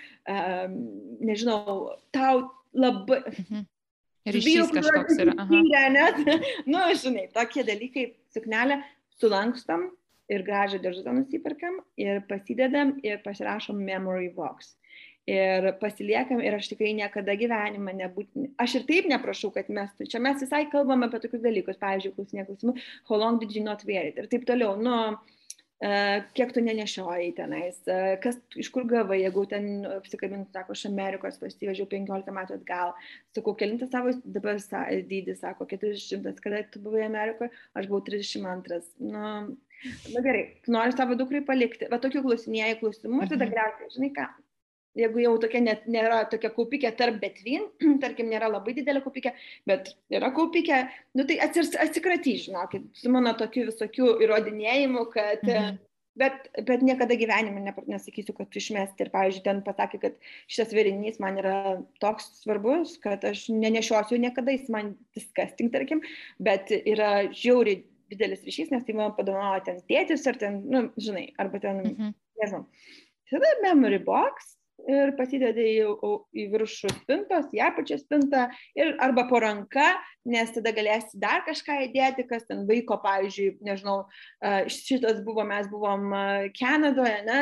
nežinau, 1.22 1.94
tau 2.16 2.50
labai... 2.76 3.22
Mhm. 3.30 3.70
Ryšys 4.32 4.70
kažkoks 4.70 5.18
yra. 5.18 5.34
Net, 5.96 6.20
nu, 6.70 6.82
žinai, 7.00 7.24
tokie 7.34 7.64
dalykai, 7.66 8.04
suknelę 8.36 8.78
sulankstam 9.18 9.88
ir 10.32 10.46
gražią 10.48 10.80
dėžutę 10.84 11.14
nusiperkam 11.16 11.82
ir 12.00 12.22
pasidedam 12.30 12.96
ir 13.04 13.20
pasirašom 13.26 13.82
memory 13.92 14.32
box. 14.36 14.76
Ir 15.30 15.68
pasiliekam 15.78 16.40
ir 16.42 16.56
aš 16.58 16.72
tikrai 16.72 16.96
niekada 16.98 17.36
gyvenime 17.38 17.94
nebūtų, 17.94 18.48
aš 18.64 18.80
ir 18.80 18.88
taip 18.88 19.10
neprašau, 19.12 19.52
kad 19.54 19.68
mes, 19.70 19.92
čia 20.10 20.22
mes 20.24 20.42
visai 20.42 20.64
kalbame 20.72 21.06
apie 21.06 21.20
tokius 21.22 21.44
dalykus, 21.44 21.78
pavyzdžiui, 21.82 22.16
klausinė 22.16 22.48
klausimų, 22.48 22.74
how 23.10 23.20
long 23.22 23.38
did 23.44 23.54
you 23.54 23.62
not 23.62 23.86
wear 23.86 24.10
it? 24.10 24.18
ir 24.18 24.32
taip 24.32 24.48
toliau, 24.50 24.74
nu, 24.82 24.96
uh, 25.14 26.18
kiek 26.34 26.56
tu 26.56 26.66
nenešiojai 26.66 27.30
tenais, 27.38 27.78
uh, 27.86 28.16
kas, 28.24 28.42
iš 28.58 28.72
kur 28.74 28.90
gavai, 28.90 29.20
jeigu 29.22 29.46
ten 29.54 29.86
apsikabintų, 29.94 30.50
sako, 30.58 30.80
iš 30.80 30.88
Amerikos 30.90 31.38
pasivežiau 31.44 31.86
15 31.94 32.34
metų 32.42 32.58
atgal, 32.58 32.98
sakau, 33.38 33.54
kelintas 33.62 33.94
savo 33.94 34.18
dabar 34.26 34.58
dydis, 35.06 35.44
sako, 35.46 35.70
400, 35.70 36.34
kada 36.42 36.66
tu 36.74 36.82
buvai 36.82 37.06
Amerikoje, 37.06 37.54
aš 37.78 37.94
buvau 37.94 38.02
32. 38.10 38.82
Nu, 39.06 39.28
Na 40.14 40.22
gerai, 40.22 40.46
nori 40.70 40.94
savo 40.94 41.18
dukrai 41.18 41.42
palikti, 41.46 41.90
va 41.92 42.00
tokių 42.02 42.22
klausinėjai 42.28 42.80
klausimų 42.82 43.26
ir 43.26 43.34
tada 43.34 43.48
mhm. 43.48 43.54
greitai, 43.56 43.92
žinai 43.96 44.12
ką, 44.16 44.28
jeigu 44.98 45.24
jau 45.24 45.36
tokia 45.42 45.62
net 45.64 45.86
nėra 45.92 46.24
tokia 46.32 46.52
kaupikė 46.54 46.92
tarp 47.00 47.22
betvin, 47.22 47.68
tarkim, 48.04 48.32
nėra 48.32 48.52
labai 48.52 48.76
didelė 48.78 49.04
kaupikė, 49.06 49.36
bet 49.70 49.94
yra 50.14 50.32
kaupikė, 50.36 50.84
nu 51.18 51.28
tai 51.30 51.40
atsikratys, 51.46 52.48
žinokit, 52.50 52.90
su 52.98 53.14
mano 53.14 53.34
tokiu 53.40 53.70
visokiu 53.72 54.18
įrodinėjimu, 54.26 55.08
kad... 55.14 55.48
Mhm. 55.48 55.80
Bet, 56.20 56.50
bet 56.68 56.82
niekada 56.84 57.16
gyvenime 57.16 57.62
ne, 57.64 57.72
nesakysiu, 57.88 58.34
kad 58.36 58.52
išmesti. 58.60 59.06
Ir, 59.06 59.10
pavyzdžiui, 59.14 59.44
ten 59.46 59.62
pasakė, 59.64 60.00
kad 60.02 60.18
šitas 60.52 60.74
vėrinys 60.76 61.22
man 61.24 61.40
yra 61.40 61.54
toks 62.04 62.28
svarbus, 62.42 62.98
kad 63.00 63.24
aš 63.30 63.46
nenešiosiu 63.56 64.20
niekada, 64.20 64.52
jis 64.52 64.68
man 64.76 64.90
disgusting, 65.16 65.72
tarkim, 65.72 66.04
bet 66.44 66.68
yra 66.82 67.30
žiauriai 67.32 67.80
didelis 68.12 68.46
ryšys, 68.48 68.72
nes 68.74 68.88
tai 68.88 68.96
man 68.98 69.16
padovanojo 69.18 69.66
ten 69.68 69.84
tėtis 69.90 70.28
ar 70.30 70.40
ten, 70.42 70.62
nu, 70.72 70.88
žinai, 71.00 71.30
arba 71.42 71.62
ten, 71.64 71.84
mhm. 71.88 72.18
nežinau. 72.42 72.66
Tada 73.32 73.52
memory 73.64 74.02
box, 74.04 74.56
ir 74.90 75.14
pasidedi 75.18 75.66
į, 75.80 75.90
į 76.38 76.46
viršų 76.54 76.92
spintos, 77.02 77.50
į 77.56 77.62
apačią 77.66 77.98
spintą 78.02 78.48
ir 78.78 78.96
arba 79.04 79.26
po 79.30 79.42
ranka, 79.44 79.94
nes 80.28 80.52
tada 80.56 80.74
galėsi 80.76 81.20
dar 81.22 81.44
kažką 81.48 81.78
įdėti, 81.88 82.26
kas 82.30 82.46
ten 82.50 82.64
vaiko, 82.70 82.98
pavyzdžiui, 83.04 83.56
nežinau, 83.66 83.98
šitas 84.72 85.22
buvo, 85.26 85.46
mes 85.48 85.70
buvom 85.72 86.14
Kanadoje, 86.58 87.18
ne, 87.28 87.42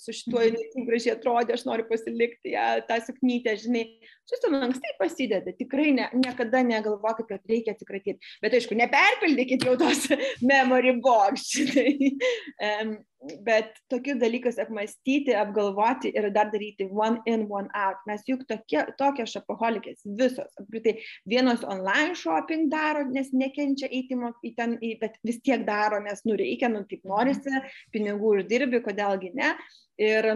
su 0.00 0.14
šituo 0.16 0.44
jinai 0.44 0.62
mhm. 0.62 0.70
taip 0.74 0.92
gražiai 0.92 1.16
atrodė, 1.16 1.56
aš 1.56 1.66
noriu 1.68 1.88
pasilikti 1.90 2.54
ją, 2.54 2.68
tą 2.88 3.00
suknytę, 3.06 3.56
žinai, 3.64 3.86
šis 4.28 4.46
lankstai 4.52 4.94
pasideda, 5.00 5.54
tikrai 5.58 5.92
ne, 5.96 6.08
niekada 6.16 6.62
negalvokit, 6.66 7.28
kad 7.30 7.52
reikia 7.52 7.74
atsikratyti, 7.76 8.32
bet 8.44 8.56
aišku, 8.58 8.76
neperpildykit 8.78 9.66
jau 9.68 9.76
tos 9.80 10.08
memory 10.52 10.96
box, 11.02 11.50
žinai. 11.56 12.16
Um, 12.58 12.98
bet 13.42 13.72
tokius 13.90 14.18
dalykus 14.20 14.58
apmastyti, 14.62 15.34
apgalvoti 15.34 16.12
ir 16.14 16.28
dar 16.34 16.52
daryti 16.52 16.86
one 16.86 17.18
in, 17.26 17.46
one 17.50 17.68
out. 17.74 17.98
Mes 18.06 18.22
juk 18.28 18.44
tokie, 18.50 18.84
tokios 19.00 19.32
šapoholikės 19.34 20.04
visos, 20.18 20.52
apskritai, 20.60 20.98
vienos 21.28 21.64
online 21.66 22.14
shopping 22.18 22.68
daro, 22.70 23.02
nes 23.10 23.32
nekenčia 23.34 23.90
eiti 23.90 24.14
į 24.14 24.54
ten, 24.56 24.78
bet 25.00 25.18
vis 25.26 25.42
tiek 25.42 25.66
daro, 25.66 25.98
nes 26.04 26.22
nu 26.28 26.38
reikia, 26.38 26.70
nu 26.70 26.84
taip 26.88 27.02
norisi, 27.08 27.62
pinigų 27.94 28.38
uždirbi, 28.38 28.82
kodėlgi 28.86 29.34
ne. 29.34 29.54
Ir 29.98 30.30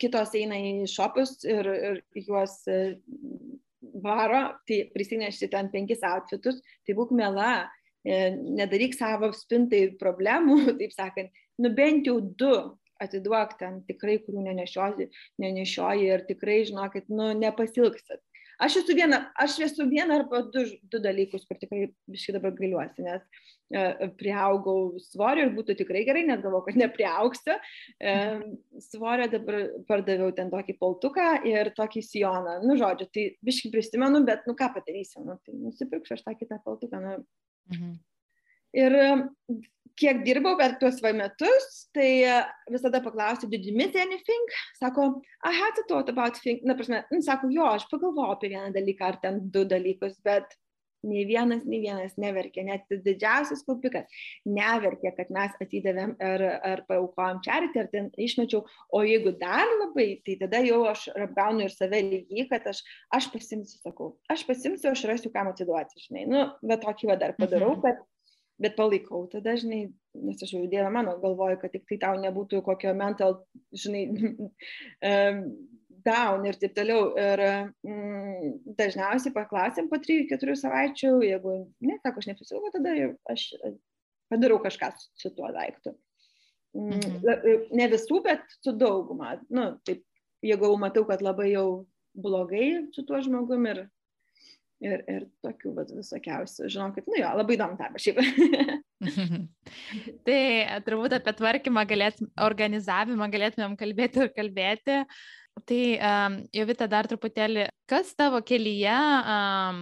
kitos 0.00 0.34
eina 0.38 0.58
į 0.58 0.86
šopus 0.90 1.38
ir, 1.48 1.66
ir 1.66 2.24
juos 2.26 2.58
e, 2.70 2.96
varo, 4.02 4.42
tai 4.68 4.82
prisinešti 4.94 5.50
ten 5.52 5.70
penkis 5.72 6.04
outfitus, 6.06 6.60
tai 6.86 6.96
būk 6.98 7.12
mela, 7.16 7.68
e, 8.04 8.30
nedaryk 8.34 8.96
savo 8.96 9.32
spintai 9.36 9.88
problemų, 10.00 10.58
taip 10.80 10.96
sakant, 10.96 11.44
nu 11.62 11.72
bent 11.76 12.08
jau 12.08 12.18
du 12.20 12.54
atiduok 13.02 13.58
ten 13.60 13.82
tikrai, 13.88 14.18
kurių 14.24 14.46
nenešioji, 14.46 15.10
nenešioji 15.42 16.08
ir 16.08 16.24
tikrai 16.28 16.62
žinokit, 16.68 17.10
nu 17.12 17.32
nepasilgsit. 17.36 18.22
Aš 18.62 18.78
esu 18.80 18.94
viena, 18.96 19.18
aš 19.36 19.58
esu 19.66 19.84
viena 19.90 20.16
arba 20.20 20.40
du, 20.52 20.62
du 20.88 21.00
dalykus, 21.02 21.44
kur 21.48 21.58
tikrai 21.60 21.90
biškai 22.08 22.34
dabar 22.38 22.54
gailiuosi, 22.56 23.04
nes 23.04 23.22
e, 23.68 24.08
priaugau 24.16 24.96
svorio 25.04 25.44
ir 25.44 25.52
būtų 25.56 25.76
tikrai 25.82 26.06
gerai, 26.08 26.24
net 26.28 26.40
galvoju, 26.44 26.64
kad 26.70 26.80
nepriaugsiu. 26.80 27.58
E, 28.00 28.16
svorio 28.88 29.28
dabar 29.32 29.60
pardaviau 29.90 30.32
ten 30.36 30.52
tokį 30.52 30.78
poltuką 30.80 31.28
ir 31.48 31.72
tokį 31.76 32.04
sijoną. 32.08 32.58
Nu, 32.64 32.78
žodžiu, 32.80 33.10
tai 33.12 33.28
biškai 33.44 33.74
prisimenu, 33.76 34.24
bet, 34.28 34.48
nu, 34.48 34.56
ką 34.56 34.72
padarysiu, 34.78 35.26
nu, 35.28 35.36
tai 35.44 35.56
nusipirksiu 35.60 36.16
aš 36.16 36.24
tą 36.24 36.36
kitą 36.40 36.62
poltuką. 36.64 37.02
Nu. 37.04 37.16
Mhm. 37.74 37.96
Ir 38.76 38.94
kiek 39.96 40.20
dirbau 40.26 40.56
per 40.58 40.76
tuos 40.80 41.00
va 41.04 41.12
metus, 41.16 41.86
tai 41.96 42.10
e, 42.28 42.36
visada 42.72 43.00
paklausiu, 43.04 43.48
did 43.48 43.64
you 43.64 43.74
miss 43.76 43.96
anything? 43.96 44.52
Sako, 44.80 45.22
I 45.42 45.52
had 45.56 45.74
to 45.78 45.86
thought 45.88 46.12
about 46.12 46.36
thing. 46.36 46.60
Na, 46.68 46.76
prasme, 46.76 47.02
nu, 47.12 47.22
sako, 47.24 47.50
jo, 47.54 47.66
aš 47.72 47.88
pagalvojau 47.92 48.36
apie 48.36 48.52
vieną 48.52 48.70
dalyką 48.76 49.10
ar 49.10 49.20
ten 49.22 49.40
du 49.52 49.64
dalykus, 49.68 50.20
bet 50.24 50.52
nei 51.06 51.22
vienas, 51.28 51.62
nei 51.68 51.78
vienas 51.84 52.16
neverkė, 52.18 52.64
net 52.66 52.88
didžiausias 52.90 53.62
kaupikas 53.66 54.08
neverkė, 54.48 55.12
kad 55.14 55.30
mes 55.34 55.54
atidavėm 55.62 56.16
ar, 56.24 56.42
ar 56.66 56.82
paukojom 56.88 57.38
čaritį, 57.44 57.82
ar 57.82 57.90
ten 57.92 58.08
išmečiau, 58.26 58.64
o 58.66 59.02
jeigu 59.06 59.36
dar 59.38 59.70
labai, 59.84 60.08
tai 60.26 60.34
tada 60.40 60.64
jau 60.66 60.82
aš 60.90 61.06
apgaunu 61.14 61.68
ir 61.68 61.76
save 61.76 62.02
lygiai, 62.08 62.48
kad 62.50 62.66
aš, 62.72 62.82
aš 63.14 63.30
pasimsiu, 63.30 63.78
sakau, 63.84 64.10
aš 64.32 64.44
pasimsiu, 64.48 64.90
aš 64.90 65.06
rasiu, 65.12 65.32
kam 65.36 65.52
atiduoti, 65.52 66.08
žinai, 66.08 66.26
nu, 66.32 66.44
bet 66.66 66.82
tokį 66.82 67.12
va 67.12 67.20
dar 67.22 67.36
padarau, 67.38 67.76
kad 67.78 68.00
mhm. 68.00 68.10
Bet 68.62 68.76
palaikau, 68.78 69.26
tada, 69.32 69.56
žinai, 69.60 69.86
nes 70.26 70.42
aš 70.42 70.54
jau 70.54 70.64
dievą 70.70 70.90
mano 70.94 71.16
galvoju, 71.20 71.58
kad 71.60 71.74
tik 71.74 71.84
tai 71.90 71.98
tau 72.02 72.20
nebūtų 72.20 72.62
kokio 72.64 72.94
mental, 72.96 73.40
žinai, 73.76 74.06
down 76.06 76.46
ir 76.46 76.58
taip 76.60 76.74
toliau. 76.76 77.10
Ir 77.18 77.42
mm, 77.86 78.54
dažniausiai 78.78 79.34
paklausėm 79.34 79.90
po 79.90 80.00
3-4 80.02 80.56
savaičių, 80.62 81.12
jeigu 81.26 81.56
ne, 81.84 81.98
sako, 82.02 82.22
aš 82.22 82.30
neprisijungiu, 82.30 82.72
tada 82.74 82.94
aš 83.34 83.48
padarau 84.32 84.60
kažką 84.62 84.92
su, 84.96 85.10
su 85.22 85.32
tuo 85.36 85.50
daiktu. 85.54 85.94
Mm, 86.76 87.00
mhm. 87.00 87.66
Ne 87.78 87.90
visų, 87.92 88.20
bet 88.24 88.44
su 88.60 88.74
dauguma. 88.76 89.36
Nu, 89.48 89.70
taip, 89.88 90.04
jeigu 90.44 90.72
matau, 90.80 91.06
kad 91.08 91.24
labai 91.24 91.50
jau 91.52 91.68
blogai 92.16 92.88
su 92.96 93.04
tuo 93.06 93.20
žmogum 93.24 93.68
ir, 93.72 93.86
ir, 94.84 95.02
ir 95.10 95.26
tokių 95.44 95.72
vat, 95.76 95.90
visokiausių. 95.96 96.68
Žinau, 96.72 96.90
kad, 96.96 97.06
nu 97.08 97.18
jo, 97.20 97.32
labai 97.40 97.56
įdomu 97.56 97.78
darbas 97.80 98.04
šiaip. 98.04 98.20
tai 100.26 100.40
turbūt 100.86 101.16
apie 101.18 101.34
tvarkymą 101.40 101.84
galėtum, 101.88 102.30
organizavimą 102.46 103.28
galėtumėm 103.32 103.76
kalbėti 103.80 104.24
ir 104.24 104.32
kalbėti. 104.36 105.02
Tai 105.66 105.82
um, 105.96 106.40
Jovita 106.52 106.88
dar 106.90 107.08
truputėlį, 107.08 107.70
kas 107.88 108.10
tavo 108.18 108.42
kelyje, 108.44 108.92
um, 108.92 109.78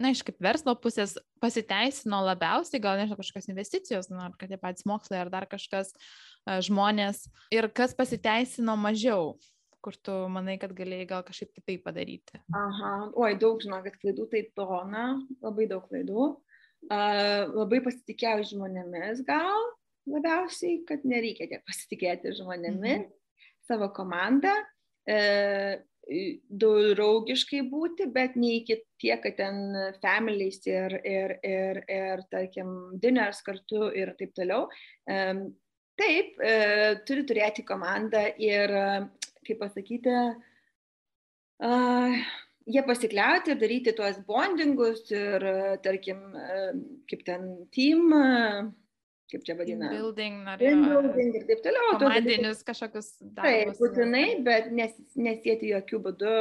na, 0.00 0.12
iš 0.14 0.22
kaip 0.24 0.38
verslo 0.40 0.72
pusės 0.80 1.12
pasiteisino 1.42 2.22
labiausiai, 2.24 2.80
gal 2.80 2.96
nežinau, 2.96 3.18
kažkokios 3.20 3.50
investicijos, 3.52 4.08
na, 4.08 4.30
ar 4.30 4.38
kad 4.40 4.48
tie 4.48 4.56
patys 4.60 4.88
mokslai, 4.88 5.20
ar 5.20 5.32
dar 5.34 5.44
kažkas 5.50 5.92
uh, 5.92 6.56
žmonės, 6.64 7.26
ir 7.52 7.68
kas 7.76 7.92
pasiteisino 7.98 8.78
mažiau, 8.80 9.34
kur 9.88 9.96
tu 10.04 10.18
manai, 10.28 10.58
kad 10.60 10.76
galėjai 10.76 11.08
gal 11.08 11.24
kažkaip 11.24 11.54
kitaip 11.56 11.86
padaryti? 11.88 12.42
Aha, 12.52 12.92
oi, 13.16 13.32
daug, 13.40 13.56
žinokit, 13.64 13.96
klaidų 14.02 14.28
tai 14.34 14.44
tona, 14.52 15.08
labai 15.40 15.64
daug 15.70 15.88
klaidų. 15.88 16.28
Uh, 16.88 17.48
labai 17.56 17.80
pasitikėjau 17.82 18.44
žmonėmis 18.52 19.24
gal 19.26 19.64
labiausiai, 20.08 20.82
kad 20.88 21.04
nereikia 21.08 21.48
tiek 21.50 21.64
pasitikėti 21.66 22.32
žmonėmis, 22.38 23.04
mhm. 23.04 23.14
savo 23.68 23.90
komandą 23.96 24.54
e, 25.08 25.80
draugiškai 26.48 27.60
būti, 27.68 28.08
bet 28.14 28.36
ne 28.40 28.54
iki 28.62 28.78
tiek, 29.00 29.20
kad 29.24 29.36
ten 29.36 29.60
families 30.00 30.62
ir, 30.68 30.96
ir, 31.04 31.36
ir, 31.44 31.82
ir 31.92 32.24
tarkim, 32.32 32.74
dinners 33.02 33.42
kartu 33.44 33.90
ir 33.92 34.14
taip 34.20 34.32
toliau. 34.38 34.68
E, 35.04 35.18
taip, 35.98 36.38
e, 36.40 36.54
turi 37.04 37.26
turėti 37.28 37.66
komandą 37.68 38.24
ir, 38.40 38.72
kaip 39.48 39.62
pasakyti, 39.62 40.16
e, 41.64 41.70
jie 42.68 42.84
pasikliauti 42.86 43.56
daryti 43.60 43.96
tuos 43.96 44.20
bondingus 44.28 45.06
ir, 45.14 45.48
tarkim, 45.84 46.20
kaip 47.08 47.24
ten 47.26 47.48
team 47.72 48.12
kaip 49.28 49.44
čia 49.44 49.56
vadina. 49.58 49.90
Building, 49.92 50.40
ar 50.48 50.60
building 50.60 51.36
ir 51.36 51.44
taip 51.48 51.62
toliau. 51.64 51.96
Komandinius 52.00 52.64
kažkokius 52.66 53.10
darbus. 53.20 53.44
Taip, 53.44 53.72
būtinai, 53.80 54.26
bet 54.46 54.70
nes, 54.74 54.94
nesėti 55.20 55.72
jokių 55.74 56.00
būdų, 56.06 56.36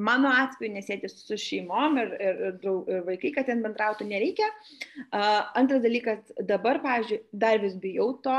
mano 0.00 0.30
atveju 0.44 0.74
nesėti 0.76 1.10
su 1.10 1.38
šeimom 1.40 1.98
ir, 2.02 2.14
ir, 2.28 2.42
ir, 2.50 2.60
ir 2.94 3.02
vaikai, 3.08 3.32
kad 3.36 3.50
ten 3.50 3.64
bendrautų 3.66 4.06
nereikia. 4.10 4.46
Uh, 5.10 5.50
antras 5.58 5.82
dalykas, 5.84 6.22
dabar, 6.52 6.80
pavyzdžiui, 6.84 7.24
dar 7.46 7.58
vis 7.64 7.74
bijau 7.82 8.12
to, 8.24 8.38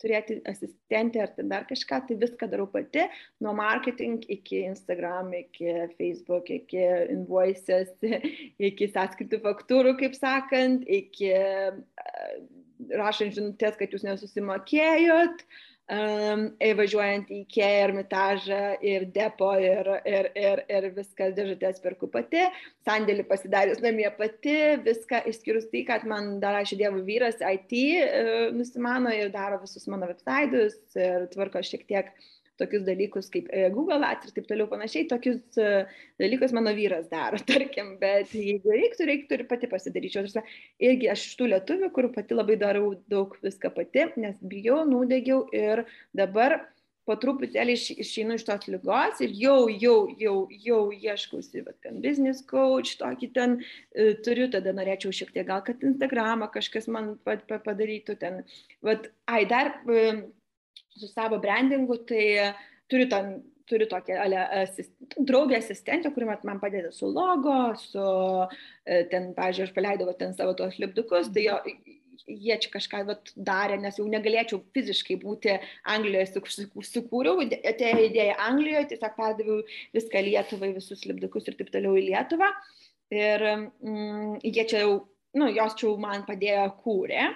turėti 0.00 0.38
asistentę 0.50 1.24
ar 1.24 1.32
dar 1.50 1.66
kažką, 1.68 2.02
tai 2.08 2.18
viską 2.20 2.48
darau 2.50 2.66
pati, 2.70 3.06
nuo 3.44 3.54
marketing 3.56 4.24
iki 4.32 4.64
Instagram, 4.68 5.32
iki 5.36 5.74
Facebook, 5.98 6.50
iki 6.50 6.84
invoices, 7.14 7.92
iki 8.70 8.90
sąskaitų 8.92 9.42
faktūrų, 9.46 9.96
kaip 10.00 10.16
sakant, 10.18 10.86
iki 10.88 11.32
uh, 11.36 11.80
rašant 12.96 13.36
žinutės, 13.36 13.76
kad 13.80 13.92
jūs 13.92 14.06
nesusimokėjot, 14.08 15.44
uh, 15.44 15.66
važiuojant 15.90 17.30
į 17.30 17.40
Ikea, 17.44 17.70
Ermitažą 17.84 18.60
ir 18.86 19.06
Depo 19.14 19.50
ir, 19.58 19.88
ir, 20.06 20.30
ir, 20.38 20.62
ir 20.70 20.88
viskas 20.94 21.34
dėžutės 21.34 21.82
perku 21.82 22.06
pati, 22.12 22.44
sandėlį 22.86 23.26
pasidarius 23.26 23.82
namie 23.82 24.08
pati, 24.18 24.56
viską 24.84 25.24
išskyrus 25.32 25.70
tai, 25.72 25.84
kad 25.88 26.06
man 26.06 26.38
dar 26.42 26.60
aš 26.60 26.76
dievo 26.78 27.02
vyras 27.06 27.42
IT 27.42 27.74
uh, 27.74 28.50
nusimano 28.54 29.10
ir 29.14 29.32
daro 29.34 29.58
visus 29.64 29.88
mano 29.90 30.06
websaitus 30.10 30.78
ir 30.94 31.26
tvarko 31.34 31.62
šiek 31.66 31.88
tiek 31.90 32.14
uh, 32.14 32.28
tokius 32.60 32.84
dalykus 32.86 33.30
kaip 33.32 33.48
e, 33.50 33.66
Google 33.74 34.06
Ads 34.06 34.28
ir 34.28 34.36
taip 34.36 34.48
toliau 34.50 34.68
panašiai, 34.70 35.08
tokius 35.10 35.58
e, 35.60 35.84
dalykus 36.20 36.54
mano 36.56 36.74
vyras 36.76 37.08
daro, 37.12 37.40
tarkim, 37.50 37.94
bet 38.02 38.34
jeigu 38.36 38.74
reiktų, 38.76 39.08
reiktų 39.10 39.38
ir 39.38 39.46
pati 39.50 39.70
pasidaryčiau. 39.70 40.26
Irgi 40.90 41.10
aš 41.12 41.30
iš 41.30 41.38
tų 41.40 41.52
lietuvių, 41.54 41.92
kur 41.96 42.10
pati 42.14 42.36
labai 42.36 42.58
darau 42.60 42.92
daug 43.10 43.34
viską 43.44 43.72
pati, 43.76 44.10
nes 44.20 44.36
bijau, 44.52 44.82
nudegiau 44.88 45.46
ir 45.56 45.86
dabar 46.16 46.60
po 47.10 47.16
truputėlį 47.18 47.74
išeinu 48.04 48.36
iš 48.38 48.44
tos 48.46 48.66
lygos 48.70 49.20
ir 49.24 49.32
jau, 49.34 49.58
jau, 49.82 49.96
jau, 50.20 50.34
jau 50.66 50.80
ieškausi, 50.94 51.64
bet 51.66 51.78
ten 51.84 51.98
business 52.04 52.44
coach, 52.46 52.94
tokį 53.00 53.30
ten 53.36 53.56
e, 53.60 54.12
turiu, 54.24 54.46
tada 54.52 54.74
norėčiau 54.76 55.14
šiek 55.20 55.32
tiek 55.34 55.48
gal, 55.48 55.64
kad 55.66 55.82
Instagramą 55.86 56.50
kažkas 56.54 56.86
man 56.92 57.16
padarytų 57.24 58.18
ten. 58.20 58.42
Vat, 58.86 59.10
ai, 59.30 59.42
dar 59.50 59.74
su 61.00 61.08
savo 61.10 61.40
brandingu, 61.42 61.98
tai 62.08 62.52
turiu 62.90 63.08
ten 63.10 63.38
turiu 63.70 63.86
tokią 63.86 64.18
asist, 64.62 64.92
draugę 65.18 65.56
asistentę, 65.56 66.10
kuri 66.10 66.26
man 66.26 66.60
padeda 66.60 66.90
su 66.92 67.06
logo, 67.06 67.76
su 67.78 68.02
e, 68.84 69.04
ten, 69.12 69.30
pažiūrėjau, 69.36 69.68
aš 69.68 69.74
paleidau 69.76 70.14
ten 70.18 70.34
savo 70.34 70.56
tuos 70.58 70.78
lipdukus, 70.82 71.30
tai 71.34 71.44
jo, 71.46 71.58
jie 72.26 72.56
čia 72.62 72.72
kažką 72.72 73.02
vat, 73.08 73.32
darė, 73.50 73.78
nes 73.80 73.98
jau 74.00 74.06
negalėčiau 74.10 74.60
fiziškai 74.74 75.18
būti 75.22 75.56
Anglijoje, 75.94 76.42
sukūriau, 76.90 77.46
atėjo 77.72 78.06
idėja 78.08 78.38
Anglijoje, 78.48 78.90
tiesiog 78.92 79.16
perdaviau 79.18 79.62
viską 79.96 80.24
Lietuvai, 80.26 80.72
visus 80.76 81.06
lipdukus 81.08 81.48
ir 81.48 81.58
taip 81.58 81.72
toliau 81.74 81.96
į 81.98 82.08
Lietuvą. 82.10 82.50
Ir 83.14 83.42
mm, 83.42 84.40
jie 84.46 84.66
čia 84.70 84.84
jau, 84.84 84.98
nu, 85.38 85.48
jos 85.50 85.74
čia 85.78 85.88
jau 85.88 85.96
man 86.02 86.26
padėjo 86.28 86.68
kūrė, 86.84 87.30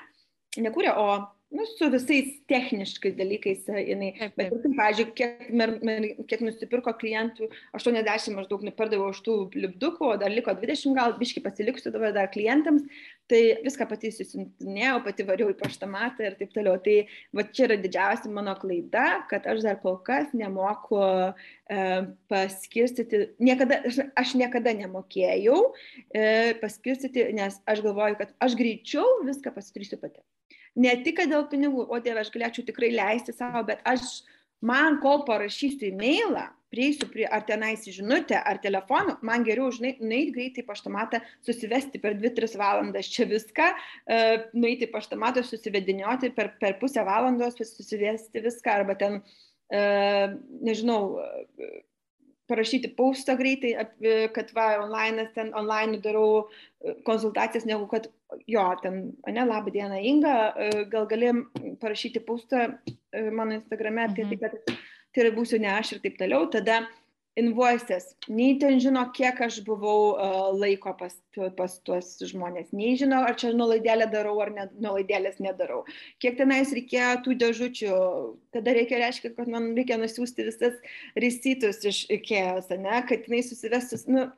nekūrė, 0.62 0.92
o 0.94 1.08
nu, 1.54 1.64
su 1.70 1.88
visais 1.92 2.30
techniškais 2.50 3.14
dalykais 3.18 3.68
e, 3.70 3.82
jinai. 3.90 4.10
Bet, 4.38 4.52
pavyzdžiui, 4.64 5.06
kiek, 5.18 5.44
mer, 5.54 5.76
mer, 5.86 6.08
kiek 6.30 6.42
nusipirko 6.42 6.94
klientų, 6.98 7.48
80 7.78 8.34
maždaug 8.38 8.64
nupardaviau 8.66 9.12
už 9.14 9.20
tų 9.26 9.36
lipdukų, 9.54 10.08
o 10.14 10.18
dar 10.20 10.34
liko 10.34 10.54
20 10.58 10.98
gal, 10.98 11.14
biški 11.20 11.44
pasiliksiu 11.44 11.94
dabar 11.94 12.14
dar 12.16 12.30
klientams, 12.34 12.82
tai 13.30 13.40
viską 13.64 13.86
pati 13.88 14.10
susintinėjau, 14.14 14.98
pati 15.06 15.26
variau 15.30 15.52
į 15.52 15.56
paštamatą 15.62 16.26
ir 16.26 16.36
taip 16.40 16.52
toliau. 16.56 16.76
Tai 16.84 16.96
va 17.38 17.46
čia 17.48 17.68
yra 17.68 17.78
didžiausia 17.80 18.34
mano 18.34 18.56
klaida, 18.58 19.06
kad 19.30 19.46
aš 19.50 19.62
dar 19.64 19.78
kol 19.84 20.00
kas 20.04 20.34
nemoku 20.36 21.00
e, 21.00 21.80
paskirstyti, 22.32 23.24
niekada, 23.38 23.80
aš 24.18 24.34
niekada 24.40 24.74
nemokėjau 24.82 25.60
e, 26.10 26.28
paskirstyti, 26.60 27.30
nes 27.38 27.62
aš 27.70 27.84
galvoju, 27.86 28.18
kad 28.20 28.34
aš 28.44 28.58
greičiau 28.58 29.22
viską 29.24 29.54
pasidarysiu 29.54 30.02
pati 30.02 30.24
ne 30.76 30.94
tik 31.04 31.22
dėl 31.30 31.46
pinigų, 31.50 31.86
o 31.88 32.00
dieve, 32.02 32.22
aš 32.22 32.32
galėčiau 32.34 32.66
tikrai 32.66 32.92
leisti 32.94 33.34
savo, 33.34 33.62
bet 33.66 33.82
aš, 33.88 34.22
man 34.64 35.00
kol 35.02 35.24
parašysiu 35.28 35.90
e-mailą, 35.90 36.48
prieisiu 36.74 37.06
prie 37.12 37.26
ar 37.30 37.44
tenais 37.46 37.86
žinutę, 37.86 38.40
ar 38.40 38.58
telefoną, 38.62 39.16
man 39.22 39.44
geriau, 39.46 39.70
žinai, 39.74 39.94
nueiti 40.02 40.34
greitai 40.34 40.64
paštomatą, 40.66 41.20
susivesti 41.46 42.00
per 42.02 42.16
2-3 42.18 42.58
valandas 42.58 43.10
čia 43.14 43.28
viską, 43.30 43.70
uh, 43.70 44.46
nueiti 44.58 44.90
paštomatą, 44.90 45.44
susivedinioti 45.46 46.32
per, 46.34 46.54
per 46.58 46.78
pusę 46.82 47.06
valandos, 47.06 47.60
susivesti 47.60 48.42
viską, 48.42 48.78
arba 48.80 48.98
ten, 48.98 49.20
uh, 49.22 50.34
nežinau, 50.66 51.00
uh, 51.22 51.76
parašyti 52.50 52.90
paustą 52.96 53.36
greitai, 53.38 53.72
kad 54.34 54.50
va, 54.56 54.66
online, 54.82 55.28
ten 55.36 55.52
online 55.56 56.00
darau 56.04 56.44
e, 56.44 56.96
konsultacijas, 57.06 57.64
negu 57.68 57.86
kad 57.90 58.10
jo, 58.50 58.64
ten, 58.82 58.98
ne, 59.26 59.46
labą 59.48 59.72
dieną 59.74 60.00
Inga, 60.12 60.34
e, 60.52 60.84
gal 60.92 61.08
galim 61.10 61.46
parašyti 61.80 62.20
paustą 62.26 62.66
e, 62.66 63.24
mano 63.30 63.56
Instagrame 63.56 64.04
apie 64.04 64.26
tai, 64.28 64.36
mhm. 64.36 64.44
kad 64.44 64.76
tai 65.14 65.32
būsiu 65.36 65.62
ne 65.62 65.72
aš 65.76 65.94
ir 65.94 66.04
taip 66.04 66.18
toliau, 66.18 66.48
tada 66.50 66.82
uh, 66.82 67.03
invoices, 67.40 68.12
nei 68.28 68.54
ten 68.62 68.78
žino, 68.82 69.02
kiek 69.16 69.40
aš 69.46 69.58
buvau 69.66 70.14
uh, 70.14 70.48
laiko 70.54 70.92
pas, 70.98 71.16
pas 71.58 71.76
tuos 71.86 72.12
žmonės, 72.30 72.70
nei 72.76 72.94
žino, 73.00 73.24
ar 73.26 73.36
čia 73.40 73.50
nuolaidėlę 73.56 74.06
darau, 74.12 74.36
ar 74.44 74.52
ne, 74.54 74.68
nuolaidėlės 74.78 75.40
nedarau, 75.42 75.82
kiek 76.22 76.38
tenais 76.38 76.72
reikėjo 76.76 77.12
tų 77.26 77.36
dėžučių, 77.42 78.00
tada 78.54 78.76
reikia 78.78 79.02
reiškia, 79.02 79.34
kad 79.34 79.50
man 79.50 79.72
reikia 79.78 79.98
nusiųsti 80.00 80.48
visas 80.50 80.80
resitus 81.18 81.82
iš 81.90 82.04
IKEA, 82.20 82.60
ne, 82.78 82.98
kad 83.08 83.26
jinai 83.26 83.42
susivestus, 83.46 84.06
nu, 84.10 84.28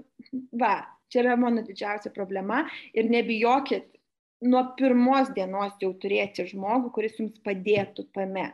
va, 0.56 0.76
Čia 1.12 1.22
yra 1.22 1.36
mano 1.38 1.62
didžiausia 1.62 2.10
problema. 2.14 2.64
Ir 2.94 3.10
nebijokit 3.10 3.86
nuo 4.46 4.62
pirmos 4.78 5.30
dienos 5.36 5.76
jau 5.82 5.92
turėti 6.02 6.46
žmogų, 6.50 6.90
kuris 6.96 7.20
jums 7.20 7.38
padėtų 7.46 8.08
tame. 8.16 8.50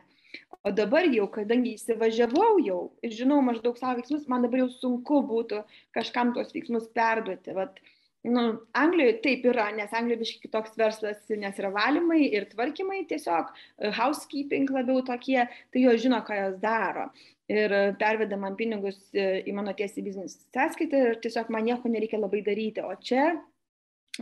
O 0.63 0.71
dabar 0.71 1.03
jau, 1.11 1.25
kadangi 1.27 1.73
įsivažiavau 1.75 2.61
jau 2.63 2.77
ir 3.03 3.11
žinau 3.11 3.41
maždaug 3.43 3.75
savo 3.79 3.97
veiksmus, 3.97 4.29
man 4.31 4.45
dabar 4.45 4.61
jau 4.61 4.69
sunku 4.71 5.19
būtų 5.27 5.59
kažkam 5.97 6.31
tuos 6.37 6.53
veiksmus 6.55 6.85
perduoti. 6.95 7.51
Vat, 7.57 7.81
nu, 8.23 8.43
Anglijoje 8.79 9.17
taip 9.25 9.43
yra, 9.51 9.65
nes 9.75 9.91
Anglijoje 9.91 10.21
biškai 10.21 10.43
kitoks 10.45 10.79
verslas, 10.79 11.19
nes 11.43 11.59
yra 11.59 11.73
valymai 11.75 12.21
ir 12.29 12.47
tvarkymai 12.53 13.01
tiesiog, 13.09 13.51
e, 13.51 13.91
housekeeping 13.99 14.71
labiau 14.71 15.03
tokie, 15.03 15.41
tai 15.43 15.83
jo 15.83 15.97
žino, 16.05 16.23
ką 16.23 16.39
jos 16.39 16.55
daro. 16.63 17.09
Ir 17.51 17.75
perveda 17.99 18.39
man 18.39 18.55
pinigus 18.55 19.01
e, 19.11 19.41
į 19.43 19.57
mano 19.57 19.75
tiesiai 19.75 20.05
biznis 20.05 20.37
sąskaitą 20.55 21.01
ir 21.09 21.19
tiesiog 21.25 21.51
man 21.51 21.67
nieko 21.67 21.91
nereikia 21.91 22.23
labai 22.23 22.39
daryti. 22.45 22.87
O 22.87 22.95
čia 23.03 23.33
e, 23.33 23.35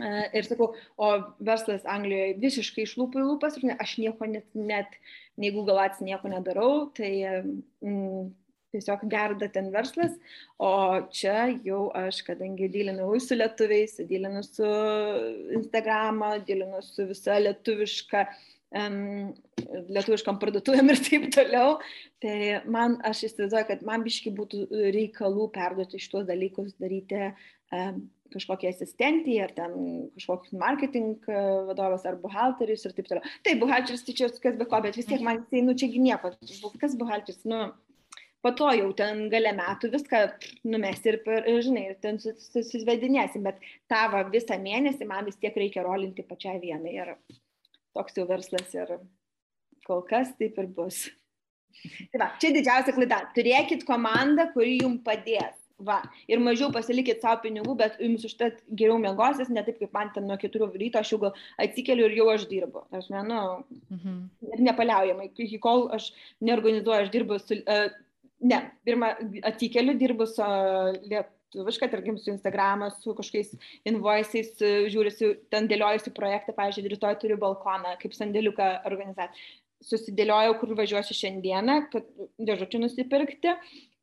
Ir 0.00 0.46
sakau, 0.48 0.70
o 0.96 1.08
verslas 1.44 1.82
Anglijoje 1.84 2.38
visiškai 2.40 2.86
iš 2.86 2.94
lūpų 2.96 3.20
į 3.20 3.24
lūpas, 3.28 3.58
ir 3.58 3.66
ne, 3.68 3.74
aš 3.82 3.98
nieko 4.00 4.28
net, 4.30 4.46
net 4.56 4.94
nei 5.36 5.50
Google 5.52 5.82
Ads 5.82 6.00
nieko 6.00 6.30
nedarau, 6.32 6.86
tai 6.96 7.10
mm, 7.20 8.30
tiesiog 8.72 9.04
gerda 9.12 9.50
ten 9.52 9.68
verslas, 9.74 10.14
o 10.56 10.72
čia 11.12 11.50
jau 11.66 11.90
aš, 11.98 12.22
kadangi 12.24 12.70
dylinau 12.72 13.10
su 13.20 13.36
lietuviais, 13.36 13.98
dylinu 14.08 14.40
su 14.46 14.70
Instagramą, 15.58 16.38
dylinu 16.48 16.80
su 16.86 17.04
visa 17.10 17.36
lietuviška 17.42 18.24
um, 18.80 19.28
lietuviškam 19.92 20.40
parduotuvėm 20.40 20.92
ir 20.94 21.02
taip 21.04 21.28
toliau. 21.36 21.76
Tai 22.24 22.36
man, 22.64 22.96
aš 23.08 23.26
įsivaizduoju, 23.28 23.68
kad 23.68 23.84
man 23.86 24.08
biški 24.08 24.32
būtų 24.40 24.64
reikalų 24.96 25.50
perduoti 25.52 26.00
šitos 26.00 26.24
dalykus, 26.32 26.72
daryti 26.80 27.28
um, 27.28 28.04
kažkokie 28.32 28.70
asistentį, 28.72 29.36
ar 29.44 29.54
ten 29.56 29.76
kažkoks 30.16 30.52
marketing 30.58 31.22
e, 31.28 31.38
vadovas, 31.68 32.04
ar 32.08 32.18
buhalteris 32.22 32.84
ir 32.86 32.96
taip 32.96 33.08
toliau. 33.08 33.32
Taip, 33.46 33.60
buhalteris 33.62 34.04
tai 34.06 34.16
čia 34.18 34.28
kas 34.42 34.58
be 34.58 34.66
ko, 34.68 34.80
bet 34.84 34.98
vis 34.98 35.08
tiek 35.08 35.22
man 35.24 35.42
jisai, 35.42 35.64
nu 35.66 35.76
čiagi 35.78 36.02
nieko, 36.02 36.32
kas 36.80 36.96
buhalteris, 37.00 37.44
nu, 37.48 37.64
po 38.42 38.52
to 38.58 38.72
jau 38.74 38.90
ten 38.98 39.28
gale 39.32 39.54
metų 39.56 39.92
viską 39.94 40.22
numesti 40.66 41.12
ir, 41.12 41.20
per, 41.26 41.46
žinai, 41.62 41.86
ir 41.92 41.98
ten 42.02 42.18
susvedinėsim, 42.18 43.46
bet 43.46 43.62
tavo 43.90 44.22
visą 44.34 44.58
mėnesį 44.60 45.08
man 45.08 45.28
vis 45.30 45.38
tiek 45.38 45.56
reikia 45.56 45.86
rolinti 45.86 46.26
pačiai 46.26 46.58
vienai 46.62 46.96
ir 46.98 47.16
toks 47.94 48.18
jau 48.18 48.26
verslas 48.28 48.74
ir 48.74 48.96
kol 49.86 50.02
kas 50.08 50.34
taip 50.38 50.58
ir 50.58 50.70
bus. 50.74 51.04
Tai 52.12 52.20
va, 52.20 52.28
čia 52.42 52.50
didžiausia 52.52 52.92
klaida. 52.92 53.22
Turėkit 53.36 53.86
komandą, 53.88 54.50
kuri 54.52 54.76
jums 54.82 55.00
padės 55.06 55.61
Va, 55.82 55.98
ir 56.30 56.38
mažiau 56.42 56.70
pasilikit 56.74 57.22
savo 57.24 57.40
pinigų, 57.42 57.74
bet 57.80 57.96
jums 58.02 58.22
užtat 58.28 58.60
geriau 58.68 59.00
mėgosis, 59.02 59.50
ne 59.50 59.64
taip 59.66 59.80
kaip 59.80 59.94
man 59.96 60.12
ten 60.14 60.28
nuo 60.30 60.36
4 60.38 60.68
ryto, 60.78 61.00
aš 61.00 61.14
jau 61.14 61.32
atsikeliu 61.64 62.06
ir 62.06 62.16
jau 62.20 62.28
aš 62.30 62.46
dirbu. 62.50 62.84
Aš 62.94 63.08
menu, 63.14 63.40
mhm. 63.90 64.20
ir 64.52 64.64
nepaliaujamai, 64.68 65.30
iki 65.32 65.58
kol 65.62 65.88
aš 65.96 66.12
neorganizuoju, 66.44 67.06
aš 67.06 67.12
dirbu 67.14 67.40
su, 67.42 67.58
uh, 67.62 67.88
ne, 68.52 68.60
pirmą 68.86 69.12
atsikeliu, 69.50 69.96
dirbu 69.98 70.28
su 70.30 70.46
uh, 70.46 70.92
lietuviška, 71.10 71.90
tarkim, 71.96 72.20
su 72.20 72.30
Instagram'ą, 72.34 72.92
su 73.00 73.16
kažkokiais 73.18 73.56
invoice'ais, 73.90 74.54
žiūrėsiu, 74.94 75.34
ten 75.50 75.66
dėliojusi 75.72 76.14
projektą, 76.14 76.54
pavyzdžiui, 76.58 76.94
rytoj 76.94 77.18
turiu 77.24 77.40
balkoną, 77.42 77.96
kaip 78.02 78.14
sandėliuką 78.18 78.74
organizaciją. 78.90 79.58
Susidėliojau, 79.82 80.60
kur 80.60 80.76
važiuosiu 80.78 81.16
šiandieną, 81.18 81.80
kad 81.90 82.06
dėžučių 82.38 82.84
nusipirkti 82.84 83.56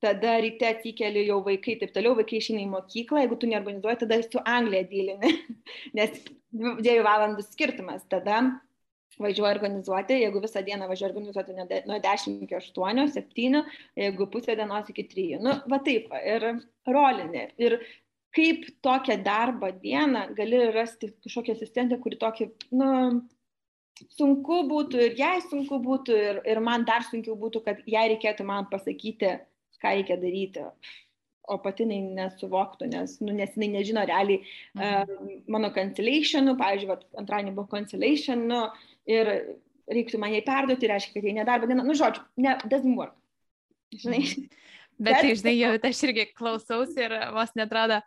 tada 0.03 0.37
ryte 0.43 0.67
atsikeli 0.69 1.25
jau 1.27 1.41
vaikai, 1.45 1.77
taip 1.81 1.93
toliau, 1.95 2.15
vaikai 2.19 2.39
išeina 2.39 2.63
į 2.63 2.71
mokyklą, 2.71 3.23
jeigu 3.23 3.37
tu 3.39 3.49
neorganizuoji, 3.51 4.01
tada 4.03 4.19
su 4.25 4.41
Anglija 4.47 4.87
dylini, 4.89 5.35
nes 5.99 6.17
dviejų 6.51 7.05
valandų 7.05 7.45
skirtumas, 7.49 8.05
tada 8.11 8.41
važiuoju 9.19 9.51
organizuoti, 9.51 10.19
jeigu 10.23 10.41
visą 10.43 10.61
dieną 10.63 10.87
važiuoju 10.87 11.11
organizuoti 11.11 11.55
nuo 11.89 11.97
10 12.03 12.43
iki 12.45 12.55
8, 12.55 13.01
7, 13.15 13.63
jeigu 13.99 14.27
pusę 14.31 14.55
dienos 14.55 14.91
iki 14.91 15.03
3. 15.11 15.25
Nu, 15.43 15.57
va 15.71 15.81
taip, 15.83 16.07
ir 16.23 16.45
rolinė. 16.87 17.49
Ir 17.59 17.79
kaip 18.35 18.69
tokią 18.85 19.19
darbo 19.25 19.71
dieną 19.83 20.29
gali 20.37 20.63
rasti 20.71 21.11
kažkokią 21.25 21.57
asistentę, 21.57 21.99
kuri 21.99 22.19
tokį, 22.21 22.49
nu, 22.79 22.89
sunku 24.15 24.63
būtų 24.69 25.03
ir 25.07 25.19
jai 25.19 25.35
sunku 25.43 25.81
būtų 25.83 26.17
ir, 26.29 26.41
ir 26.47 26.63
man 26.63 26.85
dar 26.87 27.03
sunkiau 27.07 27.35
būtų, 27.39 27.63
kad 27.65 27.81
jai 27.89 28.07
reikėtų 28.13 28.45
man 28.47 28.69
pasakyti, 28.71 29.35
ką 29.81 29.93
reikia 29.97 30.19
daryti. 30.21 30.65
O 31.49 31.57
pati 31.63 31.81
jinai 31.81 32.03
nesuvoktų, 32.13 32.91
nes, 32.91 33.15
nu, 33.23 33.33
nes 33.33 33.55
jinai 33.55 33.71
nežino 33.79 34.03
realiai 34.05 34.43
mhm. 34.77 34.83
uh, 34.85 35.39
mano 35.49 35.71
cancellationų, 35.73 36.53
pavyzdžiui, 36.59 36.91
vat, 36.91 37.07
antradienį 37.17 37.55
buvo 37.55 37.71
cancellation 37.71 38.45
nu, 38.51 38.61
ir 39.09 39.31
reiktų 39.89 40.21
man 40.21 40.35
jai 40.35 40.43
perduoti, 40.45 40.91
reiškia, 40.91 41.15
kad 41.15 41.25
jai 41.25 41.33
nedarbo 41.39 41.69
diena, 41.69 41.85
nu, 41.85 41.95
žodžiu, 41.97 42.21
ne, 42.45 42.53
doesn't 42.69 42.93
work. 42.99 43.17
Žinai. 43.95 44.21
Mhm. 44.21 44.47
Bet, 44.99 45.05
Bet 45.09 45.21
tai, 45.23 45.35
žinai, 45.39 45.55
jau 45.57 45.73
aš 45.89 46.03
irgi 46.09 46.25
klausausi 46.35 47.05
ir 47.05 47.15
vos 47.33 47.53
netrada, 47.57 48.01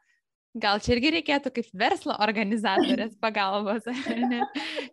gal 0.53 0.81
čia 0.85 0.93
irgi 0.97 1.15
reikėtų 1.17 1.53
kaip 1.57 1.71
verslo 1.83 2.17
organizatorės 2.23 3.17
pagalbos. 3.25 3.89
ne? 4.13 4.43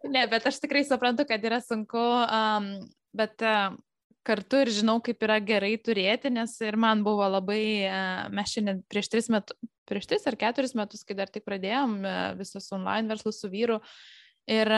ne, 0.08 0.24
bet 0.32 0.48
aš 0.48 0.62
tikrai 0.64 0.86
suprantu, 0.88 1.28
kad 1.30 1.44
yra 1.46 1.60
sunku, 1.64 2.00
um, 2.00 2.72
bet 3.16 3.44
uh, 3.44 3.76
kartu 4.30 4.62
ir 4.64 4.72
žinau, 4.74 5.00
kaip 5.04 5.24
yra 5.26 5.40
gerai 5.42 5.74
turėti, 5.82 6.32
nes 6.34 6.54
ir 6.62 6.78
man 6.80 7.02
buvo 7.06 7.26
labai, 7.30 7.64
e, 7.90 8.02
mes 8.36 8.54
šiandien 8.54 8.84
prieš 8.92 9.10
tris 9.10 9.30
metus, 9.34 9.58
prieš 9.90 10.06
tris 10.12 10.28
ar 10.30 10.38
keturis 10.40 10.76
metus, 10.78 11.02
kai 11.08 11.18
dar 11.18 11.32
tik 11.34 11.48
pradėjom 11.48 11.98
e, 12.06 12.14
visus 12.40 12.70
online 12.76 13.10
verslus 13.10 13.42
su 13.42 13.50
vyru. 13.52 13.80
Ir 14.50 14.72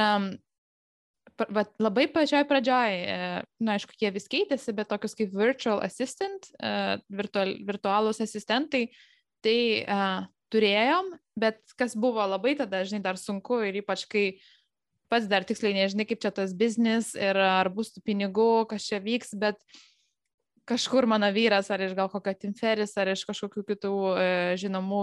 va, 1.42 1.66
labai 1.84 2.08
pačioj 2.12 2.46
pradžioj, 2.48 2.96
e, 2.96 3.18
na, 3.64 3.76
aišku, 3.76 3.98
jie 4.00 4.14
vis 4.16 4.30
keitėsi, 4.32 4.76
bet 4.78 4.92
tokius 4.92 5.18
kaip 5.20 5.36
virtual 5.36 5.84
assistant, 5.84 6.48
virtual, 7.12 7.58
virtualūs 7.68 8.24
asistentai, 8.24 8.88
tai 9.42 9.58
uh, 9.82 10.28
turėjom, 10.54 11.08
bet 11.40 11.64
kas 11.80 11.96
buvo 11.98 12.22
labai 12.30 12.54
tada, 12.60 12.84
žinai, 12.86 13.00
dar 13.02 13.18
sunku 13.18 13.58
ir 13.66 13.80
ypač 13.80 14.04
kai 14.12 14.26
uh, 14.36 14.50
pats 15.12 15.28
dar 15.30 15.46
tiksliai 15.48 15.76
nežinai, 15.76 16.08
kaip 16.10 16.22
čia 16.24 16.32
tas 16.36 16.56
biznis 16.58 17.12
ir 17.20 17.38
ar 17.44 17.70
bus 17.74 17.92
tų 17.94 18.04
pinigų, 18.08 18.52
kas 18.72 18.88
čia 18.88 19.02
vyks, 19.04 19.36
bet 19.40 19.60
kažkur 20.72 21.08
mano 21.10 21.28
vyras, 21.34 21.70
ar 21.74 21.84
iš 21.84 21.96
gal 21.98 22.10
kokio 22.12 22.34
Timferis, 22.38 22.94
ar 23.00 23.12
iš 23.12 23.26
kažkokių 23.28 23.64
kitų 23.74 23.94
e, 24.16 24.26
žinomų 24.62 25.02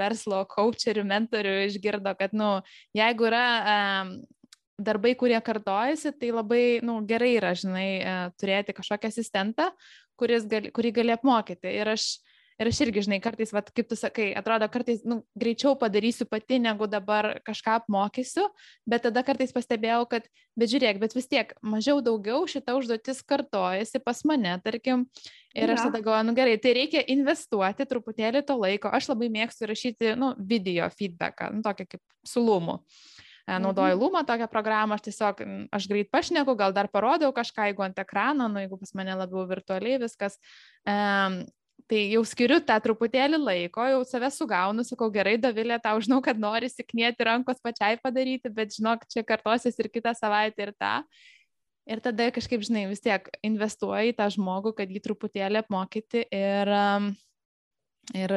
verslo 0.00 0.42
coacherių, 0.50 1.04
mentorių 1.08 1.56
išgirdo, 1.68 2.14
kad, 2.18 2.34
nu, 2.34 2.54
jeigu 2.96 3.28
yra 3.28 3.44
e, 3.46 3.76
darbai, 4.82 5.14
kurie 5.18 5.38
kartojasi, 5.44 6.14
tai 6.18 6.32
labai, 6.34 6.64
nu, 6.84 6.98
gerai 7.06 7.34
yra, 7.36 7.52
žinai, 7.58 7.88
e, 8.00 8.16
turėti 8.40 8.74
kažkokią 8.76 9.12
asistentą, 9.12 9.70
gali, 10.18 10.72
kurį 10.74 10.94
gali 10.98 11.14
apmokyti. 11.14 11.70
Ir 11.70 11.94
aš 11.94 12.16
Ir 12.60 12.68
aš 12.68 12.80
irgi, 12.84 13.04
žinai, 13.06 13.18
kartais, 13.24 13.52
vat, 13.54 13.70
kaip 13.74 13.88
tu 13.88 13.96
sakai, 13.98 14.28
atrodo, 14.36 14.68
kartais 14.72 15.00
nu, 15.08 15.22
greičiau 15.38 15.72
padarysiu 15.78 16.26
pati, 16.28 16.58
negu 16.62 16.88
dabar 16.90 17.38
kažką 17.46 17.78
apmokysiu, 17.80 18.44
bet 18.88 19.06
tada 19.06 19.24
kartais 19.26 19.54
pastebėjau, 19.54 20.04
kad, 20.10 20.28
bet 20.58 20.72
žiūrėk, 20.72 21.00
bet 21.02 21.16
vis 21.16 21.30
tiek 21.30 21.54
mažiau 21.64 22.02
daugiau 22.04 22.44
šita 22.50 22.76
užduotis 22.78 23.22
kartojasi 23.24 24.02
pas 24.04 24.20
mane, 24.28 24.58
tarkim, 24.64 25.06
ir 25.56 25.72
aš 25.72 25.88
tada 25.88 26.02
galvoju, 26.04 26.28
nu 26.28 26.36
gerai, 26.36 26.58
tai 26.60 26.76
reikia 26.76 27.02
investuoti 27.14 27.88
truputėlį 27.88 28.44
to 28.46 28.58
laiko. 28.60 28.92
Aš 28.92 29.12
labai 29.14 29.32
mėgstu 29.32 29.68
rašyti, 29.70 30.14
nu, 30.20 30.34
video 30.38 30.90
feedbacką, 30.92 31.52
nu, 31.56 31.64
tokia 31.64 31.88
kaip 31.88 32.02
su 32.28 32.44
lūmu 32.44 32.76
e, 33.48 33.56
naudoju 33.56 33.96
mhm. 33.96 34.02
Lumą 34.04 34.22
tokią 34.28 34.50
programą, 34.52 35.00
aš 35.00 35.08
tiesiog, 35.08 35.42
aš 35.72 35.88
greit 35.90 36.12
pašneku, 36.12 36.54
gal 36.58 36.76
dar 36.76 36.92
parodau 36.92 37.32
kažką, 37.34 37.70
jeigu 37.70 37.88
ant 37.88 37.98
ekrano, 38.04 38.50
nu, 38.52 38.62
jeigu 38.62 38.78
pas 38.78 38.94
mane 38.98 39.16
labiau 39.18 39.48
virtualiai 39.48 39.98
viskas, 40.04 40.38
um, 40.84 41.42
Tai 41.92 42.00
jau 42.08 42.22
skiriu 42.24 42.56
tą 42.64 42.78
truputėlį 42.80 43.36
laiko, 43.36 43.82
jau 43.84 43.98
save 44.08 44.30
sugaunu, 44.32 44.80
sakau, 44.88 45.10
gerai, 45.12 45.34
Davilė, 45.36 45.76
tau 45.84 45.98
žinau, 46.00 46.22
kad 46.24 46.38
nori 46.40 46.70
siknėti 46.72 47.26
rankos 47.28 47.60
pačiai 47.60 47.98
padaryti, 48.00 48.48
bet 48.48 48.72
žinok, 48.72 49.04
čia 49.12 49.20
kartosis 49.28 49.76
ir 49.76 49.90
kitą 49.92 50.14
savaitę 50.16 50.64
ir 50.64 50.72
tą. 50.80 50.94
Ir 51.92 52.00
tada 52.00 52.30
kažkaip, 52.32 52.64
žinai, 52.64 52.86
vis 52.88 53.04
tiek 53.04 53.28
investuoji 53.44 54.14
į 54.14 54.16
tą 54.22 54.30
žmogų, 54.32 54.72
kad 54.80 54.88
jį 54.88 55.04
truputėlį 55.04 55.60
apmokyti 55.66 56.24
ir, 56.32 56.72
ir, 58.16 58.36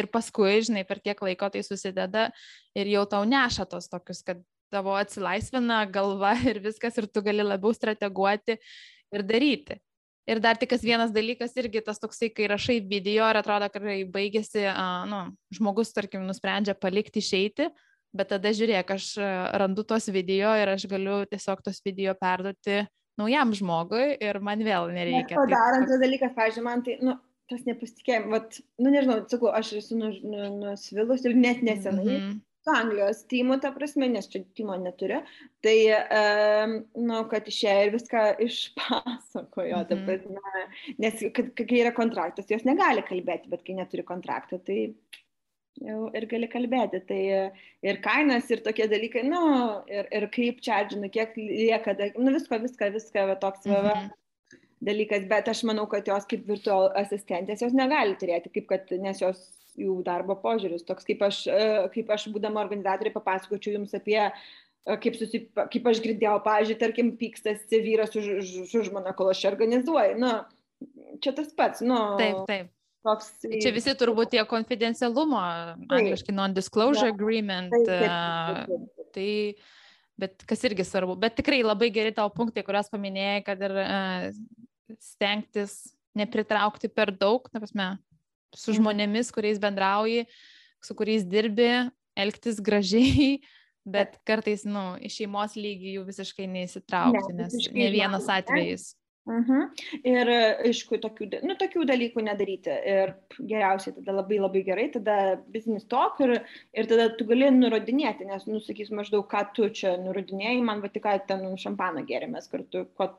ir 0.00 0.12
paskui, 0.16 0.56
žinai, 0.64 0.88
per 0.88 1.04
tiek 1.04 1.20
laiko 1.28 1.52
tai 1.52 1.60
susideda 1.68 2.30
ir 2.72 2.96
jau 2.96 3.04
tau 3.04 3.28
neša 3.28 3.68
tos 3.68 3.92
tokius, 3.92 4.24
kad 4.24 4.40
tavo 4.72 4.96
atsilaisvina 4.96 5.84
galva 5.92 6.38
ir 6.48 6.64
viskas 6.64 6.96
ir 6.96 7.12
tu 7.12 7.20
gali 7.20 7.44
labiau 7.44 7.76
strateguoti 7.76 8.62
ir 9.12 9.28
daryti. 9.28 9.84
Ir 10.24 10.40
dar 10.40 10.56
tik 10.56 10.72
vienas 10.80 11.12
dalykas 11.12 11.52
irgi 11.60 11.82
tas 11.84 11.98
toksai, 12.00 12.30
kai 12.32 12.46
rašai 12.48 12.78
video 12.80 13.26
ir 13.28 13.36
atrodo, 13.36 13.68
kad 13.68 13.82
baigėsi, 14.14 14.62
uh, 14.70 15.04
nu, 15.10 15.18
žmogus, 15.52 15.92
tarkim, 15.92 16.24
nusprendžia 16.24 16.72
palikti 16.74 17.20
išeiti, 17.20 17.68
bet 18.14 18.30
tada 18.32 18.52
žiūrėk, 18.56 18.94
aš 18.94 19.10
randu 19.60 19.84
tos 19.84 20.08
video 20.08 20.54
ir 20.56 20.72
aš 20.72 20.86
galiu 20.88 21.24
tiesiog 21.28 21.60
tos 21.66 21.82
video 21.84 22.14
perduoti 22.16 22.86
naujam 23.20 23.52
žmogui 23.54 24.16
ir 24.22 24.40
man 24.42 24.62
vėl 24.64 24.90
nereikia. 24.94 25.38
O 25.38 25.46
dar 25.50 25.78
antras 25.78 26.00
dalykas, 26.02 26.34
pažiūrėjau, 26.36 26.66
man 26.66 26.82
tai, 26.86 26.96
nu, 27.04 27.16
tas 27.50 27.62
nepasitikėjimas, 27.68 28.30
vat, 28.32 28.58
nu 28.80 28.92
nežinau, 28.94 29.20
sakau, 29.30 29.52
aš 29.54 29.74
esu 29.80 29.98
nusvilus 30.00 31.24
nu, 31.24 31.30
ir 31.30 31.38
net 31.38 31.62
nesenai. 31.66 32.04
Mm 32.04 32.20
-hmm. 32.20 32.40
Anglijos 32.70 33.24
tymu, 33.30 33.58
ta 33.60 33.70
prasme, 33.74 34.08
nes 34.12 34.28
čia 34.30 34.40
tymo 34.56 34.76
neturiu, 34.80 35.20
tai, 35.64 35.76
um, 35.92 36.76
nu, 37.08 37.20
kad 37.30 37.48
išėjo 37.50 37.82
ir 37.86 37.92
viską 37.94 38.22
išpasakojo, 38.46 39.82
ta 39.90 39.98
mhm. 39.98 40.06
prasme, 40.08 40.64
nes 41.04 41.26
kai 41.34 41.82
yra 41.82 41.94
kontraktas, 41.96 42.48
jos 42.52 42.66
negali 42.68 43.04
kalbėti, 43.06 43.52
bet 43.52 43.66
kai 43.66 43.76
neturi 43.78 44.06
kontrakto, 44.08 44.60
tai 44.64 44.78
jau 45.84 46.08
ir 46.14 46.28
gali 46.30 46.48
kalbėti. 46.48 47.02
Tai 47.08 47.22
ir 47.84 48.02
kainas, 48.04 48.50
ir 48.54 48.64
tokie 48.64 48.88
dalykai, 48.90 49.24
nu, 49.28 49.44
ir, 49.90 50.08
ir 50.14 50.28
kaip 50.34 50.60
čia, 50.64 50.84
žinai, 50.90 51.12
kiek 51.12 51.36
lieka, 51.38 51.96
nu, 52.16 52.34
visko, 52.36 52.60
viską, 52.62 52.92
viską, 52.94 53.30
va, 53.32 53.40
toks, 53.42 53.66
va, 53.70 53.80
va, 53.88 53.96
mhm 54.02 54.12
dalykas, 54.84 55.26
bet 55.30 55.48
aš 55.50 55.64
manau, 55.68 55.86
kad 55.90 56.06
jos 56.08 56.26
kaip 56.30 56.46
virtual 56.48 56.90
asistentės 56.98 57.62
jos 57.64 57.76
negali 57.76 58.16
turėti, 58.20 58.52
kaip 58.54 58.68
kad, 58.70 58.92
nes 59.00 59.22
jos 59.22 59.40
jų 59.78 59.98
darbo 60.06 60.36
požiūris, 60.38 60.86
toks 60.86 61.06
kaip 61.08 61.24
aš, 61.26 61.44
e, 61.50 61.64
kaip 61.94 62.12
aš 62.14 62.28
būdama 62.34 62.62
organizatorė 62.62 63.14
papasakočiau 63.14 63.78
jums 63.78 63.94
apie 63.96 64.20
e, 64.22 64.30
kaip, 64.86 65.16
susip, 65.18 65.50
kaip 65.72 65.88
aš 65.90 66.02
girdėjau, 66.04 66.36
pavyzdžiui, 66.46 66.78
tarkim, 66.80 67.12
pykstasi 67.20 67.82
vyras 67.84 68.14
už, 68.18 68.30
už, 68.42 68.74
už 68.84 68.92
mane, 68.94 69.14
kol 69.18 69.32
aš 69.32 69.44
organizuoju. 69.50 70.18
Nu, 70.20 70.32
čia 71.24 71.34
tas 71.36 71.50
pats, 71.56 71.82
nu. 71.84 71.98
Taip, 72.20 72.44
taip. 72.50 72.72
Toks, 73.04 73.34
čia 73.60 73.68
visi 73.74 73.92
turbūt 74.00 74.30
tie 74.32 74.40
konfidencialumo, 74.48 75.40
angliškai 75.92 76.32
non-disclosure 76.32 77.10
ja. 77.10 77.12
agreement. 77.12 77.74
Taip, 77.74 77.90
taip, 77.90 78.68
taip, 78.70 78.86
taip. 78.96 79.10
Tai, 79.14 79.74
bet 80.24 80.44
kas 80.48 80.64
irgi 80.64 80.86
svarbu. 80.88 81.18
Bet 81.20 81.36
tikrai 81.36 81.60
labai 81.66 81.90
geri 81.92 82.14
tavo 82.16 82.32
punktai, 82.32 82.64
kuriuos 82.66 82.88
paminėjai, 82.90 83.42
kad 83.44 83.60
ir 83.66 83.74
uh, 83.76 84.30
stengtis 85.00 85.94
nepritraukti 86.14 86.88
per 86.92 87.12
daug, 87.14 87.48
na 87.52 87.62
prasme, 87.62 87.90
su 88.54 88.70
mhm. 88.72 88.80
žmonėmis, 88.80 89.32
kuriais 89.34 89.60
bendrauji, 89.62 90.24
su 90.84 90.96
kuriais 90.98 91.26
dirbi, 91.26 91.70
elgtis 92.18 92.60
gražiai, 92.64 93.38
bet 93.94 94.18
kartais, 94.28 94.64
nu, 94.64 94.94
iš 95.04 95.20
šeimos 95.20 95.56
lygį 95.58 95.98
jų 95.98 96.04
visiškai 96.10 96.50
neįsitraukti, 96.50 97.32
ne, 97.34 97.48
nes 97.48 97.72
ne 97.74 97.88
vienas 97.92 98.30
atvejis. 98.32 98.92
Uh 99.24 99.32
mhm. 99.32 99.52
-huh. 99.52 99.84
Ir, 100.04 100.30
aišku, 100.68 100.98
tokių, 101.00 101.30
nu, 101.48 101.54
tokių 101.56 101.86
dalykų 101.88 102.24
nedaryti. 102.26 102.74
Ir 102.94 103.14
geriausiai 103.38 103.94
tada 103.96 104.12
labai 104.18 104.36
labai 104.38 104.62
gerai, 104.66 104.90
tada 104.92 105.40
business 105.48 105.88
talk 105.88 106.20
ir, 106.20 106.44
ir 106.76 106.86
tada 106.86 107.08
tu 107.16 107.24
gali 107.24 107.48
nurodinėti, 107.50 108.26
nes, 108.28 108.44
nusakys 108.44 108.90
maždaug, 108.90 109.24
ką 109.24 109.46
tu 109.56 109.70
čia 109.70 109.96
nurodinėjai, 109.96 110.60
man 110.62 110.84
va 110.84 110.92
tik 110.92 111.06
ką 111.06 111.16
ten 111.26 111.56
šampaną 111.56 112.04
gėrėmės 112.04 112.50
kartu, 112.52 112.84
ko 113.00 113.14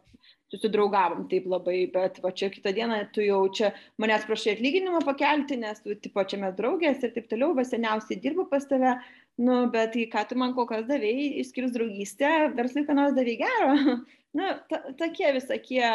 susidraugavom 0.54 1.26
taip 1.32 1.48
labai, 1.50 1.78
bet 1.94 2.20
va 2.24 2.32
čia 2.38 2.52
kitą 2.54 2.74
dieną 2.76 3.00
tu 3.16 3.24
jau 3.26 3.40
čia 3.58 3.72
manęs 4.02 4.28
prašai 4.30 4.56
atlyginimą 4.56 5.02
pakelti, 5.06 5.58
nes 5.62 5.82
tu, 5.84 5.96
tipo, 6.02 6.24
čia 6.24 6.40
mes 6.44 6.54
draugės 6.58 7.04
ir 7.04 7.14
taip 7.16 7.30
toliau, 7.32 7.56
va 7.58 7.66
seniausiai 7.66 8.20
dirbu 8.22 8.48
pas 8.52 8.68
tave, 8.70 8.96
nu, 9.42 9.58
bet 9.74 9.96
tai 9.96 10.06
ką 10.14 10.26
tu 10.30 10.38
man 10.40 10.54
kol 10.58 10.70
kas 10.70 10.86
davėjai, 10.90 11.32
išskyrus 11.42 11.74
draugystę, 11.76 12.32
verslai 12.58 12.86
ką 12.88 12.98
nors 12.98 13.18
davėjai 13.18 13.42
gero. 13.42 13.98
nu, 14.38 14.52
ta, 14.70 14.82
tokie 15.02 15.34
visokie 15.40 15.86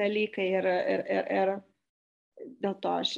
dalykai 0.00 0.48
ir, 0.60 0.70
ir, 0.96 1.06
ir, 1.18 1.32
ir 1.40 1.54
dėl 2.64 2.80
to 2.80 2.96
aš 3.02 3.16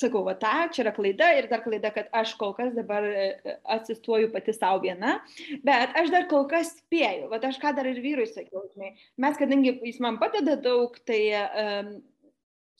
sakau, 0.00 0.22
va 0.26 0.34
tą, 0.40 0.52
čia 0.74 0.84
yra 0.84 0.92
klaida 0.96 1.30
ir 1.38 1.48
dar 1.50 1.62
klaida, 1.64 1.92
kad 1.94 2.10
aš 2.16 2.34
kol 2.40 2.54
kas 2.56 2.72
dabar 2.76 3.06
e, 3.06 3.26
e, 3.44 3.56
atsistuoju 3.76 4.30
pati 4.34 4.54
savo 4.56 4.82
viena, 4.84 5.18
bet 5.66 5.96
aš 6.00 6.12
dar 6.14 6.26
kol 6.30 6.46
kas 6.50 6.74
spėju, 6.78 7.30
va 7.32 7.40
aš 7.50 7.60
ką 7.62 7.74
dar 7.76 7.88
ir 7.90 8.02
vyrui 8.04 8.28
sakiau, 8.30 8.64
žinai, 8.74 8.94
mes, 9.20 9.38
kadangi 9.40 9.76
jis 9.78 10.00
man 10.02 10.20
padeda 10.22 10.56
daug, 10.60 10.96
tai 11.08 11.22
um, 11.38 11.94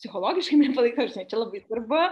psichologiškai 0.00 0.60
mane 0.60 0.76
palaiko, 0.76 1.08
žinai, 1.12 1.28
čia 1.30 1.42
labai 1.42 1.64
svarbu. 1.64 2.04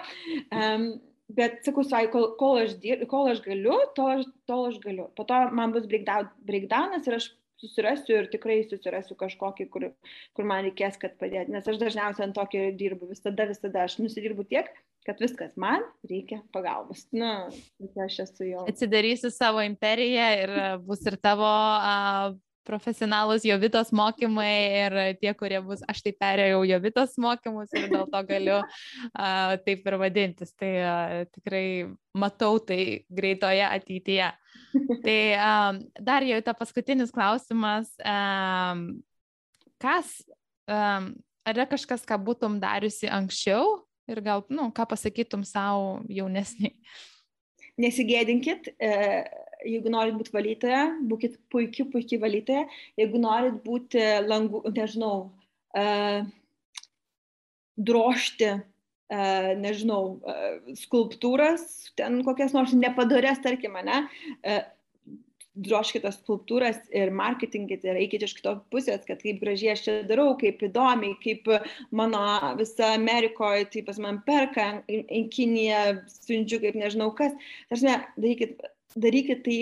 Um, 0.52 0.90
Bet, 1.28 1.58
sakau, 1.60 1.82
sai, 1.84 2.06
kol, 2.08 2.30
kol, 2.40 2.56
aš 2.62 2.78
dir, 2.80 3.02
kol 3.04 3.26
aš 3.28 3.42
galiu, 3.44 3.74
tol 3.92 4.14
aš, 4.14 4.22
tol 4.48 4.62
aš 4.70 4.78
galiu. 4.80 5.10
Po 5.12 5.26
to 5.28 5.36
man 5.52 5.74
bus 5.74 5.84
breakdown, 5.84 6.30
breakdownas 6.48 7.04
ir 7.04 7.18
aš 7.18 7.26
susirasiu 7.62 8.16
ir 8.20 8.28
tikrai 8.32 8.60
susirasiu 8.66 9.16
kažkokį, 9.18 9.68
kur, 9.72 9.88
kur 10.36 10.48
man 10.48 10.64
reikės, 10.66 10.98
kad 11.00 11.16
padėti. 11.20 11.54
Nes 11.54 11.66
aš 11.68 11.80
dažniausiai 11.80 12.28
ant 12.28 12.36
tokio 12.36 12.68
dirbu, 12.78 13.10
visada, 13.12 13.48
visada 13.50 13.84
aš 13.86 13.98
nusidirbu 14.02 14.46
tiek, 14.50 14.70
kad 15.08 15.20
viskas 15.22 15.56
man 15.60 15.84
reikia 16.08 16.42
pagalbos. 16.54 17.06
Na, 17.16 17.48
aš 18.04 18.20
esu 18.26 18.50
jau. 18.50 18.66
Atsidarysi 18.70 19.32
savo 19.34 19.62
imperiją 19.64 20.28
ir 20.42 20.52
e, 20.52 20.68
bus 20.84 21.04
ir 21.08 21.16
tavo 21.22 21.48
a, 21.48 22.34
profesionalus 22.68 23.46
Jovitos 23.48 23.90
mokymai 23.96 24.52
ir 24.82 24.96
tie, 25.22 25.32
kurie 25.38 25.60
bus, 25.64 25.80
aš 25.88 26.02
tai 26.04 26.12
perėjau 26.20 26.60
Jovitos 26.68 27.16
mokymus 27.20 27.72
ir 27.76 27.88
dėl 27.92 28.06
to 28.12 28.22
galiu 28.28 28.58
a, 28.60 29.56
taip 29.64 29.88
ir 29.88 29.98
vadintis. 30.00 30.52
Tai 30.58 30.72
a, 30.84 30.94
tikrai 31.32 31.64
matau 32.18 32.60
tai 32.60 32.80
greitoje 33.08 33.64
ateityje. 33.66 34.30
Tai 35.04 35.18
a, 35.40 35.52
dar 36.10 36.26
jau 36.28 36.40
ta 36.44 36.54
paskutinis 36.58 37.14
klausimas. 37.14 37.90
A, 38.04 38.76
kas, 39.80 40.14
a, 40.68 41.02
ar 41.48 41.56
yra 41.56 41.68
kažkas, 41.70 42.04
ką 42.08 42.20
būtum 42.20 42.60
dariusi 42.62 43.08
anksčiau, 43.08 43.78
ir 44.08 44.22
gal, 44.24 44.44
nu, 44.52 44.70
ką 44.74 44.88
pasakytum 44.88 45.44
savo 45.46 46.00
jaunesniai? 46.08 46.74
Nesigėdinkit, 47.78 48.72
e, 48.82 48.90
jeigu 49.66 49.92
norit 49.92 50.16
būti 50.18 50.34
valytoja, 50.34 50.82
būkite 51.10 51.38
puikiai, 51.52 51.88
puikiai 51.92 52.22
valytoja, 52.22 52.64
jeigu 53.00 53.20
norit 53.22 53.60
būti 53.64 54.02
langų, 54.26 54.62
nežinau, 54.76 55.14
uh, 55.78 56.22
drošti, 57.90 58.54
uh, 58.58 59.52
nežinau, 59.60 60.02
uh, 60.22 60.74
skulptūras, 60.78 61.92
ten 61.98 62.22
kokias 62.26 62.56
nors 62.56 62.74
nepadarės, 62.76 63.42
tarkim, 63.44 63.78
ne, 63.88 64.04
uh, 64.42 64.66
droškite 65.58 66.10
skulptūras 66.14 66.78
ir 66.94 67.10
marketingit 67.14 67.84
ir 67.86 67.98
eikit 67.98 68.24
iš 68.26 68.34
kitos 68.38 68.60
pusės, 68.72 69.02
kad 69.08 69.20
kaip 69.22 69.40
gražiai 69.42 69.74
aš 69.74 69.84
čia 69.86 69.94
darau, 70.06 70.30
kaip 70.38 70.62
įdomiai, 70.68 71.16
kaip 71.22 71.48
mano 71.90 72.22
visa 72.60 72.92
Amerikoje, 72.94 73.66
tai 73.72 73.84
pas 73.86 73.98
man 74.02 74.20
perka, 74.26 74.68
į 74.88 75.24
Kiniją 75.34 75.82
siunčiu 76.12 76.60
kaip 76.62 76.78
nežinau 76.78 77.10
kas. 77.18 77.34
Tarsi, 77.72 77.96
darykit, 78.20 78.62
darykit 78.96 79.42
tai, 79.44 79.58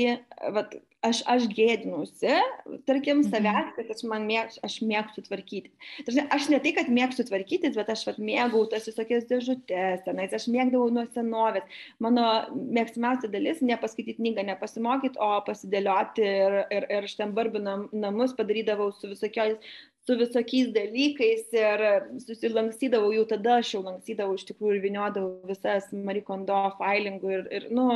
vat, 0.54 0.74
aš, 1.06 1.22
aš 1.30 1.46
gėdinusi, 1.54 2.34
tarkim, 2.88 3.22
mhm. 3.22 3.30
savęs, 3.32 3.72
kad 3.76 3.90
aš, 3.94 4.02
mėg, 4.22 4.54
aš 4.66 4.76
mėgstu 4.86 5.24
tvarkyti. 5.26 5.72
Tarsi, 6.06 6.24
aš 6.36 6.48
ne 6.52 6.60
tai, 6.62 6.72
kad 6.76 6.90
mėgstu 6.92 7.26
tvarkytis, 7.28 7.76
bet 7.78 7.90
aš 7.92 8.04
vat, 8.08 8.20
mėgau 8.22 8.64
tas 8.70 8.86
visokias 8.88 9.26
dėžutės, 9.30 10.04
tenais, 10.06 10.36
aš 10.36 10.48
mėgdavau 10.52 10.92
nuo 10.94 11.06
senovės. 11.14 11.66
Mano 12.02 12.28
mėgstamiausia 12.54 13.30
dalis- 13.32 13.62
nepaskaityti 13.72 14.20
knygą, 14.20 14.46
nepasimokyti, 14.52 15.20
o 15.22 15.42
pasidėlioti 15.46 16.24
ir, 16.30 16.62
ir, 16.70 16.88
ir 16.90 17.10
aš 17.10 17.18
ten 17.20 17.34
barbinam 17.36 17.88
namus 17.92 18.34
padarydavau 18.38 18.92
su 18.94 19.12
visokiais 19.12 19.60
su 20.06 20.14
visokiais 20.14 20.68
dalykais 20.70 21.48
ir 21.50 21.80
susilankstydavau, 22.22 23.10
jau 23.10 23.24
tada 23.26 23.56
aš 23.58 23.72
jau 23.74 23.80
lankstydavau 23.82 24.36
iš 24.38 24.44
tikrųjų 24.46 24.76
ir 24.76 24.84
viniodavau 24.84 25.48
visas 25.48 25.88
Marie 25.90 26.22
Kondo 26.22 26.60
failingų 26.78 27.32
ir, 27.34 27.42
ir 27.58 27.66
nu, 27.74 27.88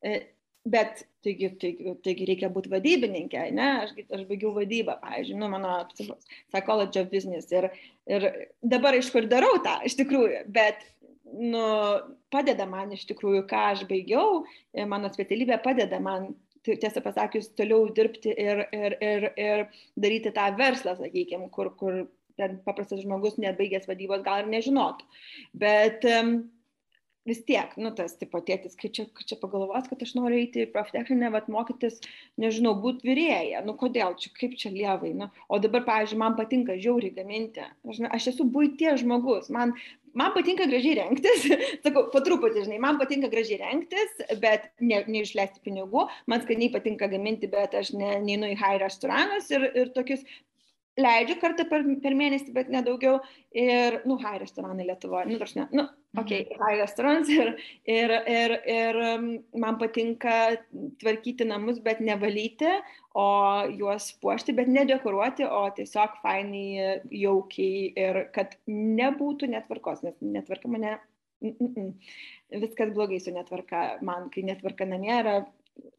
e, 0.00 0.22
bet 0.64 1.04
taigi, 1.24 1.50
taigi, 1.60 1.94
taigi 2.04 2.28
reikia 2.28 2.50
būti 2.52 2.72
vadybininkė, 2.72 3.44
ne, 3.56 3.68
aš, 3.84 3.94
aš 4.08 4.24
baigiau 4.28 4.54
vadybą, 4.56 4.96
pavyzdžiui, 5.02 5.38
nu, 5.40 5.50
mano 5.52 5.76
psychology 5.92 7.02
of 7.02 7.10
business 7.12 7.52
ir, 7.52 7.68
ir 8.08 8.28
dabar 8.74 8.96
iš 8.96 9.10
kur 9.12 9.28
darau 9.30 9.58
tą, 9.64 9.78
iš 9.88 9.96
tikrųjų, 10.00 10.44
bet 10.54 10.84
nu, 11.34 11.66
padeda 12.32 12.66
man 12.70 12.92
iš 12.96 13.04
tikrųjų, 13.10 13.44
ką 13.50 13.62
aš 13.74 13.84
baigiau, 13.90 14.42
mano 14.88 15.10
specialybė 15.12 15.60
padeda 15.64 16.00
man 16.02 16.32
tiesą 16.64 17.02
pasakius, 17.04 17.50
toliau 17.58 17.88
dirbti 17.92 18.32
ir, 18.40 18.64
ir, 18.72 18.96
ir, 19.04 19.30
ir 19.36 19.64
daryti 20.00 20.32
tą 20.32 20.48
verslą, 20.56 20.96
sakykime, 21.00 21.50
kur, 21.52 21.74
kur 21.80 22.04
ten 22.40 22.56
paprastas 22.64 23.02
žmogus 23.04 23.36
nebaigęs 23.42 23.88
vadybos 23.90 24.24
gal 24.24 24.42
ir 24.42 24.50
nežinotų. 24.54 25.06
Bet 25.60 26.06
vis 27.28 27.40
tiek, 27.48 27.72
nu, 27.80 27.90
tas, 27.96 28.14
tipo, 28.20 28.40
tėtis, 28.44 28.76
kai 28.80 28.90
čia, 28.92 29.06
čia 29.24 29.38
pagalvos, 29.40 29.88
kad 29.88 30.02
aš 30.04 30.12
noriu 30.18 30.38
eiti 30.42 30.64
į 30.64 30.70
profesinę, 30.74 31.30
vat, 31.32 31.48
mokytis, 31.52 31.98
nežinau, 32.40 32.74
būti 32.82 33.08
vyrėja, 33.08 33.64
nu, 33.64 33.76
kodėl, 33.80 34.16
čia, 34.20 34.32
kaip 34.36 34.56
čia 34.60 34.72
lievai, 34.74 35.14
nu, 35.16 35.30
o 35.48 35.60
dabar, 35.62 35.86
pavyzdžiui, 35.88 36.20
man 36.20 36.36
patinka 36.38 36.76
žiauriai 36.80 37.14
gaminti, 37.16 37.64
aš, 37.88 38.02
aš 38.12 38.30
esu 38.34 38.46
būties 38.56 39.00
žmogus, 39.00 39.48
man, 39.54 39.72
man 40.12 40.36
patinka 40.36 40.68
gražiai 40.68 40.98
rengtis, 41.00 41.48
sakau, 41.86 42.06
po 42.12 42.20
truputį, 42.24 42.66
žinai, 42.68 42.80
man 42.84 43.00
patinka 43.00 43.32
gražiai 43.32 43.62
rengtis, 43.64 44.20
bet 44.44 44.68
ne, 44.84 45.00
neišleisti 45.08 45.64
pinigų, 45.64 46.06
man 46.30 46.44
skaniai 46.44 46.72
patinka 46.76 47.08
gaminti, 47.12 47.48
bet 47.50 47.76
aš 47.80 47.94
ne, 47.96 48.18
neinu 48.24 48.52
į 48.52 48.60
high 48.60 48.82
restoranus 48.84 49.48
ir, 49.54 49.70
ir 49.72 49.96
tokius 49.96 50.28
leidžiu 51.00 51.40
kartą 51.40 51.66
per, 51.70 51.82
per 52.04 52.14
mėnesį, 52.14 52.52
bet 52.54 52.70
nedaugiau. 52.70 53.18
Ir, 53.56 54.02
nu, 54.06 54.18
high 54.20 54.38
restoranai 54.44 54.86
Lietuvoje, 54.86 55.26
nu, 55.32 55.40
tarsi, 55.40 55.64
nu, 55.74 55.88
ok, 56.16 56.30
mhm. 56.30 56.60
high 56.60 56.80
restaurants 56.80 57.30
ir, 57.32 57.54
ir, 57.90 58.14
ir, 58.30 58.56
ir 58.70 59.00
um, 59.12 59.30
man 59.60 59.78
patinka 59.80 60.56
tvarkyti 61.02 61.46
namus, 61.48 61.80
bet 61.84 62.02
nevalyti, 62.04 62.70
o 63.14 63.26
juos 63.78 64.10
puošti, 64.22 64.54
bet 64.58 64.70
nedekoruoti, 64.70 65.46
o 65.46 65.64
tiesiog 65.76 66.20
fainai, 66.22 67.00
jaukiai 67.14 67.90
ir 68.06 68.22
kad 68.34 68.56
nebūtų 68.70 69.50
netvarkos, 69.54 70.02
nes 70.06 70.16
netvarka 70.22 70.70
mane 70.70 70.98
Mm 71.44 71.56
-mm. 71.60 71.92
viskas 72.60 72.92
blogai 72.94 73.20
su 73.20 73.30
netvarka. 73.30 73.98
Man, 74.00 74.30
kai 74.30 74.42
netvarka 74.42 74.84
namie 74.84 75.12
yra 75.20 75.44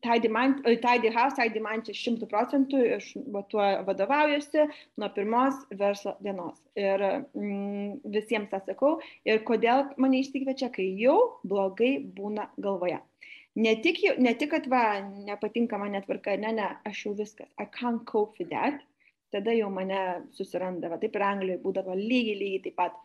Tidy, 0.05 0.29
man, 0.29 0.63
tidy 0.63 1.09
House, 1.09 1.35
Tidy 1.35 1.59
Man 1.59 1.81
čia 1.83 1.95
šimtų 1.97 2.27
procentų, 2.29 2.81
aš 2.95 3.07
tuo 3.51 3.63
vadovaujuosi 3.87 4.67
nuo 5.01 5.09
pirmos 5.15 5.57
verslo 5.79 6.13
dienos. 6.23 6.59
Ir 6.79 7.01
mm, 7.01 8.05
visiems 8.13 8.51
tą 8.51 8.61
sakau. 8.67 8.99
Ir 9.27 9.41
kodėl 9.47 9.87
mane 10.01 10.21
išsikviečia, 10.21 10.69
kai 10.75 10.85
jau 11.01 11.17
blogai 11.43 11.97
būna 12.17 12.47
galvoje. 12.61 13.01
Ne 13.55 13.73
tik, 13.81 14.01
ne 14.19 14.35
tik 14.37 14.51
kad 14.51 14.69
va, 14.71 14.83
nepatinka 15.01 15.79
man 15.81 15.95
netvarka, 15.95 16.37
ne, 16.39 16.53
ne, 16.55 16.69
aš 16.87 17.05
jau 17.07 17.15
viskas. 17.17 17.49
I 17.57 17.65
can't 17.65 18.05
cope 18.05 18.39
with 18.39 18.53
that. 18.53 18.83
Tada 19.33 19.57
jau 19.57 19.71
mane 19.73 19.99
susiranda, 20.37 20.91
va, 20.91 21.01
taip 21.01 21.15
ir 21.17 21.25
Anglijoje 21.25 21.63
būdavo 21.63 21.97
lygiai, 21.97 22.39
lygiai 22.43 22.63
taip 22.69 22.79
pat. 22.79 23.01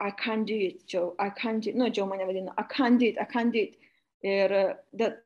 I 0.00 0.10
can't 0.10 0.46
do 0.46 0.54
it, 0.54 0.86
Joe, 0.86 1.14
I 1.18 1.30
can't 1.30 1.64
do 1.64 1.70
it, 1.70 1.76
nu, 1.76 1.90
Joe 1.90 2.06
mane 2.06 2.24
vadino, 2.28 2.52
I 2.58 2.64
can't 2.68 2.98
do 2.98 3.06
it, 3.06 3.20
I 3.20 3.24
can't 3.24 3.52
do 3.52 3.66
it. 3.66 3.78
Ir 4.24 4.76
that, 5.00 5.24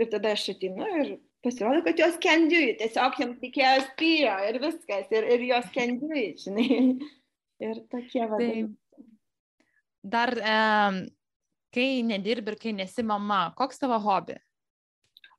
Ir 0.00 0.08
tada 0.12 0.32
aš 0.32 0.48
atinu 0.54 0.86
ir 1.02 1.16
pasirodo, 1.44 1.82
kad 1.84 1.98
jos 1.98 2.16
it. 2.16 2.78
Tiesiog 2.80 3.18
jiems 3.18 3.42
reikėjo 3.42 3.82
spyrio 3.88 4.36
ir 4.48 4.60
viskas. 4.62 5.10
Ir, 5.10 5.26
ir 5.34 5.44
jos 5.50 5.66
it, 5.76 6.46
žinai. 6.46 6.68
Ir 7.62 7.76
tokie 7.86 8.24
vadai. 8.26 8.64
Dar, 10.02 10.32
um, 10.34 10.96
kai 11.70 12.02
nedirbi 12.02 12.50
ir 12.50 12.56
kai 12.58 12.72
nesi 12.74 13.04
mama, 13.06 13.52
koks 13.54 13.78
tavo 13.78 14.00
hobi? 14.02 14.34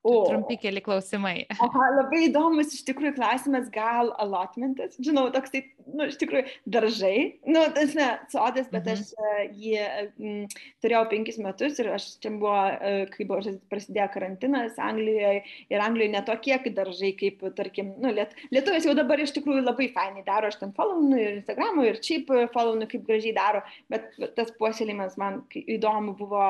O. 0.04 0.26
Trumpi 0.28 0.58
keli 0.60 0.82
klausimai. 0.84 1.46
Aha, 1.64 1.86
labai 1.96 2.26
įdomus 2.26 2.74
iš 2.76 2.82
tikrųjų 2.90 3.14
klausimas, 3.16 3.70
gal 3.72 4.10
allotmentas, 4.20 4.98
žinau, 5.00 5.30
toks 5.32 5.54
tai, 5.54 5.62
nu, 5.88 6.10
iš 6.12 6.18
tikrųjų, 6.20 6.44
daržai, 6.76 7.16
nu, 7.48 7.62
tas 7.78 7.96
ne, 7.96 8.10
sodas, 8.34 8.68
bet 8.74 8.84
mhm. 8.84 8.98
aš 8.98 9.14
uh, 9.16 9.40
jį 9.56 9.86
m, 10.20 10.44
turėjau 10.84 11.06
penkis 11.14 11.40
metus 11.40 11.80
ir 11.80 11.94
aš 11.96 12.10
čia 12.20 12.34
buvo, 12.36 12.52
uh, 12.52 13.06
kai 13.16 13.30
buvo 13.30 13.56
prasidėjo 13.72 14.10
karantinas 14.18 14.76
Anglijoje 14.76 15.46
ir 15.72 15.86
Anglijoje 15.88 16.16
netokie 16.18 16.60
daržai, 16.76 17.14
kaip, 17.24 17.40
tarkim, 17.56 17.96
nu, 18.04 18.12
liet, 18.12 18.36
lietuvės 18.52 18.90
jau 18.90 18.98
dabar 19.00 19.24
iš 19.24 19.32
tikrųjų 19.40 19.64
labai 19.64 19.88
fainai 19.96 20.28
daro, 20.28 20.52
aš 20.52 20.60
ten 20.60 20.76
followinu 20.76 21.16
ir 21.16 21.38
Instagram'u 21.38 21.88
ir 21.88 22.04
šiaip 22.04 22.28
followinu, 22.52 22.92
kaip 22.92 23.08
gražiai 23.08 23.38
daro, 23.40 23.64
bet 23.94 24.12
tas 24.36 24.52
puoselėjimas 24.60 25.16
man 25.22 25.46
įdomu 25.64 26.18
buvo 26.20 26.44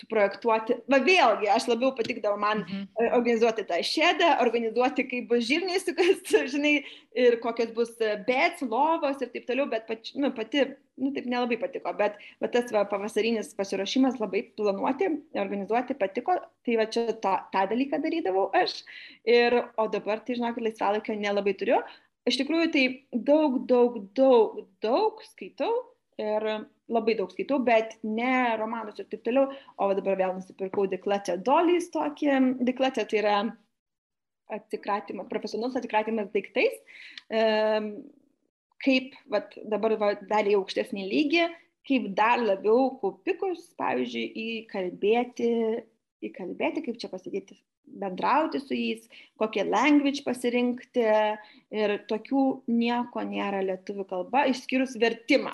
suprojektuoti, 0.00 0.76
va 0.90 0.98
vėlgi, 1.04 1.48
aš 1.54 1.68
labiau 1.70 1.92
patikdavo 1.94 2.38
man 2.40 2.64
mhm. 2.64 2.86
E, 2.98 3.08
organizuoti 3.16 3.64
tą 3.68 3.78
šėdą, 3.86 4.30
organizuoti, 4.42 5.06
kaip 5.10 5.28
bus 5.30 5.44
žirniai, 5.46 5.80
žinai, 6.54 6.74
ir 7.18 7.38
kokios 7.42 7.70
bus 7.76 7.92
bets, 8.26 8.64
lovos 8.66 9.22
ir 9.22 9.30
taip 9.34 9.46
toliau, 9.48 9.68
bet 9.70 9.86
pač, 9.90 10.12
nu, 10.18 10.32
pati, 10.34 10.66
nu, 11.00 11.12
taip 11.14 11.28
nelabai 11.30 11.58
patiko, 11.62 11.94
bet, 11.98 12.18
bet 12.42 12.54
tas 12.56 12.74
va, 12.74 12.84
pavasarinis 12.90 13.54
pasiruošimas 13.58 14.18
labai 14.22 14.44
planuoti, 14.58 15.10
organizuoti 15.38 15.98
patiko, 15.98 16.38
tai 16.66 16.78
va 16.80 16.88
čia 16.90 17.06
tą, 17.22 17.36
tą 17.54 17.66
dalyką 17.70 18.02
darydavau 18.02 18.48
aš. 18.58 18.80
Ir, 19.28 19.60
o 19.78 19.88
dabar, 19.92 20.24
tai 20.26 20.38
žinok, 20.40 20.62
laisvalaikio 20.64 21.18
nelabai 21.18 21.54
turiu. 21.58 21.82
Iš 22.24 22.38
tikrųjų, 22.40 22.70
tai 22.72 22.84
daug, 23.12 23.60
daug, 23.68 23.98
daug, 24.16 24.62
daug 24.82 25.20
skaitau 25.28 25.74
ir 26.20 26.46
labai 26.94 27.14
daug 27.18 27.32
skaitau, 27.32 27.58
bet 27.64 27.96
ne 28.04 28.56
romanus 28.60 29.00
ir 29.00 29.08
taip 29.10 29.24
toliau, 29.26 29.48
o 29.80 29.90
dabar 29.96 30.18
vėl 30.20 30.34
nusipirkau 30.36 30.86
Diklatę 30.90 31.38
Dolys 31.46 31.90
tokį. 31.94 32.36
Diklatė 32.66 33.06
tai 33.10 33.20
yra 33.22 33.36
atsikratymas, 34.52 35.30
profesionalus 35.30 35.78
atsikratymas 35.78 36.30
daiktais, 36.34 36.76
kaip 38.84 39.14
vat, 39.32 39.56
dabar 39.72 39.96
va, 40.00 40.12
dar 40.28 40.48
į 40.48 40.58
aukštesnį 40.58 41.06
lygį, 41.08 41.44
kaip 41.88 42.10
dar 42.16 42.42
labiau 42.42 42.92
kaupikus, 43.00 43.70
pavyzdžiui, 43.80 44.26
įkalbėti, 44.60 45.50
įkalbėti, 46.28 46.84
kaip 46.84 47.00
čia 47.00 47.10
pasakyti, 47.12 47.56
bendrauti 48.00 48.60
su 48.60 48.76
jais, 48.76 49.08
kokią 49.40 49.66
language 49.68 50.24
pasirinkti 50.24 51.04
ir 51.74 51.98
tokių 52.08 52.44
nieko 52.68 53.24
nėra 53.28 53.60
lietuvių 53.64 54.06
kalba, 54.08 54.46
išskyrus 54.52 54.96
vertimą. 55.00 55.52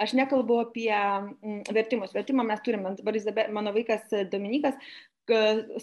Aš 0.00 0.14
nekalbu 0.16 0.62
apie 0.62 0.92
mm, 0.92 1.72
vertimus. 1.74 2.14
Vertimą 2.16 2.46
mes 2.48 2.62
turime. 2.64 2.94
Dabar 3.02 3.50
mano 3.52 3.74
vaikas 3.76 4.08
Dominikas 4.32 4.78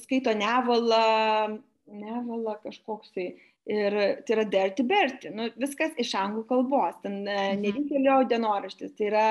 skaito 0.01 0.33
nevalą, 0.35 1.59
nevalą 1.87 2.57
kažkoks 2.63 3.13
tai. 3.15 3.29
Ir 3.69 3.93
tai 4.25 4.33
yra 4.33 4.43
Dirty 4.49 4.81
Berti, 4.87 5.29
nu, 5.29 5.43
viskas 5.61 5.91
iš 6.01 6.15
anglų 6.17 6.41
kalbos, 6.49 6.95
ten 7.03 7.19
e, 7.27 7.35
mhm. 7.35 7.59
nevykėlio 7.61 8.15
dienoraštis, 8.31 8.95
tai 8.97 9.05
yra, 9.11 9.25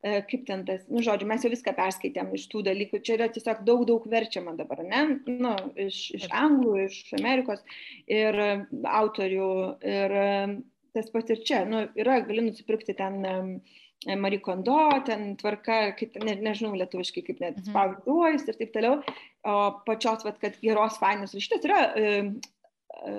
e, 0.00 0.22
kaip 0.30 0.46
ten 0.48 0.62
tas, 0.64 0.86
nu, 0.88 1.02
žodžiu, 1.04 1.28
mes 1.28 1.44
jau 1.44 1.50
viską 1.52 1.74
perskaitėm 1.76 2.30
iš 2.32 2.46
tų 2.48 2.62
dalykų, 2.70 3.02
čia 3.04 3.18
yra 3.18 3.28
tiesiog 3.34 3.60
daug, 3.68 3.82
daug 3.90 4.06
verčiama 4.08 4.54
dabar, 4.56 4.80
ne, 4.88 5.02
nu, 5.28 5.52
iš, 5.84 5.98
iš 6.16 6.24
anglų, 6.32 6.78
iš 6.86 6.96
Amerikos. 7.18 7.60
Ir 8.08 8.40
autorių, 8.88 9.52
ir 9.84 10.16
tas 10.96 11.12
pats 11.12 11.36
ir 11.36 11.44
čia, 11.44 11.64
nu, 11.68 11.84
yra, 12.00 12.22
gali 12.24 12.46
nusipirkti 12.48 12.96
ten 12.96 13.20
uh, 13.20 13.74
Marie 14.18 14.40
Kondo, 14.40 14.78
ten 15.06 15.34
tvarka, 15.40 15.78
kaip, 15.98 16.16
ne, 16.24 16.36
nežinau 16.44 16.74
lietuviškai, 16.78 17.24
kaip 17.26 17.42
net 17.42 17.60
mhm. 17.60 17.70
spausduojas 17.70 18.48
ir 18.48 18.58
taip 18.58 18.74
toliau, 18.74 18.98
o 19.44 19.54
pačios, 19.86 20.24
vat, 20.26 20.40
kad 20.42 20.58
geros 20.62 20.98
fainus 21.00 21.36
rašytos 21.36 21.64
yra, 21.68 21.84
e, 21.94 22.10
e, 23.04 23.14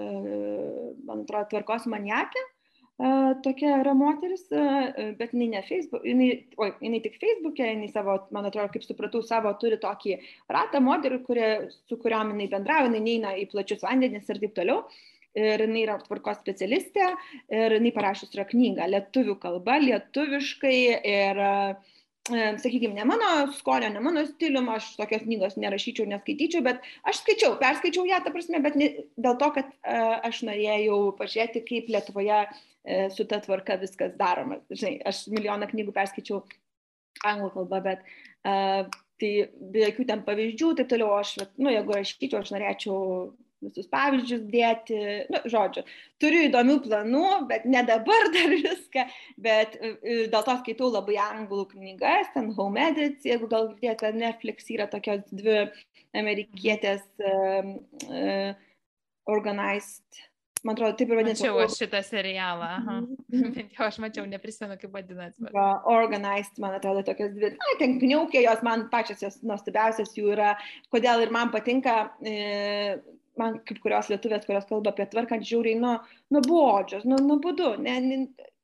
man 1.08 1.24
atrodo, 1.24 1.48
tvarkos 1.54 1.88
maniakė, 1.92 2.44
e, 2.46 3.10
tokia 3.46 3.80
yra 3.82 3.96
moteris, 3.98 4.46
e, 4.54 5.10
bet 5.20 5.34
jinai 5.36 5.50
ne 5.56 5.64
Facebook, 5.68 6.06
jinai, 6.06 6.30
oi, 6.62 6.70
jinai 6.86 7.02
tik 7.06 7.18
Facebook'e, 7.22 7.72
jinai 7.74 7.90
savo, 7.94 8.20
man 8.36 8.50
atrodo, 8.52 8.70
kaip 8.76 8.86
supratau, 8.86 9.24
savo 9.26 9.54
turi 9.62 9.82
tokį 9.82 10.20
ratą 10.54 10.84
moterį, 10.86 11.22
kurie, 11.26 11.50
su 11.90 11.98
kuriuom 12.02 12.36
jinai 12.36 12.50
bendrauja, 12.54 12.90
jinai 12.92 13.04
neina 13.10 13.36
į 13.42 13.50
plačius 13.54 13.86
vandenis 13.86 14.30
ir 14.30 14.42
taip 14.44 14.58
toliau 14.58 14.86
ir 15.36 15.64
jinai 15.66 15.84
yra 15.86 15.98
tvarkos 16.04 16.40
specialistė 16.42 17.10
ir 17.54 17.76
jinai 17.78 17.92
parašius 17.96 18.34
yra 18.36 18.48
knygą 18.50 18.88
lietuvių 18.92 19.36
kalba, 19.42 19.78
lietuviškai 19.84 20.78
ir, 21.12 21.42
e, 21.42 22.46
sakykime, 22.62 22.96
ne 22.98 23.06
mano 23.06 23.32
skonio, 23.54 23.92
ne 23.94 24.02
mano 24.04 24.26
stilium, 24.26 24.70
aš 24.74 24.94
tokios 25.00 25.26
knygos 25.28 25.58
nerašyčiau, 25.62 26.08
neskaityčiau, 26.10 26.64
bet 26.66 26.82
aš 27.06 27.22
skaičiau, 27.22 27.60
perskaičiau 27.62 28.08
ją, 28.10 28.22
ta 28.26 28.34
prasme, 28.34 28.62
bet 28.64 28.80
ne, 28.80 28.92
dėl 29.22 29.38
to, 29.42 29.52
kad 29.60 29.70
uh, 29.70 30.16
aš 30.26 30.42
norėjau 30.48 31.00
pažiūrėti, 31.20 31.62
kaip 31.68 31.92
Lietuvoje 31.94 32.42
uh, 32.50 33.08
su 33.14 33.28
ta 33.30 33.42
tvarka 33.44 33.78
viskas 33.84 34.16
daroma. 34.18 34.58
Žinai, 34.74 34.98
aš 35.06 35.28
milijoną 35.36 35.70
knygų 35.70 35.94
perskaičiau 35.94 36.42
anglų 37.30 37.52
kalba, 37.60 37.84
bet 37.92 38.08
uh, 38.10 38.90
tai 39.22 39.32
be 39.62 39.86
jokių 39.86 40.10
ten 40.10 40.26
pavyzdžių, 40.26 40.74
taip 40.80 40.90
toliau 40.92 41.14
aš, 41.20 41.38
nu, 41.62 41.70
jeigu 41.70 41.94
rašyčiau, 42.00 42.42
aš 42.42 42.56
norėčiau 42.56 42.98
visus 43.66 43.88
pavyzdžius 43.92 44.44
dėti, 44.52 45.00
nu, 45.34 45.42
žodžiu, 45.52 45.86
turiu 46.22 46.44
įdomių 46.50 46.78
planų, 46.86 47.24
bet 47.50 47.66
ne 47.70 47.82
dabar 47.88 48.30
dar 48.36 48.54
viską, 48.68 49.08
bet 49.48 49.76
e, 49.80 49.96
e, 49.96 50.20
dėl 50.34 50.46
to 50.48 50.58
skaitau 50.62 50.92
labai 50.94 51.18
anglų 51.24 51.66
knygas, 51.74 52.32
ten 52.36 52.52
Home 52.60 52.86
Edits, 52.90 53.26
jeigu 53.28 53.50
gal 53.52 53.72
girdėjote, 53.74 54.14
Netflix 54.20 54.72
yra 54.76 54.88
tokios 54.92 55.26
dvi 55.32 55.66
amerikietės 56.16 57.04
uh, 57.20 57.74
uh, 58.08 58.56
organized 59.28 60.26
man 60.66 60.76
atrodo, 60.76 60.96
taip 60.98 61.12
ir 61.12 61.20
vadinasi. 61.20 61.46
Mačiau 61.46 61.62
aš 61.62 61.78
šitą 61.80 62.02
serialą. 62.06 62.70
Mhm. 62.82 63.50
Bent 63.58 63.76
jau 63.78 63.86
aš 63.88 64.00
mačiau, 64.02 64.26
neprisimenu, 64.30 64.78
kaip 64.82 64.96
vadinasi. 64.98 65.44
Bet... 65.46 65.60
Organized, 65.92 66.58
man 66.64 66.78
atrodo, 66.80 67.04
tokios 67.08 67.34
dvi. 67.36 67.54
Na, 67.60 67.76
ten 67.82 68.00
kniaukė, 68.02 68.42
jos 68.48 68.64
man 68.66 68.88
pačios 68.94 69.22
jos 69.24 69.38
nuostabiausias 69.46 70.16
jų 70.18 70.34
yra. 70.36 70.56
Kodėl 70.94 71.26
ir 71.26 71.34
man 71.36 71.54
patinka, 71.54 71.98
e, 72.26 72.98
man 73.42 73.60
kaip 73.68 73.82
kurios 73.84 74.10
lietuvės, 74.12 74.46
kurios 74.48 74.68
kalba 74.70 74.94
apie 74.94 75.08
tvarką, 75.12 75.40
žiūriai 75.44 75.80
nu, 75.82 75.96
nuobodžios, 76.34 77.06
nu, 77.10 77.20
nuobodu. 77.24 77.76
Ne, 77.82 78.00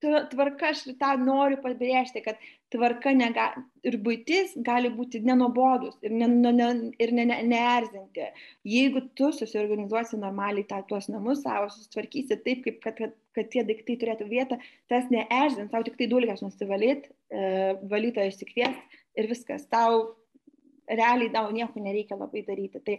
tvarka, 0.02 0.72
aš 0.72 0.84
tą 1.00 1.12
noriu 1.22 1.60
pabrėžti, 1.62 2.24
kad 2.26 2.40
tvarka 2.74 3.14
nega, 3.14 3.52
ir 3.86 3.98
būtis 4.02 4.56
gali 4.66 4.90
būti 4.94 5.22
nenobodus 5.26 5.98
ir, 6.06 6.14
ne, 6.16 6.28
ne, 6.28 6.70
ir 7.02 7.14
ne, 7.14 7.26
ne, 7.30 7.38
neerzinti. 7.52 8.30
Jeigu 8.68 9.04
tu 9.18 9.32
susiorganizuosi 9.36 10.20
normaliai 10.22 10.66
tą, 10.70 10.82
tuos 10.90 11.10
namus 11.12 11.44
savo, 11.46 11.70
susitvarkysi 11.74 12.40
taip, 12.46 12.64
kaip, 12.66 12.80
kad, 12.84 12.98
kad, 12.98 13.18
kad 13.38 13.52
tie 13.54 13.66
daiktai 13.68 14.00
turėtų 14.02 14.30
vietą, 14.32 14.58
tas 14.92 15.12
neerzins, 15.14 15.70
tau 15.74 15.84
tik 15.86 16.00
tai 16.00 16.10
dulkės 16.12 16.42
nusivalyti, 16.46 17.12
e, 17.30 17.76
valytoją 17.92 18.32
išsikviesti 18.32 19.02
ir 19.22 19.30
viskas. 19.30 19.68
Tau 19.70 20.08
realiai 20.90 21.32
tau 21.34 21.52
nieko 21.54 21.84
nereikia 21.84 22.18
labai 22.20 22.44
daryti. 22.48 22.82
Tai 22.86 22.98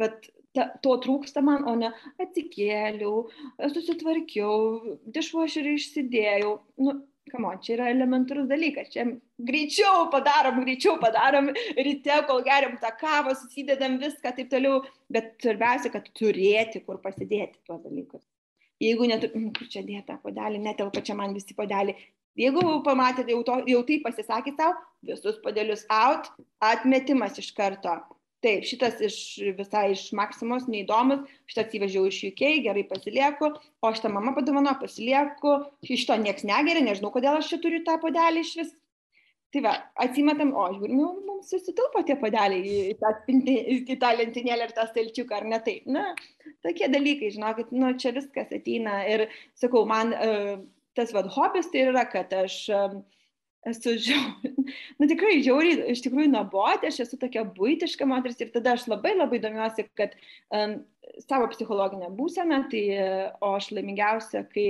bet 0.00 0.30
ta, 0.56 0.70
to 0.84 0.96
trūksta 1.04 1.42
man, 1.44 1.66
o 1.68 1.76
ne 1.78 1.92
atsikėliau, 2.22 3.28
susitvarkiau, 3.74 4.96
dišvošerį 5.14 5.76
išsidėjau. 5.78 6.56
Nu, 6.84 6.96
kamo, 7.30 7.52
čia 7.62 7.76
yra 7.76 7.90
elementarus 7.92 8.48
dalykas, 8.50 8.90
čia 8.90 9.04
greičiau 9.50 10.08
padarom, 10.12 10.62
greičiau 10.64 10.96
padarom, 11.02 11.52
ryte, 11.78 12.16
kol 12.28 12.42
geriam 12.46 12.74
tą 12.82 12.90
kavą, 13.00 13.36
susidedam 13.38 13.98
viską, 14.02 14.34
taip 14.36 14.50
toliau, 14.50 14.80
bet 15.12 15.36
svarbiausia, 15.42 15.92
kad 15.94 16.08
turėti 16.18 16.82
kur 16.86 16.98
pasidėti 17.04 17.60
tuos 17.66 17.82
dalykus. 17.84 18.24
Jeigu 18.82 19.08
net, 19.10 19.28
mm, 19.30 19.52
kur 19.58 19.70
čia 19.70 19.84
dėta 19.86 20.18
podelį, 20.24 20.62
netelpa 20.64 21.04
čia 21.06 21.16
man 21.18 21.36
visi 21.36 21.56
podelį, 21.56 21.96
jeigu 22.38 22.62
pamatėte, 22.86 23.32
jau, 23.34 23.42
to, 23.46 23.58
jau 23.70 23.82
tai 23.88 24.00
pasisakė 24.04 24.54
tau, 24.58 24.74
visus 25.06 25.38
podelius 25.44 25.86
out, 25.90 26.30
atmetimas 26.60 27.38
iš 27.40 27.52
karto. 27.56 27.98
Taip 28.40 28.64
šitas 28.64 29.02
iš 29.04 29.16
visai 29.58 29.90
iš 29.92 30.06
maksimos 30.16 30.64
neįdomus 30.70 31.26
šitą 31.50 31.66
atsivežiau 31.66 32.06
iš 32.08 32.22
uk 32.30 32.40
gerai 32.64 32.86
pasilieku 32.88 33.50
o 33.52 33.90
šitą 33.92 34.08
mama 34.14 34.32
padovanojo 34.32 34.78
pasilieku 34.80 35.58
iš 35.84 36.06
to 36.08 36.16
nieks 36.22 36.46
negeria 36.48 36.80
nežinau 36.86 37.10
kodėl 37.12 37.36
aš 37.36 37.50
čia 37.52 37.58
turiu 37.60 37.82
tą 37.84 37.98
puodelį 38.00 38.40
išvis 38.46 38.72
tai 39.52 39.62
va 39.66 39.74
atsimetam 40.06 40.54
o 40.56 40.64
žiūrim 40.72 40.96
nu 40.96 41.10
mums 41.26 41.52
susitilpo 41.52 42.00
tie 42.08 42.16
puodeliai 42.16 42.80
į 42.94 42.96
tą 43.02 43.12
spinti 43.18 43.58
į 43.76 43.98
tą 44.00 44.14
lentynėlę 44.22 44.70
ir 44.70 44.74
tą 44.76 44.88
stalčiuką 44.88 45.40
ar 45.42 45.48
ne 45.52 45.60
taip 45.66 45.92
na 45.98 46.08
tokie 46.64 46.88
dalykai 46.92 47.32
žinokit 47.34 47.76
nu 47.76 47.92
čia 48.00 48.14
viskas 48.16 48.56
ateina 48.56 49.02
ir 49.10 49.26
sakau 49.58 49.84
man 49.90 50.16
e, 50.16 50.30
tas 50.98 51.14
vat 51.16 51.30
hobis 51.34 51.70
tai 51.72 51.86
yra 51.90 52.04
kad 52.10 52.32
aš 52.34 52.56
esu 53.68 53.94
žiauriai, 54.00 54.52
nu 54.98 55.08
tikrai 55.10 55.38
žiauriai, 55.44 55.92
iš 55.92 56.02
tikrųjų 56.06 56.30
nuobodė, 56.32 56.88
aš 56.88 57.02
esu 57.04 57.18
tokia 57.20 57.44
būtiška 57.44 58.08
moteris 58.08 58.40
ir 58.40 58.52
tada 58.54 58.74
aš 58.76 58.86
labai 58.88 59.12
labai 59.16 59.40
domiuosi, 59.42 59.84
kad 59.98 60.14
um, 60.48 60.78
savo 61.26 61.48
psichologinę 61.52 62.08
būseną, 62.16 62.62
tai 62.72 62.84
o 63.40 63.54
aš 63.58 63.72
laimingiausia, 63.76 64.46
kai 64.54 64.68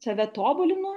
save 0.00 0.28
tobulinu, 0.36 0.94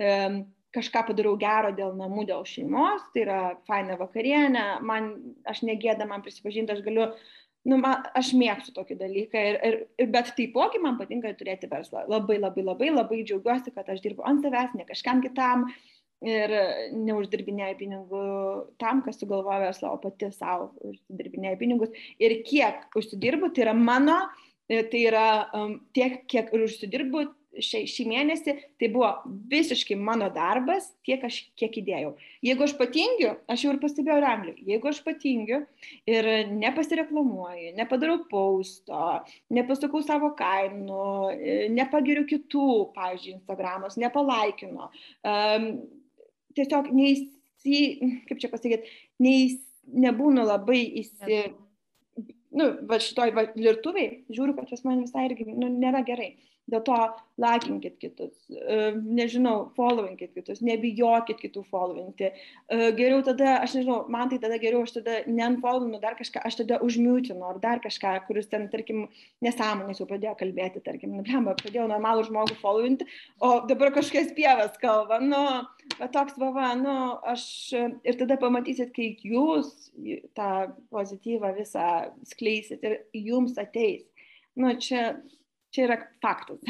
um, 0.00 0.40
kažką 0.76 1.04
padarau 1.08 1.34
gero 1.40 1.72
dėl 1.76 1.94
namų, 1.96 2.26
dėl 2.28 2.44
šeimos, 2.48 3.04
tai 3.12 3.24
yra 3.24 3.40
faina 3.68 3.96
vakarienė, 4.00 4.64
man, 4.84 5.12
aš 5.48 5.62
negėda 5.66 6.08
man 6.08 6.24
prisipažinti, 6.24 6.74
aš 6.74 6.84
galiu 6.86 7.08
nu, 7.68 7.78
man, 7.82 8.06
aš 8.16 8.32
mėgstu 8.38 8.72
tokį 8.76 8.96
dalyką, 9.02 9.44
ir, 9.50 9.60
ir, 9.68 9.76
ir, 10.00 10.10
bet 10.14 10.32
taipogi 10.38 10.80
man 10.82 10.96
patinka 11.00 11.34
turėti 11.36 11.68
verslą. 11.70 12.06
Labai, 12.10 12.38
labai, 12.40 12.64
labai, 12.64 12.90
labai 12.94 13.22
džiaugiuosi, 13.22 13.74
kad 13.76 13.90
aš 13.92 14.02
dirbu 14.04 14.24
ant 14.28 14.44
savęs, 14.44 14.74
ne 14.78 14.86
kažkam 14.88 15.22
kitam, 15.24 15.66
ir 16.24 16.52
neuždirbinėja 16.96 17.76
pinigų 17.78 18.22
tam, 18.82 19.02
kas 19.06 19.20
sugalvoja 19.20 19.68
verslą, 19.68 19.94
o 19.94 20.02
pati 20.02 20.30
savo 20.34 20.72
uždirbinėja 20.82 21.58
pinigus. 21.60 21.92
Ir 22.18 22.40
kiek 22.48 22.88
užsidirbu, 22.98 23.52
tai 23.54 23.68
yra 23.68 23.74
mano, 23.76 24.18
tai 24.68 25.02
yra 25.04 25.28
um, 25.54 25.78
tiek, 25.96 26.24
kiek 26.30 26.50
ir 26.52 26.66
užsidirbu 26.66 27.28
šį, 27.64 27.82
šį 27.90 28.06
mėnesį, 28.10 28.54
tai 28.80 28.88
buvo 28.92 29.10
visiškai 29.50 29.96
mano 30.00 30.28
darbas, 30.34 30.88
tiek 31.06 31.22
aš 31.26 31.40
kiek 31.58 31.78
įdėjau. 31.82 32.14
Jeigu 32.46 32.66
aš 32.66 32.74
patingiu, 32.78 33.34
aš 33.50 33.64
jau 33.64 33.74
ir 33.74 33.80
pastebėjau 33.82 34.18
Anglijų, 34.28 34.66
jeigu 34.72 34.90
aš 34.90 35.02
patingiu 35.06 35.60
ir 36.08 36.30
nepasireklamuoju, 36.52 37.74
nepadarau 37.78 38.18
pausto, 38.30 39.04
nepasakau 39.54 40.02
savo 40.06 40.32
kainų, 40.38 41.12
nepagiriu 41.76 42.26
kitų, 42.28 42.68
pavyzdžiui, 42.96 43.38
Instagramos, 43.38 43.98
nepalaikinu, 44.00 44.90
um, 45.26 45.70
tiesiog 46.58 46.92
neįsi, 46.94 47.80
kaip 48.28 48.42
čia 48.42 48.52
pasakyti, 48.52 48.92
neįs, 49.22 49.58
nebūnu 49.88 50.44
labai 50.44 50.82
įsi, 51.00 51.40
nu, 52.58 52.68
va 52.88 52.98
šitoj 53.02 53.32
va, 53.36 53.46
virtuviai, 53.56 54.22
žiūriu, 54.32 54.56
kad 54.56 54.70
pas 54.70 54.84
man 54.86 55.02
visai 55.04 55.28
irgi 55.28 55.48
nu, 55.52 55.70
nėra 55.72 56.04
gerai. 56.06 56.34
Dėl 56.68 56.82
to 56.84 56.96
laikinkit 57.40 57.94
kitus, 58.02 58.34
e, 58.50 58.90
nežinau, 58.98 59.70
followinkit 59.76 60.34
kitus, 60.34 60.58
nebijokit 60.64 61.38
kitų 61.40 61.62
followinti. 61.70 62.28
E, 62.28 62.90
geriau 62.98 63.22
tada, 63.24 63.54
aš 63.62 63.78
nežinau, 63.78 64.02
man 64.12 64.28
tai 64.28 64.40
tada 64.42 64.58
geriau, 64.60 64.82
aš 64.84 64.98
tada 64.98 65.20
neunfollowinu 65.30 66.00
dar 66.02 66.18
kažką, 66.18 66.42
aš 66.44 66.58
tada 66.60 66.80
užmiutinu 66.84 67.46
ar 67.48 67.60
dar 67.62 67.80
kažką, 67.84 68.12
kuris 68.26 68.50
ten, 68.52 68.66
tarkim, 68.72 69.06
nesąmonės 69.44 70.02
jau 70.02 70.08
pradėjo 70.10 70.34
kalbėti, 70.42 70.82
tarkim, 70.84 71.14
nu, 71.16 71.24
blemba, 71.24 71.56
pradėjau 71.62 71.86
normalų 71.88 72.26
žmogų 72.28 72.58
followinti, 72.60 73.08
o 73.40 73.54
dabar 73.70 73.94
kažkas 73.96 74.34
pievas 74.36 74.76
kalba, 74.82 75.22
nu, 75.24 75.42
va 75.96 76.10
toks 76.12 76.36
vava, 76.42 76.74
nu, 76.76 76.98
aš 77.32 77.46
ir 77.78 78.20
tada 78.20 78.36
pamatysit, 78.40 78.92
kai 78.92 79.14
jūs 79.24 79.72
tą 80.36 80.52
pozityvą 80.92 81.54
visą 81.56 81.88
skleisit 82.28 82.84
ir 82.84 83.00
jums 83.16 83.56
ateis. 83.62 84.04
Nu, 84.58 84.74
čia 84.82 85.12
čia 85.74 85.86
yra 85.88 85.98
faktas. 86.24 86.60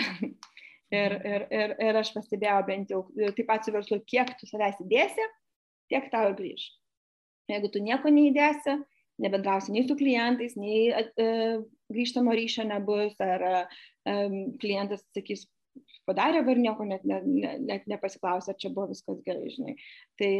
ir, 0.90 1.14
mhm. 1.14 1.26
ir, 1.32 1.46
ir, 1.50 1.74
ir 1.88 2.00
aš 2.00 2.12
pastebėjau 2.16 2.60
bent 2.68 2.94
jau 2.94 3.02
taip 3.36 3.46
pat 3.48 3.66
su 3.66 3.74
verslu, 3.74 4.00
kiek 4.08 4.34
tu 4.40 4.48
savęs 4.50 4.80
įdėsi, 4.84 5.26
tiek 5.92 6.08
tau 6.12 6.30
ir 6.30 6.38
grįž. 6.38 6.68
Jeigu 7.48 7.70
tu 7.72 7.80
nieko 7.80 8.12
neįdėsi, 8.12 8.76
nebendrausi 9.24 9.72
nei 9.74 9.86
su 9.86 9.96
klientais, 9.98 10.56
nei 10.60 10.90
e, 10.92 11.28
grįžtamo 11.92 12.34
ryšio 12.36 12.66
nebus, 12.68 13.16
ar 13.24 13.44
e, 13.48 13.54
klientas 14.60 15.02
sakys, 15.16 15.46
padarė, 16.08 16.42
ar 16.44 16.60
nieko 16.60 16.84
net, 16.88 17.06
net, 17.08 17.24
net 17.64 17.88
nepasiklausė, 17.90 18.52
ar 18.52 18.60
čia 18.60 18.72
buvo 18.74 18.90
viskas 18.92 19.22
gerai, 19.26 19.48
žinai. 19.54 19.74
Tai 20.20 20.30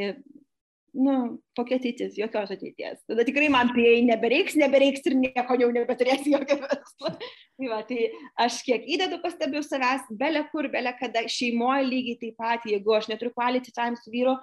nu, 0.94 1.14
kokia 1.56 1.76
ateitis, 1.78 2.16
jokios 2.18 2.50
ateities. 2.54 3.00
Tada 3.08 3.24
tikrai 3.26 3.48
man 3.52 3.70
tai 3.74 3.98
nebereiks, 4.06 4.56
nebereiks 4.58 5.04
ir 5.10 5.16
nieko 5.18 5.58
jau 5.60 5.68
nebeturėsi 5.74 6.32
jokio 6.34 6.58
verslo. 6.62 7.12
tai, 7.18 7.68
va, 7.68 7.82
tai 7.88 8.08
aš 8.46 8.62
kiek 8.66 8.88
įdedu 8.96 9.20
pastebiu 9.22 9.62
savęs, 9.64 10.08
belė 10.20 10.46
kur, 10.52 10.70
belė 10.72 10.94
kada, 11.00 11.26
šeimoje 11.28 11.86
lygiai 11.88 12.20
taip 12.22 12.40
pat, 12.40 12.66
jeigu 12.68 12.96
aš 12.96 13.10
neturiu 13.12 13.34
quality 13.36 13.74
time 13.74 14.00
su 14.00 14.12
vyru, 14.14 14.38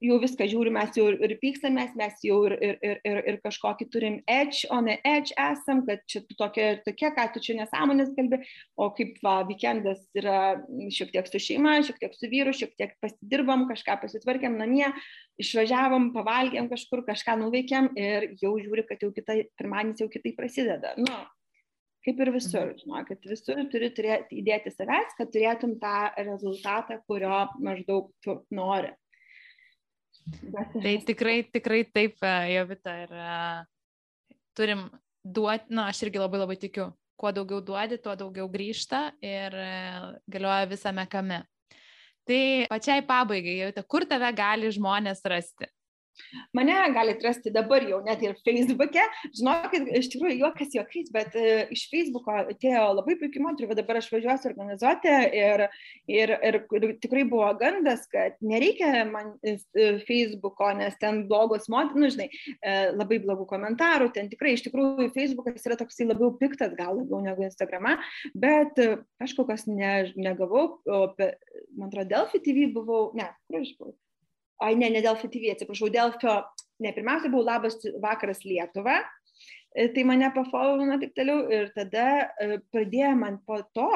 jau 0.00 0.16
viską 0.22 0.46
žiūrim, 0.48 0.76
mes 0.78 0.96
jau 0.96 1.06
ir, 1.12 1.34
pykstamės, 1.42 1.92
mes 1.98 2.22
jau 2.24 2.38
ir, 2.48 2.54
ir, 2.64 2.76
ir, 2.86 3.00
ir, 3.06 3.20
ir 3.32 3.38
kažkokį 3.44 3.86
turim 3.92 4.18
edge, 4.30 4.64
o 4.72 4.80
ne 4.84 4.96
edge 5.06 5.34
esam, 5.36 5.82
kad 5.88 6.02
čia 6.10 6.22
tu 6.26 6.36
tokia 6.38 6.68
ir 6.74 6.80
tokia, 6.86 7.12
ką 7.16 7.26
tu 7.34 7.42
čia 7.44 7.58
nesąmonės 7.60 8.12
kalbi, 8.16 8.40
o 8.80 8.90
kaip 8.96 9.18
va, 9.24 9.40
weekendas 9.48 10.02
yra 10.16 10.38
šiek 10.92 11.12
tiek 11.14 11.28
su 11.28 11.42
šeima, 11.50 11.78
šiek 11.86 12.00
tiek 12.00 12.16
su 12.16 12.30
vyru, 12.32 12.54
šiek 12.56 12.72
tiek 12.80 12.94
pasidirbam, 13.04 13.66
kažką 13.70 13.98
pasitvarkėm 14.04 14.56
namie, 14.60 14.88
išvažiavom, 15.40 16.12
pavalgėm 16.16 16.70
kažkur, 16.72 17.04
kažką 17.08 17.36
nuveikėm 17.42 17.92
ir 18.00 18.32
jau 18.40 18.54
žiūri, 18.60 18.86
kad 18.88 19.04
jau 19.04 19.12
kita, 19.16 19.42
pirmadienis 19.60 20.00
jau 20.04 20.08
kitai 20.12 20.32
prasideda. 20.36 20.94
Nu, 21.00 21.20
kaip 22.06 22.20
ir 22.24 22.32
visur, 22.34 22.72
mhm. 22.72 22.80
žinau, 22.80 23.04
kad 23.08 23.28
visur 23.28 23.60
turi 23.72 23.92
turėti, 23.96 24.40
įdėti 24.40 24.72
savęs, 24.72 25.16
kad 25.18 25.32
turėtum 25.34 25.76
tą 25.82 25.96
rezultatą, 26.16 27.00
kurio 27.08 27.44
maždaug 27.60 28.10
tu 28.24 28.40
nori. 28.56 28.94
Tai 30.82 30.94
tikrai, 31.06 31.42
tikrai 31.52 31.84
taip, 31.88 32.18
e, 32.22 32.32
Jovita, 32.54 32.94
ir 33.04 33.14
uh, 33.16 33.62
turim 34.56 34.86
duoti, 35.24 35.72
na, 35.74 35.88
aš 35.90 36.04
irgi 36.06 36.20
labai 36.22 36.42
labai 36.42 36.56
tikiu, 36.60 36.90
kuo 37.20 37.32
daugiau 37.34 37.60
duodi, 37.64 37.98
tuo 38.02 38.14
daugiau 38.18 38.48
grįžta 38.52 39.10
ir 39.24 39.56
uh, 39.56 40.12
galioja 40.30 40.68
visame 40.70 41.06
kame. 41.10 41.42
Tai 42.28 42.40
pačiai 42.70 43.04
pabaigai, 43.06 43.58
Jovita, 43.64 43.84
kur 43.84 44.06
tave 44.08 44.30
gali 44.36 44.70
žmonės 44.74 45.24
rasti? 45.28 45.70
Mane 46.54 46.74
galite 46.94 47.26
rasti 47.26 47.50
dabar 47.54 47.84
jau 47.86 48.00
net 48.04 48.22
ir 48.24 48.34
Facebook'e. 48.44 49.04
Žinokit, 49.38 49.88
iš 50.00 50.10
tikrųjų 50.12 50.36
juokas 50.40 50.74
juokais, 50.76 51.10
bet 51.14 51.36
uh, 51.38 51.70
iš 51.74 51.86
Facebook'o 51.92 52.36
atėjo 52.54 52.84
labai 52.98 53.16
puikiai 53.20 53.44
moterų, 53.44 53.70
bet 53.70 53.80
dabar 53.80 54.00
aš 54.00 54.10
važiuosiu 54.12 54.50
organizuoti 54.52 55.14
ir, 55.38 55.64
ir, 56.10 56.34
ir, 56.50 56.60
ir 56.80 56.94
tikrai 57.02 57.24
buvo 57.30 57.48
gandas, 57.60 58.06
kad 58.10 58.38
nereikia 58.44 59.04
man 59.10 59.32
uh, 59.36 60.02
Facebook'o, 60.08 60.72
nes 60.78 60.98
ten 61.02 61.24
blogos 61.30 61.70
moterų, 61.72 62.04
nu 62.04 62.10
žinai, 62.12 62.28
labai 62.96 63.20
blogų 63.22 63.46
komentarų, 63.50 64.10
ten 64.14 64.28
tikrai 64.32 64.54
iš 64.56 64.64
tikrųjų 64.66 65.10
Facebook'as 65.14 65.66
yra 65.68 65.78
toksai 65.80 66.08
labiau 66.08 66.32
piktas, 66.40 66.74
gal 66.78 66.98
labiau 66.98 67.22
negu 67.24 67.46
Instagram'a, 67.46 67.96
bet 68.34 68.78
aš 69.22 69.34
kol 69.38 69.48
kas 69.48 69.66
ne, 69.70 70.10
negavau, 70.18 70.80
o, 70.84 71.00
man 71.16 71.88
atrodo, 71.88 72.08
Delphi 72.10 72.42
TV 72.44 72.70
buvau, 72.74 73.10
ne, 73.18 73.30
kur 73.48 73.60
aš 73.62 73.74
buvau? 73.78 73.96
Ai 74.60 74.74
ne, 74.76 74.90
ne 74.92 75.02
Delfi 75.04 75.30
TV, 75.32 75.52
atsiprašau, 75.54 75.90
Delfio, 75.92 76.36
ne, 76.80 76.92
pirmiausia 76.96 77.32
buvo 77.32 77.44
labas 77.46 77.78
vakaras 78.02 78.42
Lietuva, 78.46 79.00
e, 79.74 79.88
tai 79.94 80.04
mane 80.08 80.30
pafollowino 80.36 80.98
taip 81.00 81.14
toliau 81.16 81.46
ir 81.52 81.70
tada 81.76 82.08
e, 82.40 82.58
pradėjo 82.72 83.14
man 83.20 83.40
po 83.46 83.60
to 83.76 83.88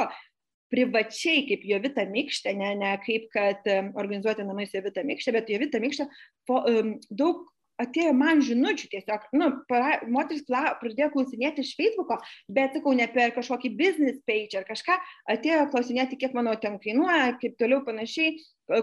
privačiai 0.74 1.44
kaip 1.48 1.66
Jovita 1.68 2.06
Mikštė, 2.10 2.54
ne, 2.58 2.74
ne 2.80 2.94
kaip 3.04 3.28
kad 3.34 3.66
e, 3.70 3.80
organizuoti 4.00 4.46
namai 4.46 4.66
su 4.68 4.78
Jovita 4.78 5.04
Mikštė, 5.06 5.36
bet 5.36 5.52
Jovita 5.52 5.82
Mikštė 5.82 6.08
po, 6.48 6.62
daug 7.10 7.44
atėjo 7.82 8.12
man 8.16 8.42
žinučių 8.44 8.88
tiesiog, 8.92 9.26
nu, 9.36 9.50
para, 9.70 9.98
moteris 10.10 10.44
kla, 10.46 10.74
pradėjo 10.80 11.10
klausinėti 11.14 11.64
iš 11.64 11.74
Facebooko, 11.78 12.18
bet 12.52 12.76
sakau, 12.76 12.94
ne 12.96 13.06
per 13.10 13.34
kažkokį 13.36 13.72
business 13.78 14.22
page 14.28 14.58
ar 14.60 14.66
kažką, 14.68 14.98
atėjo 15.34 15.66
klausinėti, 15.74 16.18
kiek 16.20 16.36
mano 16.36 16.54
ten 16.60 16.78
kainuoja, 16.82 17.34
kaip 17.42 17.58
toliau 17.60 17.82
panašiai, 17.86 18.36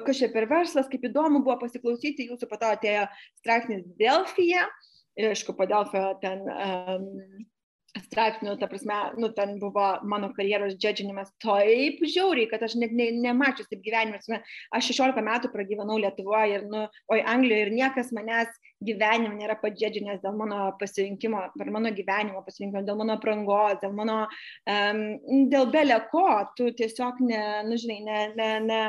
kas 0.06 0.22
čia 0.22 0.32
per 0.34 0.50
verslas, 0.52 0.90
kaip 0.92 1.08
įdomu 1.08 1.44
buvo 1.46 1.58
pasiklausyti, 1.64 2.30
jūsų 2.32 2.52
po 2.52 2.60
to 2.62 2.74
atėjo 2.76 3.08
straipsnis 3.42 3.88
Delfija, 4.00 4.68
aišku, 5.20 5.56
po 5.58 5.68
Delfio 5.70 6.12
ten 6.24 6.44
um, 6.48 7.08
straipsnių, 8.00 8.54
ta 8.60 8.68
prasme, 8.72 8.98
nu, 9.20 9.30
ten 9.36 9.58
buvo 9.60 9.84
mano 10.08 10.30
karjeros 10.36 10.78
džedžinimas 10.80 11.32
taip 11.44 12.00
žiauriai, 12.08 12.48
kad 12.52 12.64
aš 12.64 12.78
net 12.80 12.94
ne, 12.96 13.10
nemačius 13.24 13.68
taip 13.72 13.82
gyvenime. 13.84 14.20
Aš 14.72 14.92
16 14.94 15.20
metų 15.26 15.52
pragyvenau 15.52 15.98
Lietuvoje 16.00 16.60
ir, 16.60 16.66
nu, 16.72 16.86
oi, 17.12 17.20
Anglijoje 17.34 17.68
ir 17.68 17.74
niekas 17.76 18.14
manęs 18.16 18.54
gyvenime 18.88 19.36
nėra 19.36 19.58
padžedžinęs 19.60 20.24
dėl 20.24 20.40
mano 20.40 20.70
pasirinkimo, 20.80 21.44
per 21.58 21.72
mano 21.76 21.92
gyvenimo 21.96 22.44
pasirinkimo, 22.46 22.86
dėl 22.88 23.00
mano 23.02 23.20
prangos, 23.22 23.80
dėl 23.84 23.96
mano, 23.98 24.22
um, 24.72 25.04
dėl 25.52 25.68
belė 25.74 26.00
ko, 26.14 26.28
tu 26.56 26.72
tiesiog, 26.78 27.20
ne, 27.28 27.44
nu, 27.68 27.80
žinai, 27.82 28.00
ne, 28.08 28.22
ne, 28.40 28.52
ne, 28.70 28.82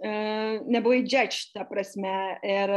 uh, 0.00 0.56
nebuvai 0.64 1.04
džedž, 1.04 1.50
ta 1.52 1.68
prasme. 1.68 2.16
Ir 2.46 2.76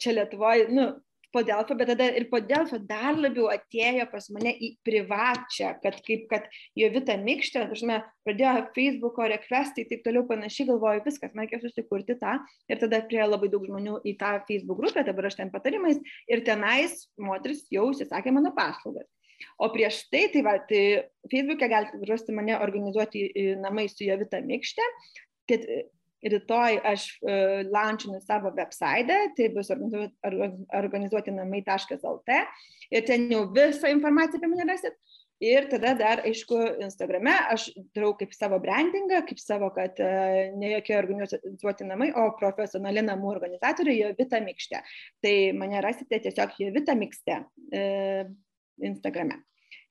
čia 0.00 0.18
Lietuvoje, 0.18 0.68
nu, 0.74 0.90
po 1.34 1.42
Delfio, 1.46 1.76
bet 1.78 1.90
tada 1.90 2.06
ir 2.14 2.28
po 2.30 2.38
Delfio 2.40 2.78
dar 2.88 3.18
labiau 3.18 3.48
atėjo 3.52 4.06
pas 4.12 4.28
mane 4.34 4.52
į 4.54 4.70
privačią, 4.86 5.72
kad 5.82 5.98
kaip 6.06 6.28
kad 6.30 6.46
jo 6.78 6.90
vita 6.94 7.16
mikštė, 7.20 7.64
dažnai 7.72 8.00
pradėjo 8.26 8.68
Facebook'o 8.76 9.26
requestai 9.34 9.84
ir 9.84 9.90
taip 9.90 10.04
toliau 10.06 10.26
panašiai, 10.30 10.68
galvoju, 10.70 11.02
viskas, 11.08 11.34
man 11.34 11.48
reikia 11.48 11.60
susikurti 11.64 12.16
tą 12.20 12.36
ir 12.70 12.80
tada 12.82 13.02
prie 13.10 13.24
labai 13.26 13.50
daug 13.52 13.66
žmonių 13.66 13.98
į 14.06 14.14
tą 14.20 14.36
Facebook 14.46 14.80
grupę, 14.82 15.04
dabar 15.06 15.28
aš 15.30 15.40
ten 15.40 15.50
patarimais 15.54 15.98
ir 16.30 16.44
tenais 16.46 17.08
moteris 17.18 17.66
jau 17.74 17.90
įsisakė 17.90 18.34
mano 18.34 18.54
paslaugas. 18.56 19.10
O 19.58 19.68
prieš 19.74 20.04
tai, 20.12 20.28
tai 20.32 20.44
va, 20.46 20.54
tai 20.62 20.84
Facebook'e 21.28 21.68
galite 21.68 21.98
rasti 22.08 22.32
mane 22.32 22.54
organizuoti 22.62 23.26
namai 23.60 23.88
su 23.90 24.06
jo 24.06 24.16
vita 24.22 24.40
mikštė 24.40 24.86
rytoj 26.32 26.78
aš 26.92 27.06
uh, 27.22 27.60
launchinu 27.68 28.20
savo 28.24 28.52
website, 28.56 29.18
tai 29.36 29.50
bus 29.54 29.70
organizuoti 29.72 31.34
namai.lt 31.34 32.38
ir 32.94 33.06
ten 33.08 33.28
jau 33.32 33.44
visą 33.54 33.92
informaciją 33.92 34.40
apie 34.40 34.50
mane 34.52 34.68
rasit. 34.70 34.96
Ir 35.44 35.66
tada 35.68 35.90
dar, 35.98 36.20
aišku, 36.24 36.56
Instagrame 36.86 37.32
aš 37.52 37.66
darau 37.96 38.12
kaip 38.16 38.30
savo 38.32 38.60
brandingą, 38.62 39.18
kaip 39.28 39.40
savo, 39.42 39.68
kad 39.74 39.98
uh, 40.00 40.54
ne 40.56 40.70
jokie 40.76 40.94
organizuoti 40.96 41.88
namai, 41.88 42.12
o 42.14 42.28
profesionali 42.38 43.02
namų 43.04 43.32
organizatorė 43.34 43.96
Jovita 43.98 44.40
Mikštė. 44.44 44.80
Tai 45.24 45.34
mane 45.58 45.82
rasite 45.84 46.22
tiesiog 46.28 46.54
Jovita 46.62 46.94
Mikštė 46.96 47.40
uh, 47.42 48.30
Instagrame. 48.88 49.42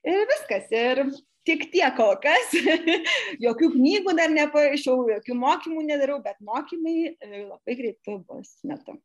Ir 0.04 0.26
viskas. 0.32 0.66
Ir 0.74 1.04
tik 1.48 1.68
tiek 1.72 1.96
kol 1.96 2.14
kas. 2.22 2.54
jokių 3.46 3.72
knygų 3.76 4.14
dar 4.18 4.32
neparašiau, 4.34 5.08
jokių 5.16 5.36
mokymų 5.40 5.84
nedarau, 5.88 6.20
bet 6.24 6.40
mokymai 6.44 6.96
e, 7.12 7.44
labai 7.44 7.76
greitų 7.80 8.20
bus 8.28 8.56
metu. 8.66 8.98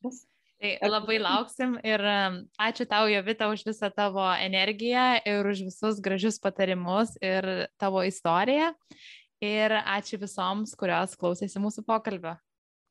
Bus. 0.00 0.24
Tai 0.60 0.90
labai 0.92 1.16
lauksim 1.20 1.78
ir 1.88 2.02
ačiū 2.60 2.84
tau, 2.88 3.06
Jovita, 3.08 3.48
už 3.48 3.64
visą 3.64 3.88
tavo 3.96 4.26
energiją 4.28 5.06
ir 5.24 5.48
už 5.48 5.62
visus 5.70 6.00
gražius 6.04 6.36
patarimus 6.36 7.14
ir 7.24 7.48
tavo 7.80 8.04
istoriją. 8.04 8.74
Ir 9.40 9.72
ačiū 9.72 10.20
visoms, 10.20 10.76
kurios 10.76 11.16
klausėsi 11.16 11.62
mūsų 11.64 11.86
pokalbio. 11.88 12.34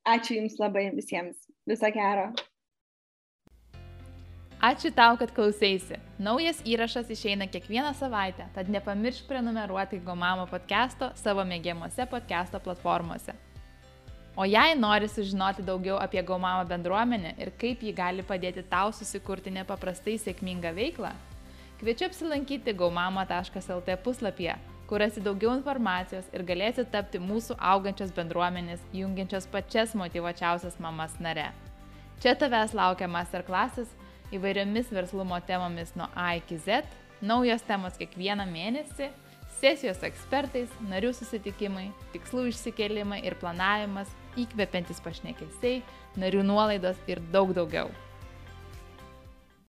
Ačiū 0.10 0.40
Jums 0.40 0.58
labai 0.58 0.88
visiems. 0.96 1.38
Viso 1.70 1.94
gero. 1.94 2.32
Ačiū 4.60 4.90
tau, 4.92 5.14
kad 5.16 5.32
klausėsi. 5.32 5.96
Naujas 6.20 6.58
įrašas 6.68 7.08
išeina 7.16 7.46
kiekvieną 7.48 7.94
savaitę, 7.96 8.44
tad 8.52 8.68
nepamiršk 8.68 9.30
prenumeruoti 9.30 10.02
Gomamo 10.04 10.44
podcast'o 10.52 11.14
savo 11.16 11.46
mėgiamuose 11.48 12.04
podcast'o 12.12 12.60
platformose. 12.60 13.32
O 14.36 14.44
jei 14.44 14.74
nori 14.76 15.08
sužinoti 15.08 15.64
daugiau 15.64 15.96
apie 16.04 16.20
Gomamo 16.28 16.66
bendruomenę 16.68 17.32
ir 17.40 17.54
kaip 17.62 17.86
ji 17.88 17.94
gali 17.96 18.26
padėti 18.34 18.66
tau 18.68 18.92
susikurti 18.92 19.54
nepaprastai 19.56 20.18
sėkmingą 20.20 20.76
veiklą, 20.76 21.14
kviečiu 21.80 22.10
apsilankyti 22.10 22.76
gaumamo.lt 22.84 23.98
puslapyje, 24.04 24.58
kur 24.92 25.00
rasi 25.00 25.24
daugiau 25.24 25.56
informacijos 25.56 26.28
ir 26.36 26.44
galėsi 26.44 26.84
tapti 26.92 27.24
mūsų 27.24 27.56
augančios 27.72 28.12
bendruomenės, 28.12 28.84
jungiančios 28.92 29.48
pačias 29.48 29.96
motivačiausias 29.96 30.76
mamas 30.84 31.16
nare. 31.24 31.48
Čia 32.20 32.36
tavęs 32.36 32.76
laukia 32.76 33.08
masterclasses 33.08 33.88
įvairiomis 34.36 34.92
verslumo 34.94 35.40
temomis 35.48 35.96
nuo 36.00 36.10
A 36.16 36.34
iki 36.40 36.58
Z, 36.58 36.84
naujos 37.22 37.64
temos 37.68 37.98
kiekvieną 38.00 38.46
mėnesį, 38.50 39.10
sesijos 39.60 40.04
ekspertais, 40.08 40.72
narių 40.90 41.12
susitikimai, 41.16 41.90
tikslų 42.14 42.48
išsikelimai 42.52 43.24
ir 43.28 43.36
planavimas, 43.42 44.12
įkvepiantis 44.40 45.02
pašnekesiai, 45.04 45.82
narių 46.20 46.46
nuolaidos 46.48 47.02
ir 47.12 47.24
daug 47.34 47.52
daugiau. 47.58 47.92